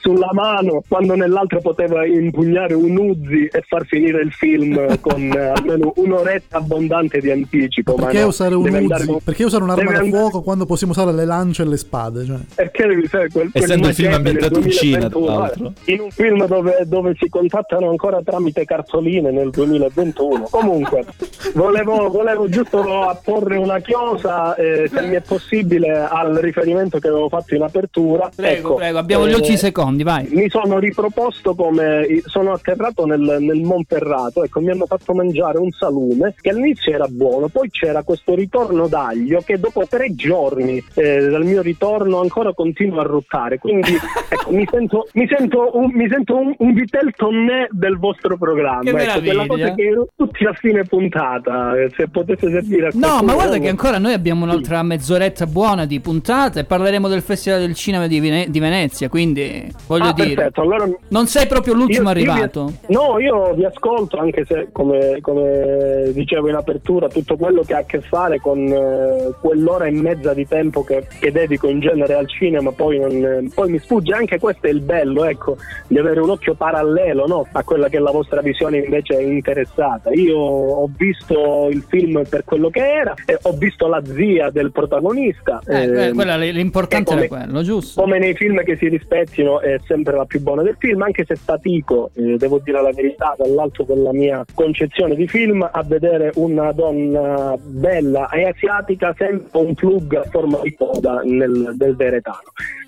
sulla 0.00 0.30
mano 0.32 0.82
quando 0.88 1.14
nell'altro 1.14 1.60
poteva 1.60 2.04
impugnare 2.06 2.74
un 2.74 2.96
Uzi 2.96 3.46
e 3.46 3.62
far 3.66 3.84
finire 3.86 4.22
il 4.22 4.32
film 4.32 4.98
con 5.00 5.22
eh, 5.22 5.52
almeno 5.54 5.92
un'oretta 5.96 6.56
abbondante 6.58 7.20
di 7.20 7.30
anticipo. 7.30 7.94
ma 7.96 8.04
Perché 8.06 8.20
no, 8.20 8.26
usare 8.28 8.54
un 8.54 8.68
Uzi? 8.68 9.06
con- 9.06 9.18
Perché 9.22 9.44
usare 9.44 9.64
un'arma 9.64 9.82
deve 9.82 9.94
da 9.94 10.00
andare- 10.04 10.20
fuoco 10.22 10.42
quando 10.42 10.64
possiamo 10.66 10.92
usare 10.92 11.12
le 11.12 11.24
lance 11.24 11.62
e 11.62 11.66
le 11.66 11.76
spade? 11.76 12.24
Cioè. 12.24 12.36
perché 12.54 12.86
devi 12.86 13.06
sai, 13.06 13.28
quel, 13.30 13.50
quel 13.50 13.62
Essendo 13.62 13.88
il 13.88 13.94
film 13.94 14.12
ambientato 14.12 14.58
in 14.60 14.70
Cina, 14.70 14.98
tra 14.98 15.08
2021, 15.08 15.38
l'altro. 15.38 15.72
eh, 15.84 15.92
in 15.92 16.00
un 16.00 16.10
film 16.10 16.46
dove, 16.46 16.82
dove 16.86 17.14
si 17.18 17.28
contattano 17.28 17.90
ancora 17.90 18.22
tramite 18.22 18.64
cartoline 18.64 19.30
nel 19.30 19.50
2021 19.50 20.46
comunque 20.50 21.04
volevo, 21.54 22.08
volevo 22.10 22.48
giusto 22.48 22.80
apporre 23.08 23.56
una 23.56 23.78
chiosa 23.80 24.54
eh, 24.54 24.88
se 24.92 25.02
mi 25.02 25.14
è 25.16 25.20
possibile 25.20 25.90
al 26.14 26.34
riferimento 26.36 26.98
che 26.98 27.08
avevo 27.08 27.28
fatto 27.28 27.54
in 27.54 27.62
apertura. 27.62 28.30
Prego, 28.34 28.68
Ecco, 28.68 28.74
prego, 28.74 28.98
abbiamo 28.98 29.26
gli 29.26 29.32
eh, 29.32 29.36
ultimi 29.36 29.56
secondi, 29.56 30.02
vai. 30.02 30.28
mi 30.30 30.48
sono 30.48 30.78
riproposto 30.78 31.54
come 31.54 32.06
sono 32.26 32.52
atterrato 32.52 33.06
nel, 33.06 33.20
nel 33.40 33.60
Monferrato 33.60 34.44
ecco 34.44 34.60
mi 34.60 34.70
hanno 34.70 34.86
fatto 34.86 35.12
mangiare 35.14 35.58
un 35.58 35.70
salume 35.70 36.34
che 36.40 36.50
all'inizio 36.50 36.92
era 36.92 37.06
buono 37.08 37.48
poi 37.48 37.70
c'era 37.70 38.02
questo 38.02 38.34
ritorno 38.34 38.86
d'aglio 38.86 39.40
che 39.44 39.58
dopo 39.58 39.86
tre 39.88 40.14
giorni 40.14 40.82
eh, 40.94 41.28
dal 41.28 41.44
mio 41.44 41.62
ritorno 41.62 42.20
ancora 42.20 42.52
continua 42.52 43.02
a 43.02 43.06
ruttare 43.06 43.58
quindi 43.58 43.94
ecco, 44.28 44.50
mi 44.52 44.66
sento, 44.70 45.08
mi 45.12 45.26
sento, 45.26 45.70
un, 45.74 45.90
mi 45.92 46.08
sento 46.08 46.36
un, 46.36 46.54
un 46.58 46.72
vitel 46.72 47.12
tonnè 47.16 47.68
del 47.70 47.98
vostro 47.98 48.36
programma 48.36 48.82
Che 48.82 48.90
ecco, 48.90 49.20
quella 49.20 49.46
cosa 49.46 49.74
che 49.74 50.06
tutti 50.16 50.44
a 50.44 50.52
fine 50.52 50.84
puntata 50.84 51.78
eh, 51.78 51.90
se 51.96 52.08
potesse 52.08 52.50
servire 52.50 52.88
a 52.88 52.90
No, 52.94 53.22
ma 53.22 53.34
guarda 53.34 53.58
che 53.58 53.68
ancora 53.68 53.98
noi 53.98 54.12
abbiamo 54.12 54.44
un'altra 54.44 54.82
mezz'oretta 54.82 55.46
buona 55.46 55.86
di 55.86 56.00
puntate 56.04 56.60
e 56.60 56.64
parleremo 56.64 57.08
del 57.08 57.22
Festival 57.22 57.60
del 57.60 57.74
Cinema 57.74 58.06
di, 58.06 58.20
Vene- 58.20 58.46
di 58.50 58.60
Venezia, 58.60 59.08
quindi 59.08 59.66
voglio 59.86 60.08
Ah, 60.08 60.12
dire... 60.12 60.34
perfetto, 60.34 60.60
allora 60.60 60.86
Non 61.08 61.26
sei 61.26 61.46
proprio 61.46 61.72
l'ultimo 61.74 62.10
Io- 62.12 62.16
io 62.18 62.22
vi- 62.24 62.28
arrivato. 62.30 62.72
no, 62.88 63.18
io 63.18 63.54
vi 63.54 63.64
ascolto 63.64 64.18
anche 64.18 64.44
se, 64.46 64.68
come, 64.70 65.18
come 65.22 66.10
dicevo 66.12 66.48
in 66.50 66.54
apertura, 66.56 67.08
tutto 67.08 67.36
quello 67.36 67.62
che 67.62 67.74
ha 67.74 67.78
a 67.78 67.84
che 67.84 68.00
fare 68.02 68.38
con 68.38 68.58
eh, 68.66 69.32
quell'ora 69.40 69.86
e 69.86 69.90
mezza 69.92 70.34
di 70.34 70.46
tempo 70.46 70.84
che, 70.84 71.06
che 71.18 71.32
dedico 71.32 71.68
in 71.68 71.80
genere 71.80 72.14
al 72.14 72.28
cinema, 72.28 72.70
poi, 72.72 72.98
non- 72.98 73.50
poi 73.54 73.70
mi 73.70 73.78
sfugge 73.78 74.12
anche 74.12 74.38
questo 74.38 74.66
è 74.66 74.70
il 74.70 74.80
bello, 74.80 75.24
ecco, 75.24 75.56
di 75.88 75.98
avere 75.98 76.20
un 76.20 76.28
occhio 76.30 76.52
parallelo 76.54 77.26
no, 77.26 77.46
a 77.50 77.62
quella 77.64 77.88
che 77.88 77.96
è 77.96 78.00
la 78.00 78.10
vostra 78.10 78.42
visione 78.42 78.78
invece 78.78 79.14
interessata. 79.22 80.10
Io 80.12 80.36
ho 80.38 80.88
visto 80.96 81.68
il 81.70 81.82
film 81.88 82.22
per 82.28 82.44
quello 82.44 82.68
che 82.68 82.80
era, 82.80 83.14
ho 83.42 83.52
visto 83.52 83.86
la 83.88 84.02
zia 84.04 84.50
del 84.50 84.70
protagonista. 84.70 85.60
Eh, 85.66 85.82
ehm, 85.84 85.93
eh, 85.94 86.12
quella- 86.12 86.36
l'importante 86.36 87.10
e 87.10 87.16
era 87.16 87.26
come- 87.28 87.42
quello, 87.44 87.62
giusto? 87.62 88.00
come 88.00 88.18
nei 88.18 88.34
film 88.34 88.62
che 88.64 88.76
si 88.76 88.88
rispettino 88.88 89.60
è 89.60 89.78
sempre 89.86 90.16
la 90.16 90.24
più 90.24 90.40
buona 90.40 90.62
del 90.62 90.76
film, 90.78 91.02
anche 91.02 91.24
se 91.26 91.36
statico, 91.36 92.10
eh, 92.14 92.36
devo 92.36 92.60
dire 92.62 92.80
la 92.82 92.92
verità, 92.92 93.34
dall'alto 93.36 93.84
della 93.84 94.12
mia 94.12 94.44
concezione 94.54 95.14
di 95.14 95.26
film, 95.28 95.62
a 95.70 95.82
vedere 95.84 96.32
una 96.36 96.72
donna 96.72 97.54
bella 97.58 98.28
e 98.30 98.44
asiatica 98.44 99.14
sempre 99.16 99.58
un 99.60 99.74
plug 99.74 100.14
a 100.14 100.24
forma 100.30 100.58
di 100.62 100.74
coda 100.74 101.20
nel, 101.24 101.72
del 101.76 101.96
veretano. 101.96 102.38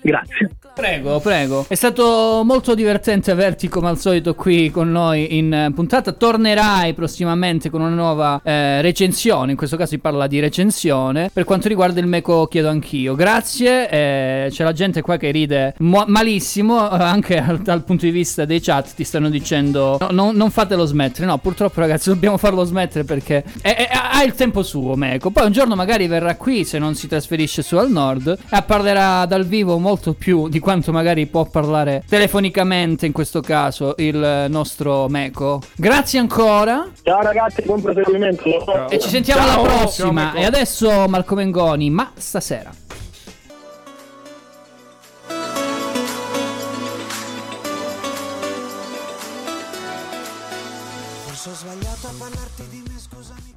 Grazie. 0.01 0.49
Prego, 0.73 1.19
prego. 1.19 1.65
È 1.67 1.75
stato 1.75 2.41
molto 2.45 2.75
divertente 2.75 3.31
averti 3.31 3.67
come 3.67 3.89
al 3.89 3.97
solito 3.97 4.35
qui 4.35 4.69
con 4.69 4.91
noi 4.91 5.37
in 5.37 5.51
eh, 5.51 5.71
puntata. 5.73 6.11
Tornerai 6.11 6.93
prossimamente 6.93 7.69
con 7.69 7.81
una 7.81 7.89
nuova 7.89 8.39
eh, 8.43 8.81
recensione. 8.81 9.51
In 9.51 9.57
questo 9.57 9.75
caso 9.75 9.89
si 9.89 9.99
parla 9.99 10.27
di 10.27 10.39
recensione. 10.39 11.29
Per 11.33 11.43
quanto 11.45 11.67
riguarda 11.67 11.99
il 11.99 12.05
Meco, 12.07 12.45
chiedo 12.47 12.69
anch'io. 12.69 12.96
Grazie. 13.15 13.89
eh, 13.89 14.47
c'è 14.49 14.63
la 14.63 14.73
gente 14.73 15.01
qua 15.01 15.17
che 15.17 15.31
ride 15.31 15.73
mo- 15.79 16.05
malissimo. 16.07 16.89
eh, 16.91 17.03
anche 17.03 17.37
al- 17.41 17.59
dal 17.59 17.83
punto 17.83 18.05
di 18.05 18.11
vista 18.11 18.45
dei 18.45 18.59
chat 18.61 18.93
ti 18.95 19.03
stanno 19.03 19.29
dicendo: 19.29 19.97
no, 19.99 20.07
no, 20.11 20.31
non 20.33 20.49
fatelo 20.51 20.85
smettere. 20.85 21.25
No, 21.25 21.37
purtroppo, 21.37 21.79
ragazzi, 21.79 22.09
dobbiamo 22.13 22.37
farlo 22.37 22.63
smettere 22.63 23.03
perché 23.03 23.43
è- 23.61 23.75
è- 23.75 23.89
ha 23.91 24.23
il 24.23 24.33
tempo 24.33 24.63
suo. 24.63 24.95
Meco. 24.95 25.29
Poi 25.31 25.45
un 25.45 25.51
giorno 25.51 25.75
magari 25.75 26.07
verrà 26.07 26.35
qui 26.35 26.63
se 26.63 26.79
non 26.79 26.95
si 26.95 27.07
trasferisce 27.07 27.61
su 27.61 27.75
al 27.77 27.89
nord 27.91 28.37
e 28.49 28.61
parlerà 28.63 29.25
dal 29.25 29.45
vivo 29.45 29.77
molto 29.77 30.13
più 30.13 30.47
di 30.49 30.59
quanto 30.59 30.91
magari 30.91 31.25
può 31.27 31.45
parlare 31.45 32.03
telefonicamente 32.07 33.05
in 33.05 33.11
questo 33.11 33.41
caso 33.41 33.95
il 33.97 34.45
nostro 34.49 35.07
Meco. 35.09 35.61
Grazie 35.75 36.19
ancora 36.19 36.87
Ciao 37.03 37.21
ragazzi, 37.21 37.61
buon 37.63 37.81
proseguimento. 37.81 38.87
e 38.89 38.99
ci 38.99 39.09
sentiamo 39.09 39.41
Ciao. 39.41 39.59
alla 39.59 39.67
Ciao, 39.69 39.77
prossima. 39.79 40.23
Meco. 40.25 40.37
e 40.37 40.45
adesso 40.45 41.05
Marco 41.07 41.35
Mengoni, 41.35 41.89
ma 41.89 42.11
stasera. 42.15 42.71
Sbagliato 51.57 52.07
a 52.07 52.13
parlarti 52.17 52.67
di 52.69 52.83
me, 52.87 52.99
scusami. 52.99 53.55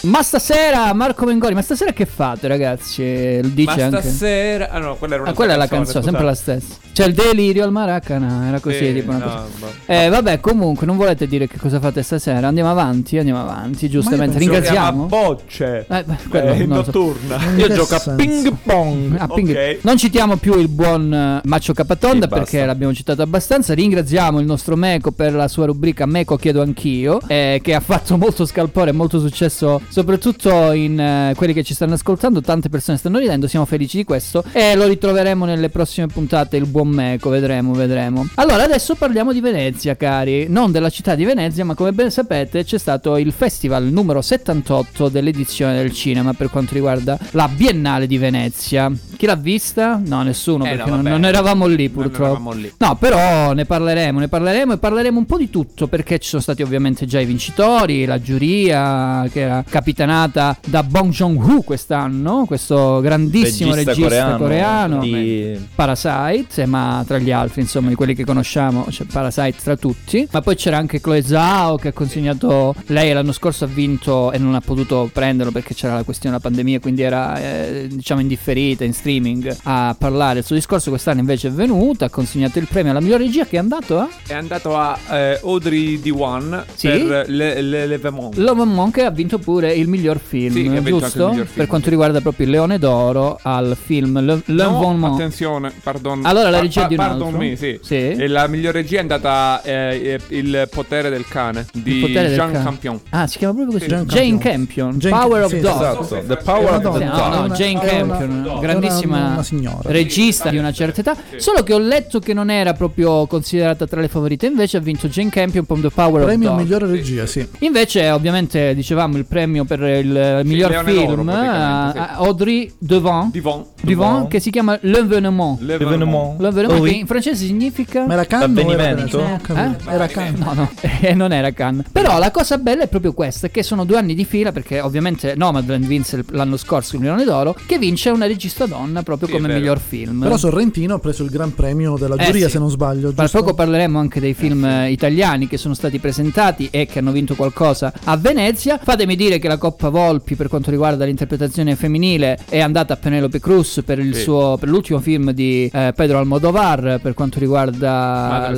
Ma 0.00 0.22
stasera 0.22 0.92
Marco 0.94 1.26
Mengoni, 1.26 1.54
ma 1.54 1.62
stasera 1.62 1.92
che 1.92 2.06
fate 2.06 2.46
ragazzi? 2.46 3.42
Lo 3.42 3.48
dice 3.48 3.76
Ma 3.76 3.84
anche. 3.84 4.00
stasera. 4.00 4.70
Ah 4.70 4.78
no, 4.78 4.94
quella 4.96 5.14
era 5.14 5.22
una 5.24 5.32
Ah, 5.32 5.34
quella 5.34 5.54
è 5.54 5.56
la 5.56 5.66
canzone, 5.66 6.04
sempre 6.04 6.24
la 6.24 6.34
stessa. 6.34 6.76
Cioè 6.98 7.06
il 7.06 7.14
delirio 7.14 7.62
al 7.62 7.70
Maracana, 7.70 8.48
era 8.48 8.58
così, 8.58 8.86
Sì, 8.86 8.92
tipo 8.92 9.10
una 9.10 9.18
no, 9.18 9.24
cosa. 9.26 9.46
boh. 9.60 9.66
Eh, 9.86 10.08
vabbè, 10.08 10.40
comunque, 10.40 10.84
non 10.84 10.96
volete 10.96 11.28
dire 11.28 11.46
che 11.46 11.56
cosa 11.56 11.78
fate 11.78 12.02
stasera? 12.02 12.48
Andiamo 12.48 12.70
avanti, 12.72 13.16
andiamo 13.18 13.40
avanti, 13.40 13.88
giustamente. 13.88 14.36
Ringraziamo. 14.36 15.04
A 15.04 15.06
bocce. 15.06 15.86
Eh, 15.88 16.02
beh, 16.02 16.16
quello 16.28 16.50
Eh, 16.54 16.62
in 16.62 16.68
non 16.68 16.84
so. 16.84 16.90
notturna. 16.90 17.36
In 17.52 17.58
Io 17.60 17.68
gioco 17.72 17.94
a 17.94 18.00
ping 18.16 18.52
pong. 18.64 19.14
Ah, 19.16 19.28
ping- 19.28 19.48
Ok. 19.50 19.78
Non 19.82 19.96
citiamo 19.96 20.38
più 20.38 20.58
il 20.58 20.66
buon 20.66 21.14
eh, 21.14 21.40
Maccio 21.44 21.72
Capatonda 21.72 22.22
Sì, 22.26 22.28
basta. 22.30 22.36
perché 22.36 22.66
l'abbiamo 22.66 22.92
citato 22.92 23.22
abbastanza. 23.22 23.74
Ringraziamo 23.74 24.40
il 24.40 24.46
nostro 24.46 24.74
Meco 24.74 25.12
per 25.12 25.34
la 25.34 25.46
sua 25.46 25.66
rubrica 25.66 26.04
Meco 26.04 26.34
chiedo 26.34 26.62
anch'io, 26.62 27.20
eh, 27.28 27.60
che 27.62 27.74
ha 27.76 27.80
fatto 27.80 28.16
molto 28.18 28.44
scalpore 28.44 28.90
e 28.90 28.92
molto 28.92 29.20
successo 29.20 29.80
soprattutto 29.88 30.72
in 30.72 30.98
eh, 30.98 31.34
quelli 31.36 31.52
che 31.52 31.62
ci 31.62 31.74
stanno 31.74 31.94
ascoltando, 31.94 32.40
tante 32.40 32.68
persone 32.68 32.98
stanno 32.98 33.18
ridendo, 33.18 33.46
siamo 33.46 33.66
felici 33.66 33.98
di 33.98 34.04
questo 34.04 34.42
e 34.50 34.74
lo 34.74 34.88
ritroveremo 34.88 35.44
nelle 35.44 35.68
prossime 35.68 36.08
puntate 36.08 36.56
il 36.56 36.66
buon 36.66 36.86
Meco, 36.88 37.30
vedremo, 37.30 37.72
vedremo. 37.72 38.26
Allora, 38.34 38.62
adesso 38.64 38.94
parliamo 38.94 39.32
di 39.32 39.40
Venezia, 39.40 39.96
cari, 39.96 40.46
non 40.48 40.70
della 40.72 40.90
città 40.90 41.14
di 41.14 41.24
Venezia, 41.24 41.64
ma 41.64 41.74
come 41.74 41.92
ben 41.92 42.10
sapete 42.10 42.64
c'è 42.64 42.78
stato 42.78 43.16
il 43.16 43.32
festival 43.32 43.84
numero 43.84 44.20
78 44.22 45.08
dell'edizione 45.08 45.76
del 45.76 45.92
cinema 45.92 46.32
per 46.34 46.50
quanto 46.50 46.74
riguarda 46.74 47.18
la 47.32 47.48
Biennale 47.48 48.06
di 48.06 48.18
Venezia. 48.18 48.90
Chi 49.16 49.26
l'ha 49.26 49.34
vista? 49.36 50.00
No, 50.04 50.22
nessuno, 50.22 50.64
Eh, 50.64 50.70
no, 50.70 50.74
perché 50.76 50.90
non, 50.90 51.02
vabbè. 51.02 51.10
non 51.10 51.24
eravamo 51.24 51.66
lì 51.66 51.84
Non 51.84 51.92
purtroppo. 51.92 52.24
eravamo 52.24 52.52
lì. 52.52 52.72
No, 52.78 52.96
però 52.96 53.52
ne 53.52 53.64
parleremo, 53.64 54.18
ne 54.20 54.28
parleremo 54.28 54.72
e 54.74 54.78
parleremo 54.78 55.18
un 55.18 55.26
po' 55.26 55.38
di 55.38 55.50
tutto 55.50 55.88
perché 55.88 56.18
ci 56.18 56.28
sono 56.28 56.42
stati 56.42 56.62
ovviamente 56.62 57.04
già 57.06 57.18
i 57.20 57.24
vincitori, 57.24 58.04
la 58.04 58.20
giuria 58.20 59.26
che 59.32 59.40
era 59.40 59.64
capitanata 59.68 60.56
da 60.66 60.82
Bong 60.82 61.10
Joon-ho 61.10 61.62
quest'anno, 61.62 62.44
questo 62.46 63.00
grandissimo 63.00 63.74
regista, 63.74 63.92
Regista 63.92 64.08
coreano, 64.36 64.38
coreano 64.38 64.98
di- 65.00 65.58
Parasite, 65.74 66.66
ma 66.78 67.04
tra 67.06 67.18
gli 67.18 67.30
altri, 67.30 67.60
insomma, 67.62 67.88
di 67.88 67.94
quelli 67.94 68.14
che 68.14 68.24
conosciamo, 68.24 68.86
c'è 68.88 69.04
Parasite 69.04 69.56
tra 69.62 69.76
tutti. 69.76 70.26
Ma 70.30 70.40
poi 70.40 70.54
c'era 70.54 70.76
anche 70.76 71.00
Chloe 71.00 71.22
Zhao 71.22 71.76
che 71.76 71.88
ha 71.88 71.92
consegnato 71.92 72.74
lei 72.86 73.12
l'anno 73.12 73.32
scorso 73.32 73.64
ha 73.64 73.68
vinto 73.68 74.30
e 74.32 74.38
non 74.38 74.54
ha 74.54 74.60
potuto 74.60 75.10
prenderlo 75.12 75.52
perché 75.52 75.74
c'era 75.74 75.94
la 75.94 76.02
questione 76.04 76.36
della 76.36 76.48
pandemia, 76.48 76.80
quindi 76.80 77.02
era 77.02 77.38
eh, 77.40 77.88
diciamo 77.90 78.20
indifferita 78.20 78.84
in 78.84 78.92
streaming 78.92 79.56
a 79.64 79.94
parlare. 79.98 80.40
Il 80.40 80.44
suo 80.44 80.54
discorso 80.54 80.90
quest'anno 80.90 81.20
invece 81.20 81.48
è 81.48 81.50
venuta, 81.50 82.06
ha 82.06 82.10
consegnato 82.10 82.58
il 82.58 82.66
premio 82.68 82.90
alla 82.92 83.00
miglior 83.00 83.20
regia 83.20 83.44
che 83.44 83.56
è 83.56 83.58
andato 83.58 83.98
a 83.98 84.08
È 84.26 84.34
andato 84.34 84.76
a 84.76 84.98
eh, 85.10 85.40
Audrey 85.42 85.98
D1 85.98 86.64
Sì? 86.74 86.88
per 86.88 87.28
le, 87.28 87.60
le, 87.62 87.86
le 87.86 88.00
and 88.02 88.72
Monk 88.72 88.98
ha 88.98 89.10
vinto 89.10 89.38
pure 89.38 89.72
il 89.72 89.88
miglior 89.88 90.18
film, 90.18 90.54
Sì, 90.54 90.62
che 90.68 90.82
giusto? 90.82 91.28
miglior 91.30 91.46
film, 91.46 91.56
per 91.56 91.66
quanto 91.66 91.90
riguarda 91.90 92.20
proprio 92.20 92.46
il 92.46 92.52
Leone 92.52 92.78
d'Oro 92.78 93.38
al 93.42 93.76
film 93.80 94.20
Le, 94.20 94.42
Love 94.46 94.96
No, 94.96 95.14
attenzione, 95.14 95.72
pardon. 95.82 96.24
Allora, 96.24 96.50
la 96.50 96.67
regia 96.68 96.82
pa- 96.82 96.86
di 96.88 96.94
un 96.94 97.00
pardon 97.00 97.26
altro. 97.28 97.38
me, 97.40 97.56
sì. 97.56 97.78
Sì. 97.82 97.94
E 97.94 98.28
la 98.28 98.46
miglior 98.46 98.72
regia 98.74 98.96
è 98.96 99.00
andata 99.00 99.60
eh, 99.62 100.18
eh, 100.28 100.36
Il 100.36 100.68
potere 100.70 101.10
del 101.10 101.26
cane 101.26 101.66
di 101.72 102.00
del 102.12 102.34
Jean 102.34 102.52
cane. 102.52 102.64
Campion. 102.64 103.00
Ah, 103.10 103.26
si 103.26 103.38
chiama 103.38 103.54
proprio 103.54 103.78
così. 103.78 103.88
Sì. 103.90 104.04
Jane 104.06 104.38
Campion. 104.38 104.98
Jane- 104.98 105.16
Power 105.18 105.42
of 105.44 105.50
sì, 105.50 105.60
Dog. 105.60 105.74
Esatto, 105.80 106.22
The 106.26 106.36
Power 106.36 106.74
of 106.74 106.82
no, 106.82 106.90
Dog. 106.90 107.02
no, 107.02 107.44
una- 107.44 107.54
Jane 107.54 107.80
Campion, 107.80 108.58
grandissima 108.60 109.42
regista 109.84 110.50
di 110.50 110.58
una 110.58 110.72
certa 110.72 111.00
età. 111.00 111.16
Solo 111.36 111.62
che 111.62 111.74
ho 111.74 111.78
letto 111.78 112.18
che 112.18 112.32
non 112.34 112.50
era 112.50 112.72
proprio 112.74 113.26
considerata 113.26 113.86
tra 113.86 114.00
le 114.00 114.08
favorite. 114.08 114.46
Invece 114.46 114.76
ha 114.76 114.80
vinto 114.80 115.08
Jane 115.08 115.30
Campion 115.30 115.66
con 115.66 115.80
The 115.80 115.90
Power 115.90 116.24
Premio 116.24 116.50
of 116.50 116.54
Dog. 116.56 116.64
migliore 116.64 116.86
regia, 116.86 117.26
sì. 117.26 117.46
Invece, 117.60 118.10
ovviamente, 118.10 118.74
dicevamo 118.74 119.16
il 119.16 119.26
premio 119.26 119.64
per 119.64 119.80
il 119.82 120.40
miglior 120.44 120.70
Leone 120.84 120.90
film 120.92 121.28
a 121.28 121.90
a 121.90 122.08
Audrey 122.16 122.72
Devant. 122.78 123.32
Divon. 123.32 123.64
Devant, 123.80 124.28
che 124.28 124.40
si 124.40 124.50
chiama 124.50 124.78
L'Evenement. 124.82 125.60
L'Evenement. 125.60 125.78
L'Evenement, 125.80 126.40
Oui. 126.78 126.90
che 126.90 126.96
in 126.96 127.06
francese 127.06 127.44
significa. 127.46 128.06
Ma 128.06 128.14
era 128.14 128.24
Cannes 128.24 128.64
o 128.64 128.70
era 128.70 128.82
Avvenimento? 128.82 129.18
Ho 129.18 129.38
capito. 129.42 129.90
Eh? 129.90 129.94
Era 129.94 130.06
Cannes. 130.06 130.40
No, 130.40 130.52
no, 130.54 130.70
eh, 131.00 131.14
non 131.14 131.32
era 131.32 131.50
Cannes. 131.52 131.86
Però 131.92 132.18
la 132.18 132.30
cosa 132.30 132.58
bella 132.58 132.82
è 132.84 132.88
proprio 132.88 133.12
questa: 133.12 133.48
che 133.48 133.62
sono 133.62 133.84
due 133.84 133.96
anni 133.98 134.14
di 134.14 134.24
fila, 134.24 134.52
perché 134.52 134.80
ovviamente 134.80 135.34
Nomadland 135.36 135.84
vinse 135.86 136.24
l'anno 136.30 136.56
scorso 136.56 136.94
il 136.96 137.00
Milione 137.02 137.24
d'Oro, 137.24 137.56
che 137.66 137.78
vince 137.78 138.10
una 138.10 138.26
regista 138.26 138.66
donna 138.66 139.02
proprio 139.02 139.28
Sì, 139.28 139.34
come 139.34 139.48
miglior 139.52 139.78
film. 139.80 140.20
Però 140.22 140.36
Sorrentino 140.36 140.94
ha 140.94 140.98
preso 140.98 141.22
il 141.22 141.30
gran 141.30 141.54
premio 141.54 141.96
della 141.96 142.16
Eh, 142.16 142.24
giuria, 142.26 142.46
sì. 142.46 142.52
se 142.52 142.58
non 142.58 142.70
sbaglio. 142.70 143.12
Tra 143.12 143.28
poco 143.28 143.54
parleremo 143.54 143.98
anche 143.98 144.20
dei 144.20 144.34
film 144.34 144.64
eh, 144.64 144.90
italiani 144.90 145.46
che 145.48 145.56
sono 145.56 145.74
stati 145.74 145.98
presentati 145.98 146.68
e 146.70 146.86
che 146.86 146.98
hanno 147.00 147.12
vinto 147.12 147.34
qualcosa 147.34 147.92
a 148.04 148.16
Venezia. 148.16 148.78
Fatemi 148.82 149.16
dire 149.16 149.38
che 149.38 149.48
la 149.48 149.56
Coppa 149.58 149.88
Volpi 149.88 150.34
per 150.34 150.48
quanto 150.48 150.70
riguarda 150.70 151.04
l'interpretazione 151.04 151.76
femminile 151.76 152.38
è 152.48 152.60
andata 152.60 152.94
a 152.94 152.96
Penelope 152.96 153.40
Cruz 153.40 153.82
per, 153.84 153.98
il 153.98 154.14
Sì. 154.14 154.22
suo, 154.22 154.56
per 154.58 154.68
l'ultimo 154.68 154.98
film 155.00 155.30
di 155.32 155.70
eh, 155.72 155.92
Pedro 155.94 156.18
Almodovar 156.18 156.37
per 156.40 157.14
quanto 157.14 157.38
riguarda. 157.38 158.50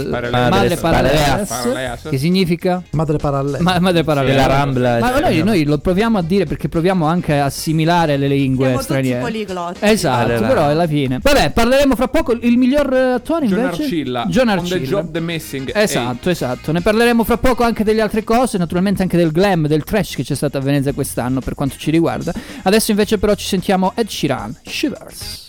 Madre 0.51 0.77
Paralelas. 0.77 2.09
che 2.09 2.19
significa 2.19 2.83
Madre 2.91 3.17
parallela. 3.19 3.59
Ma- 3.63 3.79
Madre 3.81 4.05
Paralelas. 4.05 4.37
E 4.45 4.49
la 4.49 4.55
Rambla, 4.55 4.99
Ma 4.99 5.11
cioè, 5.13 5.21
noi, 5.21 5.39
no. 5.39 5.45
noi 5.45 5.65
lo 5.65 5.79
proviamo 5.79 6.19
a 6.19 6.23
dire 6.23 6.45
perché 6.45 6.69
proviamo 6.69 7.07
anche 7.07 7.39
a 7.39 7.45
assimilare 7.47 8.17
le 8.17 8.29
lingue 8.29 8.65
Siamo 8.67 8.79
tutti 8.81 8.91
straniere. 8.93 9.21
poliglotti. 9.21 9.79
Esatto, 9.81 10.31
Allora. 10.33 10.47
però 10.49 10.65
alla 10.69 10.87
fine. 10.87 11.19
Vabbè, 11.23 11.51
parleremo 11.51 11.95
fra 11.97 12.09
poco. 12.09 12.33
Il 12.33 12.57
miglior 12.57 12.93
attore 12.93 13.47
John 13.47 13.59
invece? 13.61 13.83
Arcilla. 13.83 14.25
John 14.29 14.49
On 14.49 14.59
Arcilla. 14.59 14.79
the 14.79 14.85
job, 14.87 15.11
the 15.13 15.21
missing. 15.21 15.71
Esatto, 15.75 16.31
esatto. 16.31 16.73
Ne 16.73 16.81
parleremo 16.81 17.25
fra 17.25 17.37
poco 17.39 17.63
anche 17.65 17.85
delle 17.85 18.01
altre 18.01 18.25
cose, 18.25 18.59
naturalmente 18.59 19.03
anche 19.03 19.17
del 19.17 19.31
glam, 19.33 19.67
del 19.67 19.85
trash 19.85 20.15
che 20.17 20.23
c'è 20.23 20.35
stato 20.35 20.59
a 20.59 20.61
Venezia 20.61 20.93
quest'anno 20.93 21.41
per 21.41 21.55
quanto 21.55 21.77
ci 21.79 21.91
riguarda. 21.91 22.33
Adesso 22.63 22.91
invece 22.91 23.19
però 23.19 23.35
ci 23.35 23.47
sentiamo 23.47 23.93
Ed 23.95 24.09
Sheeran, 24.09 24.57
Shivers. 24.65 25.49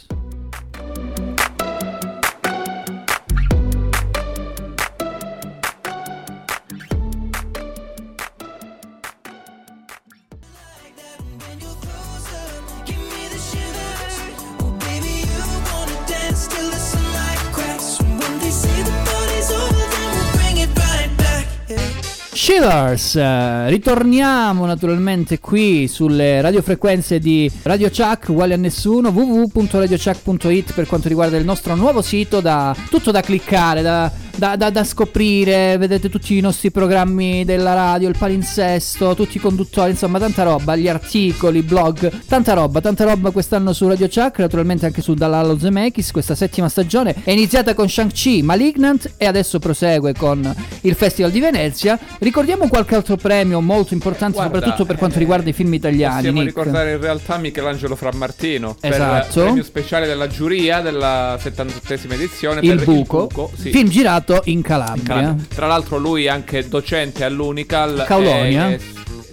Shivers, 22.43 23.67
ritorniamo 23.67 24.65
naturalmente 24.65 25.37
qui 25.37 25.87
sulle 25.87 26.41
radiofrequenze 26.41 27.19
di 27.19 27.47
Radio 27.61 27.91
Chuck, 27.91 28.29
uguali 28.29 28.53
a 28.53 28.57
nessuno, 28.57 29.09
www.radiochuck.it 29.09 30.73
per 30.73 30.87
quanto 30.87 31.07
riguarda 31.07 31.37
il 31.37 31.45
nostro 31.45 31.75
nuovo 31.75 32.01
sito, 32.01 32.39
da, 32.41 32.75
tutto 32.89 33.11
da 33.11 33.21
cliccare, 33.21 33.83
da, 33.83 34.11
da- 34.35 34.55
da- 34.55 34.69
da 34.69 34.83
scoprire, 34.83 35.77
vedete 35.77 36.09
tutti 36.09 36.37
i 36.37 36.41
nostri 36.41 36.71
programmi 36.71 37.45
della 37.45 37.73
radio, 37.73 38.09
il 38.09 38.15
palinsesto, 38.17 39.15
tutti 39.15 39.37
i 39.37 39.39
conduttori, 39.39 39.91
insomma 39.91 40.19
tanta 40.19 40.43
roba, 40.43 40.75
gli 40.75 40.87
articoli, 40.87 41.61
blog, 41.61 42.09
tanta 42.27 42.53
roba, 42.53 42.81
tanta 42.81 43.03
roba 43.05 43.31
quest'anno 43.31 43.73
su 43.73 43.87
Radio 43.87 44.07
Chuck, 44.07 44.39
naturalmente 44.39 44.85
anche 44.85 45.01
su 45.01 45.13
Dalalo 45.13 45.57
Zemeckis, 45.59 46.11
questa 46.11 46.35
settima 46.35 46.69
stagione 46.69 47.15
è 47.23 47.31
iniziata 47.31 47.73
con 47.73 47.89
Shang-Chi, 47.89 48.41
Malignant 48.41 49.13
e 49.17 49.25
adesso 49.25 49.59
prosegue 49.59 50.13
con 50.13 50.53
il 50.81 50.95
Festival 50.95 51.31
di 51.31 51.39
Venezia. 51.39 51.99
Ricordiamo 52.19 52.67
qualche 52.67 52.95
altro 52.95 53.15
premio 53.17 53.61
molto 53.61 53.93
importante, 53.93 54.35
Guarda, 54.35 54.55
soprattutto 54.55 54.85
per 54.85 54.97
quanto 54.97 55.15
eh, 55.17 55.19
riguarda 55.19 55.49
i 55.49 55.53
film 55.53 55.73
italiani. 55.73 56.15
Possiamo 56.15 56.39
Nick. 56.41 56.55
ricordare 56.57 56.91
in 56.93 56.99
realtà 57.01 57.37
Michelangelo 57.37 57.95
Frammartino 57.95 58.75
per 58.79 58.91
Esatto. 58.93 59.39
il 59.39 59.45
premio 59.45 59.63
speciale 59.63 60.07
della 60.07 60.27
giuria 60.27 60.81
della 60.81 61.37
78esima 61.41 62.13
edizione 62.13 62.59
Il 62.61 62.75
per 62.75 62.85
buco, 62.85 63.29
sì. 63.55 63.71
film 63.71 63.89
girato 63.89 64.20
in 64.45 64.61
Calabria. 64.61 65.03
Calabria. 65.03 65.45
Tra 65.53 65.67
l'altro 65.67 65.97
lui 65.97 66.25
è 66.25 66.29
anche 66.29 66.67
docente 66.67 67.23
all'Unical. 67.23 68.03
Caulonia. 68.07 68.69
eh, 68.69 68.79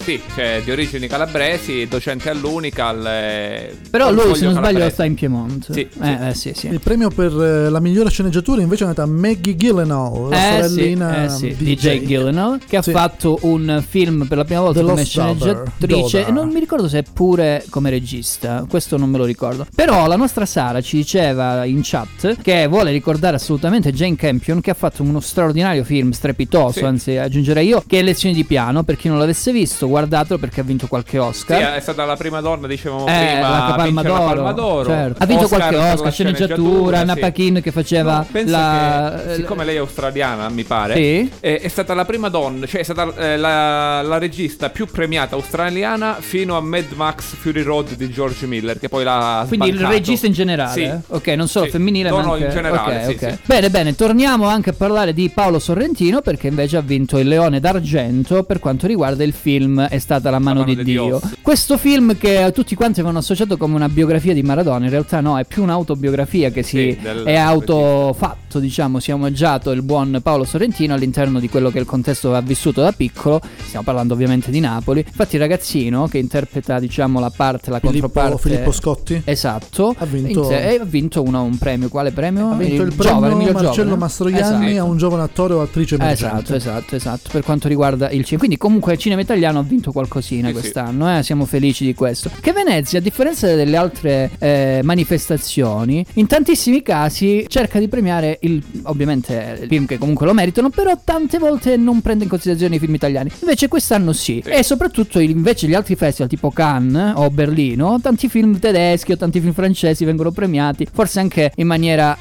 sì, 0.08 0.18
cioè 0.34 0.62
di 0.64 0.70
origini 0.70 1.06
calabresi, 1.06 1.86
docente 1.86 2.30
all'Unical. 2.30 3.04
eh, 3.06 3.76
Però 3.90 4.10
lui, 4.10 4.34
se 4.36 4.44
non 4.46 4.52
sbaglio, 4.54 4.54
calabrese. 4.78 4.90
sta 4.90 5.04
in 5.04 5.14
Piemonte. 5.14 5.72
Sì, 5.74 5.80
eh, 5.80 5.88
sì. 5.92 6.08
eh, 6.28 6.34
sì, 6.34 6.52
sì. 6.54 6.66
Il 6.68 6.80
premio 6.80 7.10
per 7.10 7.30
eh, 7.30 7.68
la 7.68 7.78
migliore 7.78 8.08
sceneggiatura 8.08 8.62
invece 8.62 8.84
è 8.84 8.86
andata 8.86 9.06
a 9.06 9.12
Maggie 9.12 9.54
Gyllenhaal, 9.54 10.28
la 10.30 10.36
Eh 10.36 10.62
sì, 10.62 10.68
sorellina 10.70 11.24
eh 11.24 11.28
sì, 11.28 11.48
di 11.54 11.64
di 11.64 11.76
Jake 11.76 12.06
Gyllenhaal 12.06 12.58
che 12.66 12.80
Sì. 12.82 12.88
ha 12.88 12.92
fatto 12.94 13.38
un 13.42 13.84
film 13.86 14.24
per 14.26 14.38
la 14.38 14.44
prima 14.44 14.60
volta 14.62 14.80
The 14.80 14.86
come 14.86 15.04
sceneggiatrice 15.04 16.26
e 16.26 16.30
non 16.30 16.48
mi 16.48 16.60
ricordo 16.60 16.88
se 16.88 17.00
è 17.00 17.04
pure 17.12 17.64
come 17.68 17.90
regista, 17.90 18.64
questo 18.66 18.96
non 18.96 19.10
me 19.10 19.18
lo 19.18 19.24
ricordo. 19.26 19.66
Però 19.74 20.06
la 20.06 20.16
nostra 20.16 20.46
Sara 20.46 20.80
ci 20.80 20.96
diceva 20.96 21.66
in 21.66 21.80
chat 21.82 22.36
che 22.40 22.66
vuole 22.66 22.92
ricordare 22.92 23.36
assolutamente 23.36 23.92
Jane 23.92 24.16
Campion 24.16 24.62
che 24.62 24.70
ha 24.70 24.74
fatto 24.74 25.02
uno 25.02 25.20
straordinario 25.20 25.84
film 25.84 26.12
strepitoso, 26.12 26.78
Sì. 26.78 26.84
anzi 26.84 27.16
aggiungerei 27.18 27.66
io, 27.66 27.82
che 27.86 27.98
è 27.98 28.02
Lezioni 28.02 28.34
di 28.34 28.44
piano, 28.44 28.84
per 28.84 28.96
chi 28.96 29.08
non 29.08 29.18
l'avesse 29.18 29.52
visto, 29.52 29.86
guardatelo 29.98 30.38
perché 30.38 30.60
ha 30.60 30.64
vinto 30.64 30.86
qualche 30.86 31.10
Sì, 31.12 31.16
Oscar. 31.18 31.74
è 31.74 31.80
stata 31.80 32.04
la 32.04 32.16
prima 32.16 32.40
donna, 32.40 32.66
dicevamo 32.66 33.06
Eh, 33.06 33.12
prima, 33.32 33.40
la 33.48 33.74
Palma 33.76 33.84
vincere 33.84 34.08
la 34.08 34.14
d'Oro, 34.18 34.34
Palma 34.34 34.52
d'Oro. 34.52 34.84
certo. 34.88 35.22
Ha 35.22 35.26
vinto 35.26 35.44
Oscar 35.44 35.58
qualche 35.58 35.76
la 35.76 35.92
Oscar, 35.92 36.12
sceneggiatura, 36.12 36.98
Anna 37.00 37.14
sì. 37.14 37.20
Paquin 37.20 37.60
che 37.62 37.70
faceva 37.72 38.16
No, 38.18 38.26
pensa 38.30 38.58
la- 38.58 39.22
che, 39.26 39.34
siccome 39.34 39.64
lei 39.64 39.76
è 39.76 39.78
australiana, 39.78 40.48
mi 40.48 40.62
pare, 40.64 40.94
Sì. 40.94 41.30
è, 41.40 41.60
è 41.60 41.68
stata 41.68 41.94
la 41.94 42.04
prima 42.04 42.28
donna, 42.28 42.66
cioè 42.66 42.80
è 42.80 42.84
stata 42.84 43.12
eh, 43.16 43.36
la, 43.36 44.02
la 44.02 44.18
regista 44.18 44.70
più 44.70 44.86
premiata 44.86 45.34
australiana 45.34 46.16
fino 46.20 46.56
a 46.56 46.60
Mad 46.60 46.92
Max 46.94 47.34
Fury 47.34 47.62
Road 47.62 47.94
di 47.94 48.10
George 48.10 48.46
Miller, 48.46 48.78
che 48.78 48.88
poi 48.88 49.04
l'ha 49.04 49.44
Quindi 49.48 49.68
il 49.70 49.80
regista 49.86 50.26
in 50.26 50.32
generale, 50.32 50.72
Sì. 50.72 50.82
eh? 50.82 50.98
ok, 51.08 51.26
non 51.28 51.48
solo 51.48 51.64
Sì. 51.66 51.72
femminile, 51.72 52.10
No, 52.10 52.16
ma 52.16 52.22
no, 52.22 52.32
anche 52.34 52.44
in 52.44 52.50
generale, 52.50 52.96
ok, 52.96 53.04
sì, 53.04 53.24
ok. 53.24 53.32
sì. 53.32 53.38
Bene, 53.44 53.70
bene, 53.70 53.94
torniamo 53.94 54.46
anche 54.46 54.70
a 54.70 54.74
parlare 54.74 55.12
di 55.12 55.28
Paolo 55.30 55.58
Sorrentino 55.58 56.20
perché 56.20 56.46
invece 56.48 56.76
ha 56.76 56.80
vinto 56.82 57.18
il 57.18 57.26
Leone 57.28 57.60
d'Argento 57.60 58.42
per 58.44 58.58
quanto 58.58 58.86
riguarda 58.86 59.24
il 59.24 59.32
film 59.32 59.86
è 59.88 59.98
stata 59.98 60.30
La 60.30 60.38
mano, 60.38 60.60
mano 60.60 60.70
di, 60.72 60.76
di 60.76 60.84
Dio. 60.84 61.04
Dios. 61.04 61.22
Questo 61.42 61.76
film 61.78 62.16
che 62.16 62.50
tutti 62.54 62.74
quanti 62.74 63.00
avevano 63.00 63.18
associato 63.18 63.56
come 63.56 63.74
una 63.74 63.88
biografia 63.88 64.32
di 64.34 64.42
Maradona, 64.42 64.84
in 64.84 64.90
realtà 64.90 65.20
no, 65.20 65.38
è 65.38 65.44
più 65.44 65.62
un'autobiografia 65.62 66.50
che 66.50 66.62
si 66.62 66.76
Sì, 66.92 66.98
del- 67.00 67.22
è 67.24 67.34
autofatto, 67.36 68.58
diciamo, 68.58 69.00
si 69.00 69.10
è 69.10 69.14
omaggiato 69.14 69.70
il 69.70 69.82
buon 69.82 70.20
Paolo 70.22 70.44
Sorrentino 70.44 70.94
all'interno 70.94 71.40
di 71.40 71.48
quello 71.48 71.70
che 71.70 71.78
è 71.78 71.80
il 71.80 71.86
contesto 71.86 72.34
ha 72.34 72.40
vissuto 72.40 72.80
da 72.80 72.92
piccolo. 72.92 73.40
Stiamo 73.66 73.84
parlando 73.84 74.14
ovviamente 74.14 74.50
di 74.50 74.60
Napoli. 74.60 75.04
Infatti 75.06 75.36
il 75.36 75.40
ragazzino 75.42 76.06
che 76.08 76.18
interpreta, 76.18 76.78
diciamo, 76.78 77.20
la 77.20 77.30
parte, 77.34 77.70
la 77.70 77.78
Filippo, 77.80 78.08
controparte 78.08 78.48
Filippo 78.48 78.72
Scotti 78.72 79.22
Esatto, 79.24 79.94
Ha 79.98 80.04
vinto- 80.04 80.44
in- 80.44 80.52
e 80.52 80.78
ha 80.80 80.84
vinto 80.84 81.22
uno- 81.22 81.42
un 81.42 81.56
premio. 81.58 81.88
Quale 81.88 82.10
premio? 82.12 82.50
ha 82.50 82.54
vinto 82.56 82.82
il 82.82 82.90
giovane, 82.90 83.20
premio 83.20 83.36
miglior 83.36 83.52
Marcello 83.54 83.74
giovane. 83.74 83.96
Mastroianni 83.96 84.66
Esatto. 84.70 84.80
a 84.86 84.90
un 84.90 84.96
giovane 84.96 85.22
attore 85.22 85.54
o 85.54 85.60
attrice 85.60 85.94
emergente. 85.94 86.34
Esatto, 86.36 86.54
esatto, 86.54 86.96
esatto. 86.96 87.28
Per 87.30 87.42
quanto 87.42 87.68
riguarda 87.68 88.06
il 88.10 88.22
cinema. 88.24 88.38
Quindi, 88.38 88.56
comunque, 88.56 88.92
il 88.94 88.98
cinema 88.98 89.20
italiano 89.20 89.58
ha 89.58 89.62
vinto 89.62 89.77
qualcosina 89.92 90.48
Sì, 90.48 90.54
sì. 90.54 90.60
quest'anno. 90.60 91.18
eh, 91.18 91.22
Siamo 91.22 91.44
felici 91.46 91.84
di 91.84 91.94
questo. 91.94 92.30
Che 92.40 92.52
Venezia, 92.52 92.98
a 92.98 93.02
differenza 93.02 93.54
delle 93.54 93.76
altre 93.76 94.30
eh, 94.38 94.80
manifestazioni, 94.82 96.04
in 96.14 96.26
tantissimi 96.26 96.82
casi 96.82 97.44
cerca 97.48 97.78
di 97.78 97.88
premiare 97.88 98.38
il, 98.42 98.62
ovviamente, 98.84 99.58
il 99.62 99.68
film 99.68 99.86
che 99.86 99.98
comunque 99.98 100.26
lo 100.26 100.32
meritano, 100.32 100.70
però 100.70 100.98
tante 101.02 101.38
volte 101.38 101.76
non 101.76 102.00
prende 102.00 102.24
in 102.24 102.30
considerazione 102.30 102.76
i 102.76 102.78
film 102.78 102.94
italiani. 102.94 103.30
Invece, 103.40 103.68
quest'anno 103.68 104.12
sì. 104.12 104.38
E 104.44 104.62
soprattutto, 104.62 105.18
invece, 105.18 105.66
gli 105.66 105.74
altri 105.74 105.96
festival, 105.96 106.28
tipo 106.28 106.50
Cannes 106.50 107.12
o 107.16 107.30
Berlino, 107.30 107.98
tanti 108.00 108.28
film 108.28 108.58
tedeschi 108.58 109.12
o 109.12 109.16
tanti 109.16 109.40
film 109.40 109.52
francesi 109.52 110.04
vengono 110.04 110.30
premiati, 110.30 110.86
forse 110.90 111.20
anche 111.20 111.52
in 111.56 111.66
maniera 111.66 112.16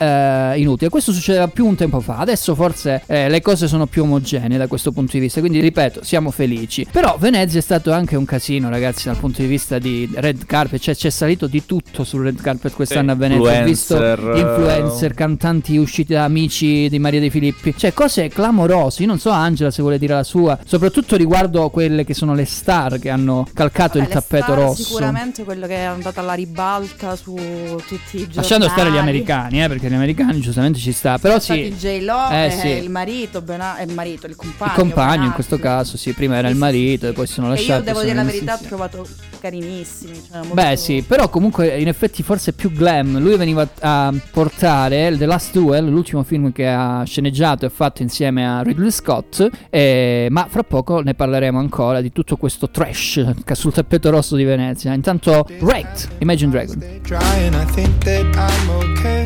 eh, 0.53 0.59
inutile. 0.59 0.89
Questo 0.89 1.11
succedeva 1.11 1.47
più 1.47 1.65
un 1.65 1.75
tempo 1.75 1.99
fa. 1.99 2.17
Adesso, 2.17 2.55
forse, 2.55 3.03
eh, 3.07 3.29
le 3.29 3.41
cose 3.41 3.67
sono 3.67 3.85
più 3.85 4.03
omogenee 4.03 4.57
da 4.57 4.67
questo 4.67 4.91
punto 4.91 5.11
di 5.13 5.19
vista. 5.19 5.39
Quindi, 5.39 5.59
ripeto, 5.59 6.03
siamo 6.03 6.31
felici. 6.31 6.85
Però, 6.91 7.15
Venezia 7.19 7.36
è 7.41 7.61
stato 7.61 7.91
anche 7.91 8.15
un 8.15 8.25
casino, 8.25 8.69
ragazzi, 8.69 9.05
dal 9.07 9.17
punto 9.17 9.41
di 9.41 9.47
vista 9.47 9.79
di 9.79 10.09
red 10.15 10.45
carpet. 10.45 10.79
Cioè, 10.79 10.95
c'è 10.95 11.09
salito 11.09 11.47
di 11.47 11.65
tutto 11.65 12.03
sul 12.03 12.23
red 12.23 12.41
carpet 12.41 12.73
quest'anno 12.73 13.11
a 13.11 13.15
Venezia. 13.15 13.61
Ho 13.61 13.63
visto 13.63 13.95
Influencer, 13.95 14.35
eh, 14.35 14.39
influencer, 14.39 15.13
cantanti 15.13 15.77
usciti 15.77 16.13
da 16.13 16.23
amici 16.23 16.89
di 16.89 16.99
Maria 16.99 17.19
De 17.19 17.29
Filippi. 17.29 17.73
Cioè, 17.77 17.93
cose 17.93 18.27
clamorose. 18.29 19.01
Io 19.01 19.07
non 19.07 19.19
so, 19.19 19.29
Angela, 19.29 19.71
se 19.71 19.81
vuole 19.81 19.97
dire 19.99 20.13
la 20.13 20.23
sua. 20.23 20.57
Soprattutto 20.65 21.15
riguardo 21.15 21.69
quelle 21.69 22.03
che 22.03 22.13
sono 22.13 22.33
le 22.33 22.45
star 22.45 22.99
che 22.99 23.09
hanno 23.09 23.47
calcato 23.53 23.97
Vabbè, 23.99 24.07
il 24.09 24.13
tappeto 24.13 24.43
star 24.43 24.57
rosso. 24.57 24.83
Sicuramente 24.83 25.43
quello 25.43 25.67
che 25.67 25.75
è 25.75 25.83
andata 25.83 26.21
alla 26.21 26.33
ribalta 26.33 27.15
su 27.15 27.33
tutti 27.35 28.15
i 28.15 28.19
giornali. 28.19 28.35
Lasciando 28.35 28.67
stare 28.69 28.91
gli 28.91 28.97
americani, 28.97 29.63
eh, 29.63 29.67
perché 29.67 29.89
gli 29.89 29.93
americani 29.93 30.39
giustamente 30.39 30.79
ci 30.79 30.91
sta. 30.91 31.17
Però 31.17 31.39
sì, 31.39 31.53
Il 31.59 31.75
J-Lo, 31.77 32.29
Eh, 32.29 32.49
sì. 32.59 32.67
il 32.67 32.89
marito, 32.89 33.43
eh, 33.47 33.83
il 33.83 33.93
marito, 33.93 34.27
il 34.27 34.35
compagno. 34.35 34.71
il 34.71 34.77
compagno 34.77 35.11
in 35.13 35.19
Benassi. 35.19 35.33
questo 35.35 35.59
caso, 35.59 35.97
sì, 35.97 36.13
prima 36.13 36.35
era 36.37 36.49
il 36.49 36.55
marito 36.55 37.07
e 37.07 37.11
poi 37.13 37.26
si 37.27 37.33
sono 37.33 37.47
E 37.47 37.49
lasciati. 37.51 37.79
io 37.79 37.85
devo 37.85 38.01
dire 38.01 38.13
la 38.15 38.23
verità, 38.23 38.55
ho 38.55 38.59
trovato 38.65 39.07
carinissimi. 39.39 40.13
Cioè 40.27 40.37
molto- 40.39 40.53
Beh 40.55 40.75
sì, 40.75 41.03
però 41.07 41.29
comunque 41.29 41.77
in 41.79 41.87
effetti 41.87 42.23
forse 42.23 42.51
è 42.51 42.53
più 42.53 42.71
glam. 42.71 43.19
Lui 43.19 43.37
veniva 43.37 43.67
a 43.81 44.11
portare 44.31 45.15
The 45.17 45.25
Last 45.25 45.51
Duel, 45.53 45.85
l'ultimo 45.89 46.23
film 46.23 46.51
che 46.51 46.67
ha 46.67 47.03
sceneggiato 47.05 47.65
e 47.65 47.69
fatto 47.69 48.01
insieme 48.01 48.47
a 48.47 48.61
Ridley 48.63 48.89
Scott. 48.91 49.47
eh, 49.69 50.27
ma 50.31 50.47
fra 50.49 50.63
poco 50.63 51.01
ne 51.01 51.13
parleremo 51.13 51.59
ancora 51.59 52.01
di 52.01 52.11
tutto 52.11 52.37
questo 52.37 52.69
trash 52.69 53.23
che 53.43 53.53
è 53.53 53.55
sul 53.55 53.73
tappeto 53.73 54.09
rosso 54.09 54.35
di 54.35 54.43
Venezia. 54.43 54.93
Intanto, 54.93 55.45
Wrecked, 55.59 56.07
Imagine 56.19 56.51
Dragon. 56.51 56.79
Try 57.03 57.45
and 57.45 57.53
I 57.55 57.65
think 57.73 57.97
that 58.05 58.23
I'm 58.35 58.69
okay 58.69 59.25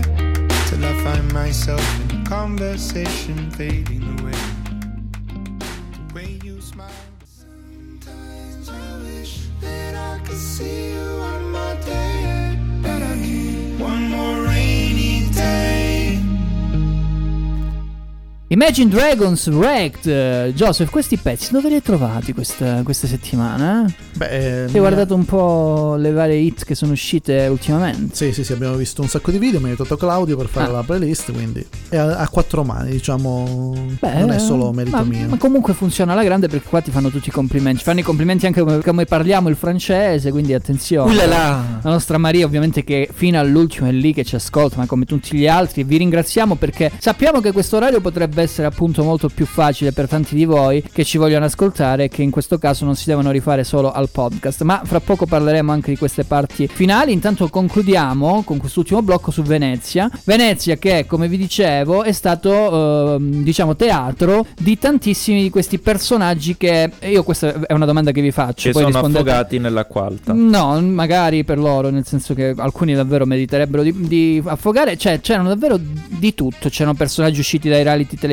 till 0.68 0.82
I 0.84 0.94
find 1.04 1.32
myself 1.32 1.82
in 2.12 2.24
conversation 2.28 3.50
fading 3.56 4.04
away. 4.20 4.31
Imagine 18.52 18.90
Dragons 18.90 19.48
Wrecked. 19.48 20.52
Joseph, 20.54 20.90
questi 20.90 21.16
pezzi 21.16 21.54
dove 21.54 21.70
li 21.70 21.76
hai 21.76 21.82
trovati 21.82 22.34
questa, 22.34 22.82
questa 22.84 23.08
settimana? 23.08 23.86
eh? 23.88 23.94
Beh, 24.18 24.64
Hai 24.66 24.72
guardato 24.78 25.16
un 25.16 25.24
po' 25.24 25.96
le 25.98 26.12
varie 26.12 26.36
hit 26.36 26.66
che 26.66 26.76
sono 26.76 26.92
uscite 26.92 27.48
ultimamente? 27.48 28.14
Sì, 28.14 28.34
sì, 28.34 28.44
sì, 28.44 28.52
abbiamo 28.52 28.76
visto 28.76 29.02
un 29.02 29.08
sacco 29.08 29.32
di 29.32 29.38
video, 29.38 29.60
mi 29.60 29.68
ha 29.68 29.70
aiutato 29.70 29.96
Claudio 29.96 30.36
per 30.36 30.48
fare 30.48 30.68
Ah. 30.68 30.72
la 30.74 30.84
playlist, 30.84 31.32
quindi 31.32 31.66
è 31.88 31.96
a, 31.96 32.18
a 32.18 32.28
quattro 32.28 32.66
mani, 32.66 32.92
diciamo, 32.92 33.74
Beh, 33.98 34.16
non 34.20 34.32
è 34.32 34.38
solo 34.40 34.74
merito 34.74 34.98
ma, 34.98 35.04
mio. 35.04 35.30
Ma 35.30 35.38
comunque 35.38 35.74
funziona 35.74 36.12
alla 36.12 36.24
grande 36.26 36.50
perché 36.50 36.68
qua 36.68 36.82
ti 36.82 36.92
fanno 36.92 37.10
tutti 37.10 37.30
i 37.30 37.32
complimenti. 37.32 37.84
Fanno 37.84 38.02
i 38.02 38.04
complimenti 38.04 38.48
anche 38.48 38.60
come, 38.60 38.82
come 38.82 39.06
parliamo 39.06 39.48
il 39.48 39.56
francese, 39.56 40.30
quindi 40.30 40.54
attenzione. 40.54 41.10
Ulala. 41.10 41.80
La 41.82 41.90
nostra 41.90 42.18
Maria 42.18 42.46
ovviamente 42.46 42.84
che 42.84 43.08
fino 43.14 43.40
all'ultimo 43.40 43.88
è 43.88 43.92
lì 43.94 44.14
che 44.14 44.26
ci 44.26 44.36
ascolta, 44.36 44.76
ma 44.76 44.88
come 44.88 45.06
tutti 45.06 45.38
gli 45.38 45.48
altri 45.48 45.86
vi 45.86 45.96
ringraziamo 45.96 46.56
perché 46.56 46.92
sappiamo 46.98 47.40
che 47.40 47.54
questo 47.54 47.78
orario 47.78 48.02
potrebbe 48.02 48.40
essere 48.42 48.68
appunto 48.68 49.04
molto 49.04 49.30
più 49.30 49.46
facile 49.46 49.92
per 49.92 50.08
tanti 50.08 50.36
di 50.36 50.46
voi 50.46 50.84
che 50.92 51.04
ci 51.04 51.18
vogliono 51.18 51.46
ascoltare 51.46 52.06
e 52.06 52.08
che 52.10 52.22
in 52.22 52.32
questo 52.32 52.58
caso 52.58 52.86
non 52.86 52.96
si 52.96 53.06
devono 53.06 53.32
rifare 53.32 53.64
solo 53.64 53.92
al 53.92 54.10
podcast. 54.10 54.62
Ma 54.64 54.82
fra 54.84 55.00
poco 55.00 55.26
parleremo 55.26 55.72
anche 55.72 55.92
di 55.92 55.98
queste 55.98 56.24
parti 56.24 56.68
finali. 56.68 57.12
Intanto 57.12 57.48
concludiamo 57.48 58.44
con 58.44 58.58
quest'ultimo 58.58 59.02
blocco 59.02 59.32
su 59.32 59.42
Venezia. 59.42 60.10
Venezia 60.24 60.78
che 60.78 61.06
come 61.08 61.28
vi 61.28 61.38
dicevo 61.38 62.04
è 62.04 62.12
stato 62.12 63.16
ehm, 63.16 63.44
diciamo 63.44 63.76
teatro 63.76 64.46
di 64.60 64.78
tantissimi 64.78 65.42
di 65.42 65.50
questi 65.50 65.80
personaggi 65.80 66.58
che 66.58 66.92
io 67.02 67.24
questa 67.24 67.66
è 67.66 67.74
una 67.74 67.86
domanda 67.86 68.12
che 68.12 68.22
vi 68.22 68.32
faccio. 68.32 68.68
Che 68.68 68.72
poi 68.72 68.84
sono 68.84 68.94
rispondete- 68.94 69.30
affogati 69.30 69.60
nell'acqua 69.60 70.06
alta. 70.06 70.34
No, 70.34 70.80
magari 70.82 71.44
per 71.44 71.58
loro, 71.58 71.90
nel 71.90 72.06
senso 72.06 72.34
che 72.34 72.54
alcuni 72.58 72.94
davvero 72.94 73.26
meriterebbero 73.26 73.84
di, 73.84 73.94
di 74.08 74.42
affogare. 74.46 74.98
Cioè, 74.98 75.20
c'erano 75.22 75.50
davvero 75.50 75.80
di 75.80 76.34
tutto. 76.34 76.70
C'erano 76.70 76.96
personaggi 76.96 77.40
usciti 77.40 77.70
dai 77.70 77.84
reality 77.84 78.16
televisivi, 78.16 78.31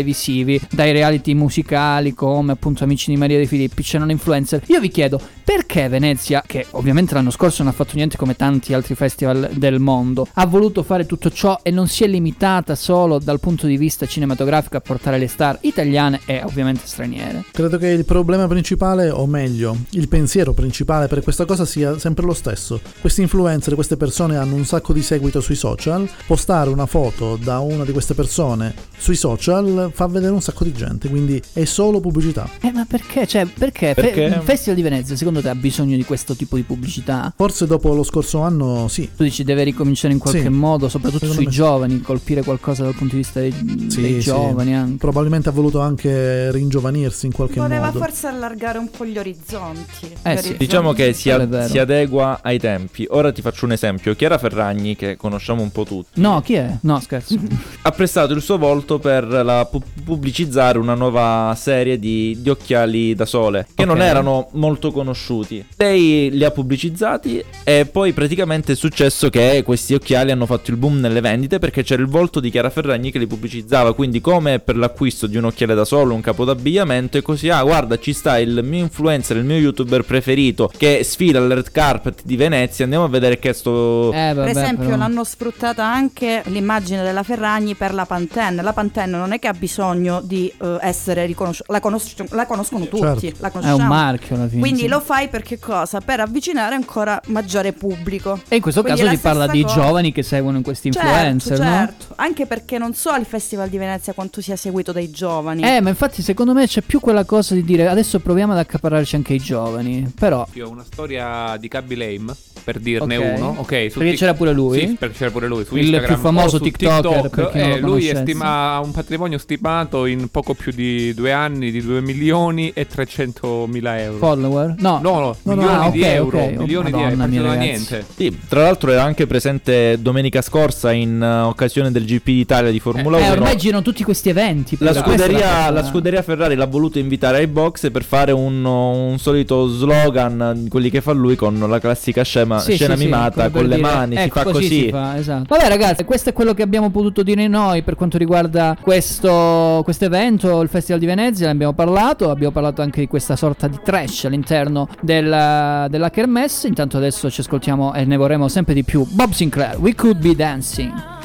dai 0.70 0.92
reality 0.92 1.34
musicali, 1.34 2.14
come 2.14 2.52
appunto 2.52 2.84
Amici 2.84 3.10
di 3.10 3.16
Maria 3.16 3.38
De 3.38 3.46
Filippi, 3.46 3.82
c'erano 3.82 4.10
influencer. 4.10 4.62
Io 4.66 4.80
vi 4.80 4.88
chiedo, 4.88 5.20
perché 5.44 5.88
Venezia, 5.88 6.42
che 6.46 6.66
ovviamente 6.70 7.14
l'anno 7.14 7.30
scorso 7.30 7.62
non 7.62 7.72
ha 7.72 7.74
fatto 7.74 7.92
niente 7.94 8.16
come 8.16 8.36
tanti 8.36 8.74
altri 8.74 8.94
festival 8.94 9.50
del 9.54 9.78
mondo, 9.78 10.26
ha 10.34 10.46
voluto 10.46 10.82
fare 10.82 11.06
tutto 11.06 11.30
ciò 11.30 11.58
e 11.62 11.70
non 11.70 11.88
si 11.88 12.04
è 12.04 12.06
limitata 12.06 12.74
solo 12.74 13.18
dal 13.18 13.40
punto 13.40 13.66
di 13.66 13.76
vista 13.76 14.06
cinematografico 14.06 14.76
a 14.76 14.80
portare 14.80 15.18
le 15.18 15.26
star 15.28 15.58
italiane 15.62 16.20
e 16.26 16.42
ovviamente 16.44 16.82
straniere? 16.84 17.44
Credo 17.50 17.78
che 17.78 17.88
il 17.88 18.04
problema 18.04 18.46
principale, 18.46 19.10
o 19.10 19.26
meglio, 19.26 19.76
il 19.90 20.08
pensiero 20.08 20.52
principale 20.52 21.06
per 21.06 21.22
questa 21.22 21.44
cosa 21.44 21.64
sia 21.64 21.98
sempre 21.98 22.24
lo 22.24 22.34
stesso. 22.34 22.80
Questi 23.00 23.22
influencer, 23.22 23.74
queste 23.74 23.96
persone 23.96 24.36
hanno 24.36 24.54
un 24.54 24.64
sacco 24.64 24.92
di 24.92 25.02
seguito 25.02 25.40
sui 25.40 25.56
social, 25.56 26.08
postare 26.26 26.70
una 26.70 26.86
foto 26.86 27.36
da 27.36 27.58
una 27.60 27.84
di 27.84 27.92
queste 27.92 28.14
persone 28.14 28.74
sui 28.96 29.16
social 29.16 29.87
fa 29.92 30.06
vedere 30.06 30.32
un 30.32 30.40
sacco 30.40 30.64
di 30.64 30.72
gente, 30.72 31.08
quindi 31.08 31.40
è 31.52 31.64
solo 31.64 32.00
pubblicità. 32.00 32.48
Eh, 32.60 32.70
ma 32.72 32.84
perché? 32.88 33.26
Cioè, 33.26 33.46
perché? 33.46 33.94
Fe- 33.94 34.02
Perché? 34.02 34.22
il 34.24 34.40
Festival 34.42 34.76
di 34.76 34.82
Venezia, 34.82 35.16
secondo 35.16 35.40
te, 35.40 35.48
ha 35.48 35.54
bisogno 35.54 35.96
di 35.96 36.04
questo 36.04 36.34
tipo 36.34 36.56
di 36.56 36.62
pubblicità? 36.62 37.32
Forse 37.36 37.66
dopo 37.66 37.94
lo 37.94 38.02
scorso 38.02 38.40
anno 38.40 38.88
sì. 38.88 39.08
Tu 39.16 39.22
dici 39.24 39.44
deve 39.44 39.62
ricominciare 39.64 40.12
in 40.12 40.18
qualche 40.20 40.42
Sì. 40.42 40.48
modo, 40.48 40.88
soprattutto 40.88 41.26
Secondo 41.26 41.42
sui 41.42 41.44
me 41.46 41.50
giovani, 41.52 42.00
colpire 42.00 42.42
qualcosa 42.42 42.84
dal 42.84 42.94
punto 42.94 43.14
di 43.14 43.20
vista 43.22 43.40
dei, 43.40 43.52
Sì, 43.88 44.00
dei 44.00 44.12
sì. 44.14 44.20
giovani 44.20 44.74
anche. 44.74 44.96
Probabilmente 44.98 45.48
ha 45.48 45.52
voluto 45.52 45.80
anche 45.80 46.50
ringiovanirsi 46.52 47.26
in 47.26 47.32
qualche 47.32 47.60
Voleva 47.60 47.86
modo. 47.86 47.98
forse 47.98 48.26
allargare 48.26 48.78
un 48.78 48.90
po' 48.90 49.04
gli 49.04 49.18
orizzonti. 49.18 49.80
Eh 50.02 50.06
sì. 50.12 50.20
orizzonti. 50.24 50.56
Diciamo 50.58 50.92
che 50.92 51.12
si, 51.12 51.28
vero. 51.30 51.66
si 51.68 51.78
adegua 51.78 52.40
ai 52.42 52.58
tempi. 52.58 53.06
Ora 53.10 53.32
ti 53.32 53.42
faccio 53.42 53.64
un 53.64 53.72
esempio. 53.72 54.14
Chiara 54.14 54.38
Ferragni, 54.38 54.96
che 54.96 55.16
conosciamo 55.16 55.62
un 55.62 55.70
po' 55.70 55.84
tutti, 55.84 56.20
No, 56.20 56.40
chi 56.42 56.54
è? 56.54 56.76
No, 56.82 57.00
scherzo. 57.00 57.36
ha 57.82 57.90
prestato 57.90 58.32
il 58.32 58.42
suo 58.42 58.58
volto 58.58 58.98
per 58.98 59.24
la 59.26 59.64
pu- 59.78 60.02
pubblicizzare 60.04 60.78
una 60.78 60.94
nuova 60.94 61.54
serie 61.56 61.98
di, 61.98 62.36
di 62.40 62.50
occhiali 62.50 63.14
da 63.14 63.26
sole 63.26 63.66
che 63.74 63.84
non 63.84 63.96
Ok. 63.98 64.02
erano 64.02 64.48
molto 64.52 64.90
conosciuti. 64.92 65.64
Lei 65.76 66.30
li 66.30 66.44
ha 66.44 66.50
pubblicizzati 66.50 67.44
e 67.64 67.86
poi 67.90 68.12
praticamente 68.12 68.72
è 68.72 68.76
successo 68.76 69.28
che 69.30 69.62
questi 69.64 69.94
occhiali 69.94 70.30
hanno 70.30 70.46
fatto 70.46 70.70
il 70.70 70.76
boom 70.76 70.98
nelle 71.00 71.20
vendite 71.20 71.58
perché 71.58 71.82
c'era 71.82 72.02
il 72.02 72.08
volto 72.08 72.40
di 72.40 72.50
Chiara 72.50 72.70
Ferragni 72.70 73.10
che 73.10 73.18
li 73.18 73.26
pubblicizzava. 73.26 73.94
Quindi, 73.94 74.20
come 74.20 74.58
per 74.58 74.76
l'acquisto 74.76 75.26
di 75.26 75.36
un 75.36 75.44
occhiale 75.44 75.74
da 75.74 75.84
sole, 75.84 76.12
un 76.14 76.20
capo 76.20 76.44
d'abbigliamento, 76.44 77.18
e 77.18 77.22
così, 77.22 77.48
ah, 77.48 77.62
guarda, 77.62 77.98
ci 77.98 78.12
sta 78.12 78.38
il 78.38 78.60
mio 78.62 78.80
influencer, 78.82 79.36
il 79.36 79.44
mio 79.44 79.56
youtuber 79.56 80.02
preferito 80.02 80.70
che 80.76 81.02
sfila 81.04 81.38
al 81.38 81.48
red 81.48 81.70
carpet 81.70 82.20
di 82.24 82.36
Venezia. 82.36 82.84
Andiamo 82.84 83.04
a 83.04 83.08
vedere 83.08 83.38
che 83.38 83.52
sto. 83.52 84.12
Eh, 84.12 84.32
vabbè, 84.34 84.52
Per 84.52 84.62
esempio, 84.62 84.84
però. 84.86 84.96
l'hanno 84.96 85.24
sfruttata 85.24 85.84
anche 85.84 86.42
l'immagine 86.46 87.02
della 87.02 87.22
Ferragni 87.22 87.74
per 87.74 87.94
la 87.94 88.04
Pantene. 88.06 88.62
La 88.62 88.72
Pantene 88.72 89.16
non 89.16 89.32
è 89.32 89.38
che 89.38 89.48
ha 89.48 89.54
bisogno 89.68 90.20
di 90.22 90.52
eh, 90.60 90.78
essere 90.80 91.26
riconosciuta, 91.26 91.70
la, 91.72 91.80
conosci- 91.80 92.24
la 92.30 92.46
conoscono 92.46 92.86
tutti. 92.88 93.26
Certo. 93.28 93.36
la 93.42 93.48
È 93.48 93.50
conosciamo. 93.50 93.76
un 93.76 93.86
marchio 93.86 94.34
alla 94.36 94.48
fine. 94.48 94.60
Quindi 94.60 94.80
sì. 94.82 94.88
lo 94.88 95.00
fa 95.00 95.16
fai 95.18 95.28
per 95.28 95.42
che 95.42 95.58
cosa? 95.58 96.00
Per 96.00 96.20
avvicinare 96.20 96.74
ancora 96.74 97.20
maggiore 97.26 97.72
pubblico. 97.72 98.40
E 98.48 98.56
in 98.56 98.62
questo 98.62 98.82
Quindi 98.82 99.00
caso 99.00 99.12
è 99.12 99.16
si 99.16 99.22
la 99.22 99.28
parla 99.28 99.44
stessa 99.48 99.56
di 99.56 99.62
cosa. 99.62 99.74
giovani 99.86 100.12
che 100.12 100.22
seguono 100.22 100.60
questi 100.62 100.92
Certo, 100.92 101.08
influencer, 101.08 101.58
no? 101.58 101.64
certo. 101.64 102.06
Anche 102.16 102.46
perché 102.46 102.78
non 102.78 102.94
so 102.94 103.10
al 103.10 103.24
Festival 103.26 103.68
di 103.68 103.78
Venezia 103.78 104.12
quanto 104.12 104.40
sia 104.40 104.56
seguito 104.56 104.92
dai 104.92 105.10
giovani. 105.10 105.62
Eh, 105.62 105.80
ma 105.80 105.88
infatti 105.88 106.22
secondo 106.22 106.52
me 106.54 106.66
c'è 106.66 106.82
più 106.82 107.00
quella 107.00 107.24
cosa 107.24 107.54
di 107.54 107.64
dire 107.64 107.88
adesso 107.88 108.20
proviamo 108.20 108.52
ad 108.52 108.58
accaparrarci 108.58 109.16
anche 109.16 109.34
i 109.34 109.38
giovani. 109.38 110.12
Però 110.18 110.46
Io 110.52 110.68
ho 110.68 110.70
una 110.70 110.84
storia 110.84 111.56
di 111.58 111.66
Cabby 111.68 111.96
Lame, 111.96 112.34
per 112.68 112.80
dirne 112.80 113.16
Ok. 113.16 113.32
uno. 113.38 113.54
Ok, 113.60 113.66
su 113.66 113.70
Perché 113.98 113.98
Tik- 114.10 114.18
c'era 114.18 114.34
pure 114.34 114.52
lui? 114.52 114.78
Sì, 114.80 114.96
perché 114.98 115.16
c'era 115.16 115.30
pure 115.30 115.46
lui. 115.48 115.64
Su 115.64 115.74
Il 115.74 115.84
Instagram 115.84 116.12
più 116.12 116.22
famoso 116.22 116.60
TikToker, 116.60 117.20
TikTok, 117.22 117.54
eh, 117.54 117.78
lui 117.80 118.02
stima- 118.14 118.74
ha 118.74 118.80
un 118.80 118.90
patrimonio 118.90 119.38
stimato 119.38 120.04
in 120.04 120.28
poco 120.28 120.52
più 120.52 120.70
di 120.72 121.14
due 121.14 121.32
anni 121.32 121.70
di 121.70 121.80
2 121.80 122.02
milioni 122.02 122.70
e 122.74 122.86
300 122.86 123.66
mila 123.66 123.98
euro. 123.98 124.18
follower? 124.18 124.74
No. 124.80 125.00
No, 125.02 125.18
no, 125.18 125.36
No, 125.44 125.54
no, 125.54 125.62
milioni 125.62 125.86
ah, 125.86 125.90
di 125.90 126.00
ok, 126.02 126.06
euro. 126.06 126.38
Milioni 126.58 126.90
di 126.90 126.92
Madonna 126.98 127.08
euro. 127.24 127.26
mia, 127.28 127.40
Non 127.42 127.56
niente. 127.58 128.04
Sì, 128.14 128.38
tra 128.46 128.60
l'altro 128.62 128.90
era 128.90 129.02
anche 129.02 129.26
presente 129.26 129.96
domenica 130.02 130.42
scorsa 130.42 130.92
in 130.92 131.22
eh, 131.22 131.40
occasione 131.40 131.90
del 131.90 132.04
GP 132.04 132.24
d'Italia 132.26 132.70
di 132.70 132.80
Formula 132.80 133.16
Eh, 133.18 133.22
1. 133.22 133.30
ormai 133.32 133.56
girano 133.56 133.80
tutti 133.82 134.04
questi 134.04 134.28
eventi. 134.28 134.76
La 134.80 134.92
scuderia, 134.92 135.38
cosa- 135.38 135.70
la 135.70 135.84
scuderia 135.84 136.20
Ferrari 136.22 136.54
l'ha 136.54 136.66
voluto 136.66 136.98
invitare 136.98 137.38
ai 137.38 137.46
box 137.46 137.90
per 137.90 138.04
fare 138.04 138.32
un, 138.32 138.62
un 138.62 139.18
solito 139.18 139.68
slogan, 139.68 140.66
quelli 140.68 140.90
che 140.90 141.00
fa 141.00 141.12
lui 141.12 141.34
con 141.34 141.58
la 141.58 141.78
classica 141.80 142.22
scema, 142.22 142.57
Sì, 142.60 142.74
scena 142.74 142.94
sì, 142.94 143.00
sì, 143.00 143.04
mimata 143.06 143.30
come 143.34 143.50
per 143.50 143.60
con 143.60 143.68
le 143.68 143.76
dire, 143.76 143.88
mani, 143.88 144.16
si 144.16 144.22
ecco, 144.22 144.38
fa 144.38 144.44
così. 144.44 144.68
si 144.68 144.88
fa, 144.90 145.16
esatto. 145.16 145.44
Vabbè 145.48 145.68
ragazzi, 145.68 146.04
questo 146.04 146.30
è 146.30 146.32
quello 146.32 146.54
che 146.54 146.62
abbiamo 146.62 146.90
potuto 146.90 147.22
dire 147.22 147.46
noi 147.48 147.82
per 147.82 147.94
quanto 147.94 148.18
riguarda 148.18 148.76
questo 148.80 149.84
evento, 150.00 150.60
il 150.60 150.68
Festival 150.68 151.00
di 151.00 151.06
Venezia, 151.06 151.46
ne 151.46 151.52
abbiamo 151.52 151.72
parlato, 151.72 152.30
abbiamo 152.30 152.52
parlato 152.52 152.82
anche 152.82 153.00
di 153.00 153.06
questa 153.06 153.36
sorta 153.36 153.68
di 153.68 153.78
trash 153.82 154.24
all'interno 154.24 154.88
della, 155.00 155.86
della 155.88 156.10
kermesse, 156.10 156.68
intanto 156.68 156.96
adesso 156.96 157.30
ci 157.30 157.40
ascoltiamo 157.40 157.94
e 157.94 158.04
ne 158.04 158.16
vorremmo 158.16 158.48
sempre 158.48 158.74
di 158.74 158.84
più. 158.84 159.06
Bob 159.08 159.32
Sinclair, 159.32 159.78
We 159.78 159.94
Could 159.94 160.18
Be 160.18 160.34
Dancing. 160.34 161.16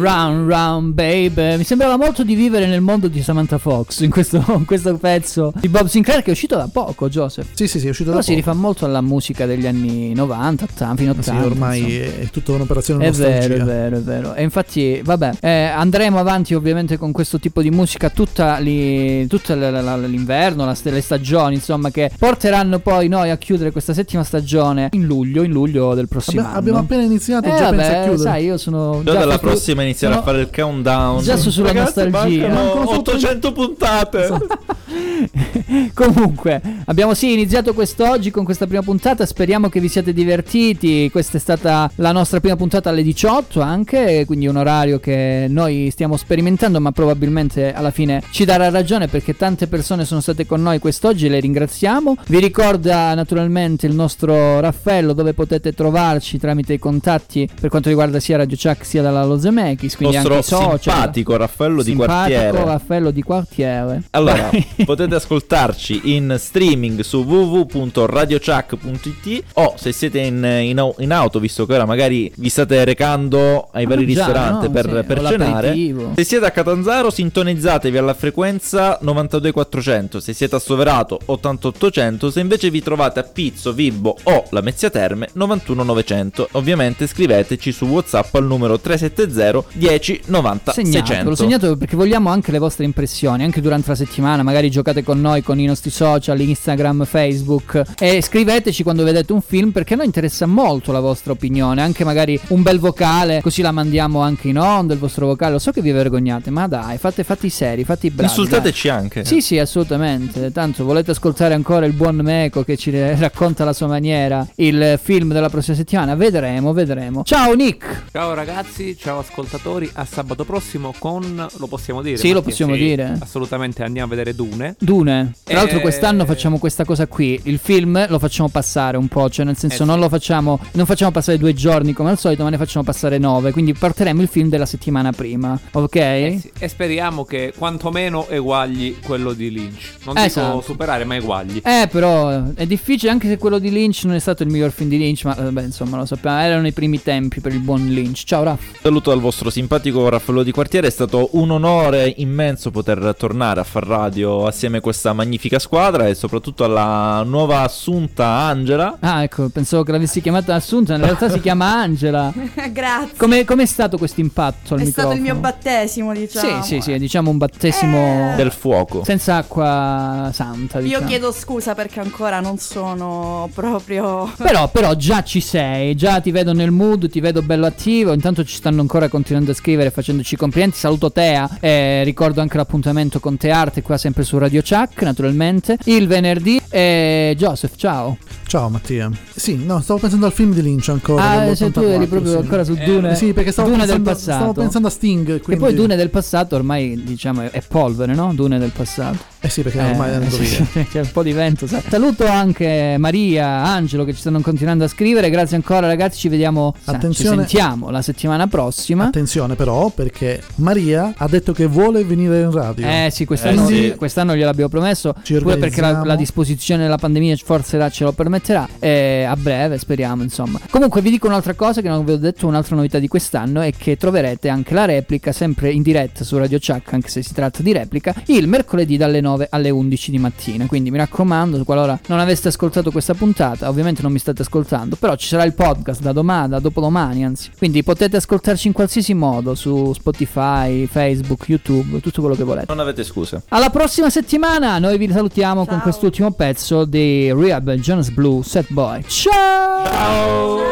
Round 0.00 0.48
Round 0.50 0.92
Baby. 0.94 1.56
Mi 1.56 1.64
sembrava 1.64 1.96
molto 1.96 2.22
di 2.24 2.34
vivere 2.34 2.66
nel 2.66 2.80
mondo 2.80 3.08
di 3.08 3.22
Samantha 3.22 3.58
Fox 3.58 4.00
in 4.00 4.10
questo, 4.10 4.42
in 4.56 4.64
questo 4.64 4.96
pezzo 4.96 5.52
di 5.60 5.68
Bob 5.68 5.86
Sinclair 5.86 6.22
che 6.22 6.28
è 6.28 6.32
uscito 6.32 6.56
da 6.56 6.68
poco, 6.72 7.08
Joseph. 7.08 7.46
Sì, 7.54 7.66
sì, 7.68 7.78
sì, 7.80 7.86
è 7.86 7.90
uscito 7.90 8.10
Però 8.10 8.20
da 8.20 8.24
si 8.24 8.34
poco. 8.34 8.44
rifà 8.46 8.58
molto 8.60 8.84
alla 8.84 9.00
musica 9.00 9.46
degli 9.46 9.66
anni 9.66 10.12
90, 10.14 10.64
80, 10.64 10.96
fino 10.96 11.10
a 11.10 11.14
Sì, 11.22 11.30
80. 11.30 11.46
ormai 11.46 11.78
insomma. 11.80 12.04
è, 12.04 12.18
è 12.20 12.30
tutta 12.30 12.52
un'operazione 12.52 13.04
È 13.04 13.08
nostalgia. 13.08 13.48
vero, 13.48 13.54
è 13.54 13.64
vero, 13.66 13.96
è 13.96 14.00
vero. 14.00 14.34
E 14.34 14.42
infatti, 14.42 15.00
vabbè, 15.04 15.30
eh, 15.40 15.50
andremo 15.64 16.18
avanti 16.18 16.54
ovviamente 16.54 16.96
con 16.96 17.12
questo 17.12 17.38
tipo 17.38 17.62
di 17.62 17.70
musica 17.70 18.10
tutta, 18.10 18.58
li- 18.58 19.26
tutta 19.26 19.54
l'inverno, 19.54 20.64
la- 20.64 20.76
le 20.82 21.00
stagioni, 21.00 21.54
insomma, 21.54 21.90
che 21.90 22.10
porteranno 22.18 22.78
poi 22.78 23.08
noi 23.08 23.30
a 23.30 23.36
chiudere 23.36 23.70
questa 23.72 23.92
settima 23.94 24.22
stagione 24.24 24.88
in 24.92 25.04
luglio, 25.04 25.42
in 25.42 25.50
luglio 25.50 25.94
del 25.94 26.08
prossimo 26.08 26.40
Abbiamo, 26.40 26.48
anno. 26.48 26.58
abbiamo 26.58 26.78
appena 26.78 27.02
iniziato, 27.02 27.46
Eh, 27.46 27.50
già 27.50 27.70
pensi 27.70 27.84
a 27.84 27.86
vabbè, 27.92 28.02
chiudere. 28.08 28.16
sai, 28.30 28.44
io 28.44 28.56
sono 28.56 29.00
Già 29.04 29.12
già 29.12 29.18
dalla 29.18 29.38
prossima 29.38 29.82
iniziare 29.88 30.14
sono- 30.14 30.24
a 30.26 30.30
fare 30.30 30.42
il 30.42 30.50
countdown. 30.54 31.22
Già 31.22 31.36
su- 31.36 31.50
sulla 31.50 31.68
Ragazzi, 31.72 32.00
nostalgia. 32.04 32.48
mancano 32.48 32.64
Mancano 32.64 32.86
solo 32.86 32.98
800 33.00 33.52
puntate. 33.52 34.28
Comunque, 35.94 36.60
abbiamo 36.86 37.14
sì 37.14 37.32
iniziato 37.32 37.74
quest'oggi 37.74 38.30
con 38.30 38.44
questa 38.44 38.66
prima 38.66 38.82
puntata. 38.82 39.26
Speriamo 39.26 39.68
che 39.68 39.80
vi 39.80 39.88
siate 39.88 40.12
divertiti. 40.12 41.08
Questa 41.10 41.36
è 41.36 41.40
stata 41.40 41.90
la 41.96 42.12
nostra 42.12 42.40
prima 42.40 42.56
puntata 42.56 42.90
alle 42.90 43.02
18 43.02 43.60
anche, 43.60 44.24
quindi 44.26 44.46
un 44.46 44.56
orario 44.56 44.98
che 45.00 45.46
noi 45.48 45.88
stiamo 45.90 46.16
sperimentando, 46.16 46.80
ma 46.80 46.92
probabilmente 46.92 47.72
alla 47.72 47.90
fine 47.90 48.22
ci 48.30 48.44
darà 48.44 48.70
ragione 48.70 49.08
perché 49.08 49.36
tante 49.36 49.66
persone 49.66 50.04
sono 50.04 50.20
state 50.20 50.46
con 50.46 50.62
noi 50.62 50.78
quest'oggi 50.78 51.26
e 51.26 51.28
le 51.30 51.40
ringraziamo. 51.40 52.16
Vi 52.26 52.38
ricorda 52.38 53.14
naturalmente 53.14 53.86
il 53.86 53.94
nostro 53.94 54.60
Raffaello 54.60 55.12
dove 55.12 55.34
potete 55.34 55.72
trovarci 55.72 56.38
tramite 56.38 56.74
i 56.74 56.78
contatti 56.78 57.48
per 57.60 57.70
quanto 57.70 57.88
riguarda 57.88 58.20
sia 58.20 58.36
Radio 58.36 58.56
Chuck 58.60 58.84
sia 58.84 59.02
dalla 59.02 59.24
Lozemekis, 59.24 59.77
Il 59.86 59.96
quindi 59.96 60.16
anche 60.16 60.28
nostro 60.28 60.56
social. 60.56 60.80
simpatico 60.80 61.36
Raffaello 61.36 61.82
di 61.82 61.90
Simpatico 61.90 62.38
quartiere. 62.40 62.64
Raffaello 62.64 63.10
di 63.10 63.22
quartiere. 63.22 64.02
Allora, 64.10 64.50
potete 64.84 65.14
ascoltarci 65.14 66.14
in 66.14 66.34
streaming 66.38 67.00
su 67.00 67.22
www.radiochuck.it 67.22 69.44
o 69.54 69.74
se 69.76 69.92
siete 69.92 70.20
in, 70.20 70.42
in 70.44 70.76
in 70.98 71.12
auto, 71.12 71.38
visto 71.38 71.66
che 71.66 71.74
ora 71.74 71.84
magari 71.84 72.30
vi 72.36 72.48
state 72.48 72.84
recando 72.84 73.68
ai 73.72 73.86
vari 73.86 74.02
Ah, 74.02 74.06
già, 74.06 74.12
ristoranti 74.24 74.66
no? 74.66 74.72
per, 74.72 74.86
Sì, 74.86 75.02
per 75.06 75.24
cenare. 75.26 75.74
Se 76.14 76.24
siete 76.24 76.46
a 76.46 76.50
Catanzaro, 76.50 77.10
sintonizzatevi 77.10 77.96
alla 77.96 78.14
frequenza 78.14 78.98
92400. 79.00 80.20
Se 80.20 80.32
siete 80.32 80.56
a 80.56 80.58
Soverato, 80.58 81.18
88800. 81.24 82.30
Se 82.30 82.40
invece 82.40 82.70
vi 82.70 82.82
trovate 82.82 83.20
a 83.20 83.22
Pizzo, 83.22 83.72
Vibbo 83.72 84.16
o 84.22 84.44
la 84.50 84.60
Mezzia 84.60 84.90
Terme, 84.90 85.28
91900. 85.32 86.48
Ovviamente 86.52 87.06
scriveteci 87.06 87.72
su 87.72 87.86
WhatsApp 87.86 88.34
al 88.34 88.46
numero 88.46 88.78
370 88.78 89.67
10 89.72 90.22
90 90.26 90.72
Segnatelo, 90.72 91.06
600. 91.06 91.34
segnatelo 91.36 91.76
perché 91.76 91.96
vogliamo 91.96 92.30
anche 92.30 92.50
le 92.50 92.58
vostre 92.58 92.84
impressioni, 92.84 93.44
anche 93.44 93.60
durante 93.60 93.88
la 93.88 93.94
settimana, 93.94 94.42
magari 94.42 94.70
giocate 94.70 95.02
con 95.02 95.20
noi 95.20 95.42
con 95.42 95.58
i 95.58 95.64
nostri 95.64 95.90
social, 95.90 96.40
Instagram, 96.40 97.04
Facebook 97.04 97.82
e 97.98 98.22
scriveteci 98.22 98.82
quando 98.82 99.04
vedete 99.04 99.32
un 99.32 99.40
film 99.40 99.70
perché 99.70 99.94
a 99.94 99.96
noi 99.98 100.06
interessa 100.06 100.46
molto 100.46 100.92
la 100.92 101.00
vostra 101.00 101.32
opinione, 101.32 101.82
anche 101.82 102.04
magari 102.04 102.38
un 102.48 102.62
bel 102.62 102.78
vocale, 102.78 103.40
così 103.42 103.62
la 103.62 103.72
mandiamo 103.72 104.20
anche 104.20 104.48
in 104.48 104.58
onda 104.58 104.92
il 104.92 104.98
vostro 104.98 105.26
vocale. 105.26 105.52
Lo 105.52 105.58
so 105.58 105.70
che 105.70 105.80
vi 105.80 105.90
vergognate, 105.90 106.50
ma 106.50 106.66
dai, 106.66 106.98
fate 106.98 107.24
fate 107.24 107.46
i 107.46 107.50
seri, 107.50 107.84
fate 107.84 108.06
i 108.06 108.10
bravi. 108.10 108.30
Insultateci 108.30 108.88
anche. 108.88 109.22
dai. 109.22 109.32
Sì, 109.32 109.40
sì, 109.40 109.58
assolutamente. 109.58 110.52
Tanto 110.52 110.84
volete 110.84 111.10
ascoltare 111.12 111.54
ancora 111.54 111.86
il 111.86 111.92
buon 111.92 112.16
Meco 112.16 112.62
che 112.64 112.76
ci 112.76 112.90
racconta 112.90 113.62
alla 113.62 113.72
sua 113.72 113.86
maniera 113.86 114.46
il 114.56 114.98
film 115.02 115.32
della 115.32 115.48
prossima 115.48 115.76
settimana? 115.76 116.14
Vedremo, 116.14 116.72
vedremo. 116.72 117.22
Ciao 117.24 117.54
Nick. 117.54 118.04
Ciao 118.12 118.34
ragazzi, 118.34 118.96
ciao 118.98 119.18
ascoltatori, 119.20 119.57
a 119.94 120.04
sabato 120.04 120.44
prossimo 120.44 120.94
con, 120.98 121.46
lo 121.56 121.66
possiamo 121.66 122.00
dire? 122.00 122.16
Sì, 122.16 122.28
lo 122.28 122.34
Mattia? 122.36 122.50
possiamo 122.50 122.74
dire. 122.76 123.16
Assolutamente 123.20 123.82
andiamo 123.82 124.06
a 124.06 124.10
vedere 124.16 124.34
Dune. 124.34 124.76
Dune. 124.78 125.34
Tra 125.42 125.56
l'altro 125.56 125.78
Eh, 125.78 125.80
quest'anno 125.80 126.24
facciamo 126.24 126.58
questa 126.58 126.84
cosa 126.84 127.06
qui. 127.06 127.38
Il 127.44 127.58
film 127.58 128.06
lo 128.08 128.18
facciamo 128.18 128.48
passare 128.48 128.96
un 128.96 129.08
po', 129.08 129.28
cioè 129.28 129.44
nel 129.44 129.56
senso 129.56 129.82
Eh, 129.82 129.86
non 129.86 129.96
sì. 129.96 130.00
lo 130.02 130.08
facciamo 130.08 130.58
non 130.72 130.86
facciamo 130.86 131.10
passare 131.10 131.38
due 131.38 131.54
giorni 131.54 131.92
come 131.92 132.10
al 132.10 132.18
solito, 132.18 132.44
ma 132.44 132.50
ne 132.50 132.56
facciamo 132.56 132.84
passare 132.84 133.18
nove, 133.18 133.50
quindi 133.52 133.72
porteremo 133.74 134.22
il 134.22 134.28
film 134.28 134.48
della 134.48 134.66
settimana 134.66 135.12
prima, 135.12 135.58
ok? 135.72 135.94
Eh 135.96 136.38
sì, 136.40 136.50
E 136.58 136.68
speriamo 136.68 137.24
che 137.24 137.52
quantomeno 137.56 138.26
eguagli 138.28 138.96
quello 139.04 139.32
di 139.32 139.50
Lynch. 139.50 139.96
Non 140.04 140.14
dico 140.14 140.26
Esatto. 140.26 140.60
superare, 140.60 141.04
ma 141.04 141.16
eguagli. 141.16 141.60
Eh, 141.64 141.88
però 141.90 142.52
è 142.54 142.66
difficile 142.66 143.10
anche 143.10 143.26
se 143.28 143.38
quello 143.38 143.58
di 143.58 143.70
Lynch 143.70 144.04
non 144.04 144.14
è 144.14 144.18
stato 144.20 144.42
il 144.44 144.50
miglior 144.50 144.70
film 144.70 144.88
di 144.88 144.98
Lynch, 144.98 145.24
ma 145.24 145.34
vabbè, 145.34 145.62
insomma, 145.62 145.96
lo 145.96 146.06
sappiamo, 146.06 146.38
erano 146.40 146.66
i 146.66 146.72
primi 146.72 147.02
tempi 147.02 147.40
per 147.40 147.52
il 147.52 147.60
buon 147.60 147.86
Lynch. 147.88 148.22
Ciao 148.24 148.42
Raff. 148.44 148.60
Saluto 148.82 149.10
al 149.10 149.20
vostro 149.20 149.47
simpatico 149.50 150.08
Raffaello 150.08 150.42
di 150.42 150.50
quartiere, 150.50 150.86
è 150.86 150.90
stato 150.90 151.30
un 151.32 151.50
onore 151.50 152.12
immenso 152.18 152.70
poter 152.70 153.14
tornare 153.18 153.60
a 153.60 153.64
far 153.64 153.86
radio 153.86 154.46
assieme 154.46 154.78
a 154.78 154.80
questa 154.80 155.12
magnifica 155.12 155.58
squadra 155.58 156.06
e 156.08 156.14
soprattutto 156.14 156.64
alla 156.64 157.22
nuova 157.24 157.60
assunta 157.62 158.26
Angela. 158.26 158.96
Ah, 159.00 159.22
ecco, 159.22 159.48
pensavo 159.48 159.82
che 159.82 159.92
l'avessi 159.92 160.20
chiamata 160.20 160.54
Assunta, 160.54 160.94
in 160.94 161.02
realtà 161.02 161.28
si 161.30 161.40
chiama 161.40 161.72
Angela. 161.80 162.32
Grazie. 162.72 163.16
Come 163.16 163.62
è 163.62 163.66
stato 163.66 163.96
questo 163.98 164.20
impatto 164.20 164.74
al 164.74 164.80
È 164.80 164.84
microfono? 164.84 164.90
stato 164.90 165.12
il 165.14 165.20
mio 165.20 165.34
battesimo, 165.36 166.12
diciamo. 166.12 166.62
Sì, 166.62 166.74
sì, 166.74 166.80
sì, 166.80 166.98
diciamo 166.98 167.30
un 167.30 167.38
battesimo 167.38 168.34
Del 168.36 168.50
fuoco. 168.50 169.04
senza 169.04 169.36
acqua 169.36 170.30
santa, 170.32 170.78
Io 170.78 170.84
diciamo. 170.84 171.06
chiedo 171.06 171.32
scusa 171.32 171.74
perché 171.74 172.00
ancora 172.00 172.40
non 172.40 172.58
sono 172.58 173.48
proprio. 173.54 174.32
Però, 174.36 174.68
però 174.68 174.94
già 174.94 175.22
ci 175.22 175.40
sei, 175.40 175.94
già 175.94 176.20
ti 176.20 176.30
vedo 176.30 176.52
nel 176.52 176.70
mood, 176.70 177.08
ti 177.08 177.20
vedo 177.20 177.42
bello 177.42 177.66
attivo. 177.66 178.12
Intanto 178.12 178.44
ci 178.44 178.54
stanno 178.56 178.80
ancora 178.80 179.08
continuando 179.08 179.37
a 179.46 179.54
scrivere 179.54 179.90
facendoci 179.90 180.36
complimenti. 180.36 180.76
Saluto 180.76 181.10
Tea 181.12 181.58
e 181.60 182.02
ricordo 182.04 182.40
anche 182.40 182.56
l'appuntamento 182.56 183.20
con 183.20 183.36
Tearte 183.36 183.82
qua 183.82 183.96
sempre 183.96 184.24
su 184.24 184.38
Radio 184.38 184.60
Chuck, 184.62 185.02
naturalmente. 185.02 185.78
Il 185.84 186.06
venerdì. 186.06 186.60
E 186.68 187.34
Joseph, 187.36 187.76
ciao. 187.76 188.16
Ciao 188.46 188.68
Mattia. 188.70 189.10
Sì, 189.34 189.62
no, 189.62 189.80
stavo 189.80 189.98
pensando 190.00 190.24
al 190.26 190.32
film 190.32 190.52
di 190.54 190.62
Lynch 190.62 190.88
ancora. 190.88 191.22
Ah, 191.22 191.38
dell'84, 191.44 191.54
se 191.54 191.70
tu 191.70 191.80
eri 191.80 192.06
proprio 192.06 192.30
sì. 192.32 192.36
ancora 192.38 192.64
su 192.64 192.72
Eh, 192.78 192.84
Dune. 192.84 193.14
Sì, 193.14 193.32
perché 193.34 193.52
stavo, 193.52 193.68
Dune 193.68 193.80
pensando, 193.80 194.04
del 194.04 194.14
passato. 194.14 194.36
stavo 194.38 194.52
pensando 194.54 194.88
a 194.88 194.90
Sting. 194.90 195.40
Quindi... 195.40 195.62
poi 195.62 195.74
Dune 195.74 195.96
del 195.96 196.10
passato 196.10 196.56
ormai 196.56 197.02
diciamo 197.04 197.42
è, 197.50 197.62
polvere, 197.68 198.14
no? 198.14 198.32
Dune 198.34 198.58
del 198.58 198.70
passato. 198.70 199.18
Eh 199.40 199.50
sì, 199.50 199.62
perché 199.62 199.78
ormai 199.80 200.10
è 200.10 200.14
andato 200.14 200.34
sì, 200.36 200.42
via. 200.42 200.66
sì, 200.72 200.86
c'è 200.90 201.00
un 201.00 201.10
po' 201.12 201.22
di 201.22 201.32
vento. 201.32 201.66
sa. 201.66 201.82
Saluto 201.86 202.26
anche 202.26 202.96
Maria, 202.98 203.64
Angelo 203.64 204.04
che 204.04 204.14
ci 204.14 204.20
stanno 204.20 204.40
continuando 204.40 204.84
a 204.84 204.88
scrivere. 204.88 205.28
Grazie 205.28 205.56
ancora 205.56 205.86
ragazzi, 205.86 206.18
ci 206.18 206.28
vediamo, 206.28 206.74
sa, 206.82 206.92
ci 206.92 206.96
Attenzione. 206.96 207.36
sentiamo 207.36 207.90
la 207.90 208.00
settimana 208.02 208.46
prossima. 208.46 209.04
attenzione 209.04 209.27
però 209.56 209.90
perché 209.90 210.42
Maria 210.56 211.12
ha 211.16 211.28
detto 211.28 211.52
che 211.52 211.66
vuole 211.66 212.02
venire 212.04 212.40
in 212.40 212.50
radio. 212.50 212.86
Eh 212.86 213.10
sì, 213.12 213.24
quest'anno, 213.24 213.64
Quindi 213.64 213.94
quest'anno 213.96 214.34
gliel'abbiamo 214.34 214.68
promesso, 214.70 215.14
pure 215.40 215.56
perché 215.58 215.80
la, 215.80 216.02
la 216.04 216.16
disposizione 216.16 216.82
della 216.82 216.96
pandemia 216.96 217.36
forse 217.36 217.76
la- 217.76 217.90
ce 217.90 218.04
lo 218.04 218.12
permetterà, 218.12 218.66
e 218.78 219.24
a 219.24 219.36
breve 219.36 219.78
speriamo 219.78 220.22
insomma. 220.22 220.58
Comunque 220.70 221.00
vi 221.02 221.10
dico 221.10 221.26
un'altra 221.26 221.54
cosa 221.54 221.80
che 221.80 221.88
non 221.88 222.04
vi 222.04 222.12
ho 222.12 222.16
detto, 222.16 222.46
un'altra 222.46 222.74
novità 222.76 222.98
di 222.98 223.08
quest'anno 223.08 223.60
è 223.60 223.72
che 223.76 223.96
troverete 223.96 224.48
anche 224.48 224.74
la 224.74 224.84
replica 224.86 225.32
sempre 225.32 225.70
in 225.70 225.82
diretta 225.82 226.24
su 226.24 226.36
Radio 226.38 226.58
Chuck, 226.58 226.92
anche 226.92 227.08
se 227.08 227.22
si 227.22 227.34
tratta 227.34 227.62
di 227.62 227.72
replica, 227.72 228.14
il 228.26 228.48
mercoledì 228.48 228.96
dalle 228.96 229.20
9 229.20 229.48
alle 229.50 229.70
11 229.70 230.10
di 230.10 230.18
mattina. 230.18 230.66
Quindi 230.66 230.90
mi 230.90 230.98
raccomando, 230.98 231.62
qualora 231.64 231.98
non 232.06 232.18
aveste 232.18 232.48
ascoltato 232.48 232.90
questa 232.90 233.14
puntata, 233.14 233.68
ovviamente 233.68 234.02
non 234.02 234.12
mi 234.12 234.18
state 234.18 234.42
ascoltando, 234.42 234.96
però 234.96 235.14
ci 235.16 235.26
sarà 235.28 235.44
il 235.44 235.52
podcast 235.54 236.00
da 236.00 236.12
domani, 236.12 236.48
da 236.48 236.58
dopodomani 236.60 237.24
anzi. 237.24 237.50
Quindi 237.56 237.82
potete 237.82 238.16
ascoltarci 238.16 238.66
in 238.68 238.72
qualsiasi 238.72 239.14
modo 239.18 239.54
su 239.54 239.92
Spotify, 239.92 240.86
Facebook, 240.86 241.48
YouTube, 241.48 242.00
tutto 242.00 242.20
quello 242.20 242.36
che 242.36 242.44
volete. 242.44 242.66
Non 242.68 242.80
avete 242.80 243.04
scuse. 243.04 243.42
Alla 243.48 243.70
prossima 243.70 244.08
settimana, 244.08 244.78
noi 244.78 244.96
vi 244.96 245.10
salutiamo 245.10 245.66
con 245.66 245.80
quest'ultimo 245.80 246.30
pezzo 246.32 246.84
di 246.84 247.32
Rehab 247.32 247.72
Jonas 247.74 248.10
Blue 248.10 248.42
Set 248.42 248.72
Boy. 248.72 249.02
Ciao! 249.06 250.66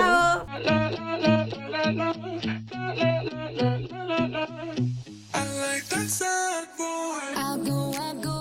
I'll 6.19 6.79
go, 6.79 7.03
I'll 7.37 7.59
go, 7.59 7.93
I'll 7.99 8.21
go 8.23 8.36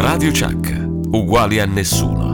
Radio 0.00 0.30
Chuck, 0.30 0.72
uguali 1.10 1.58
a 1.58 1.66
nessuno. 1.66 2.27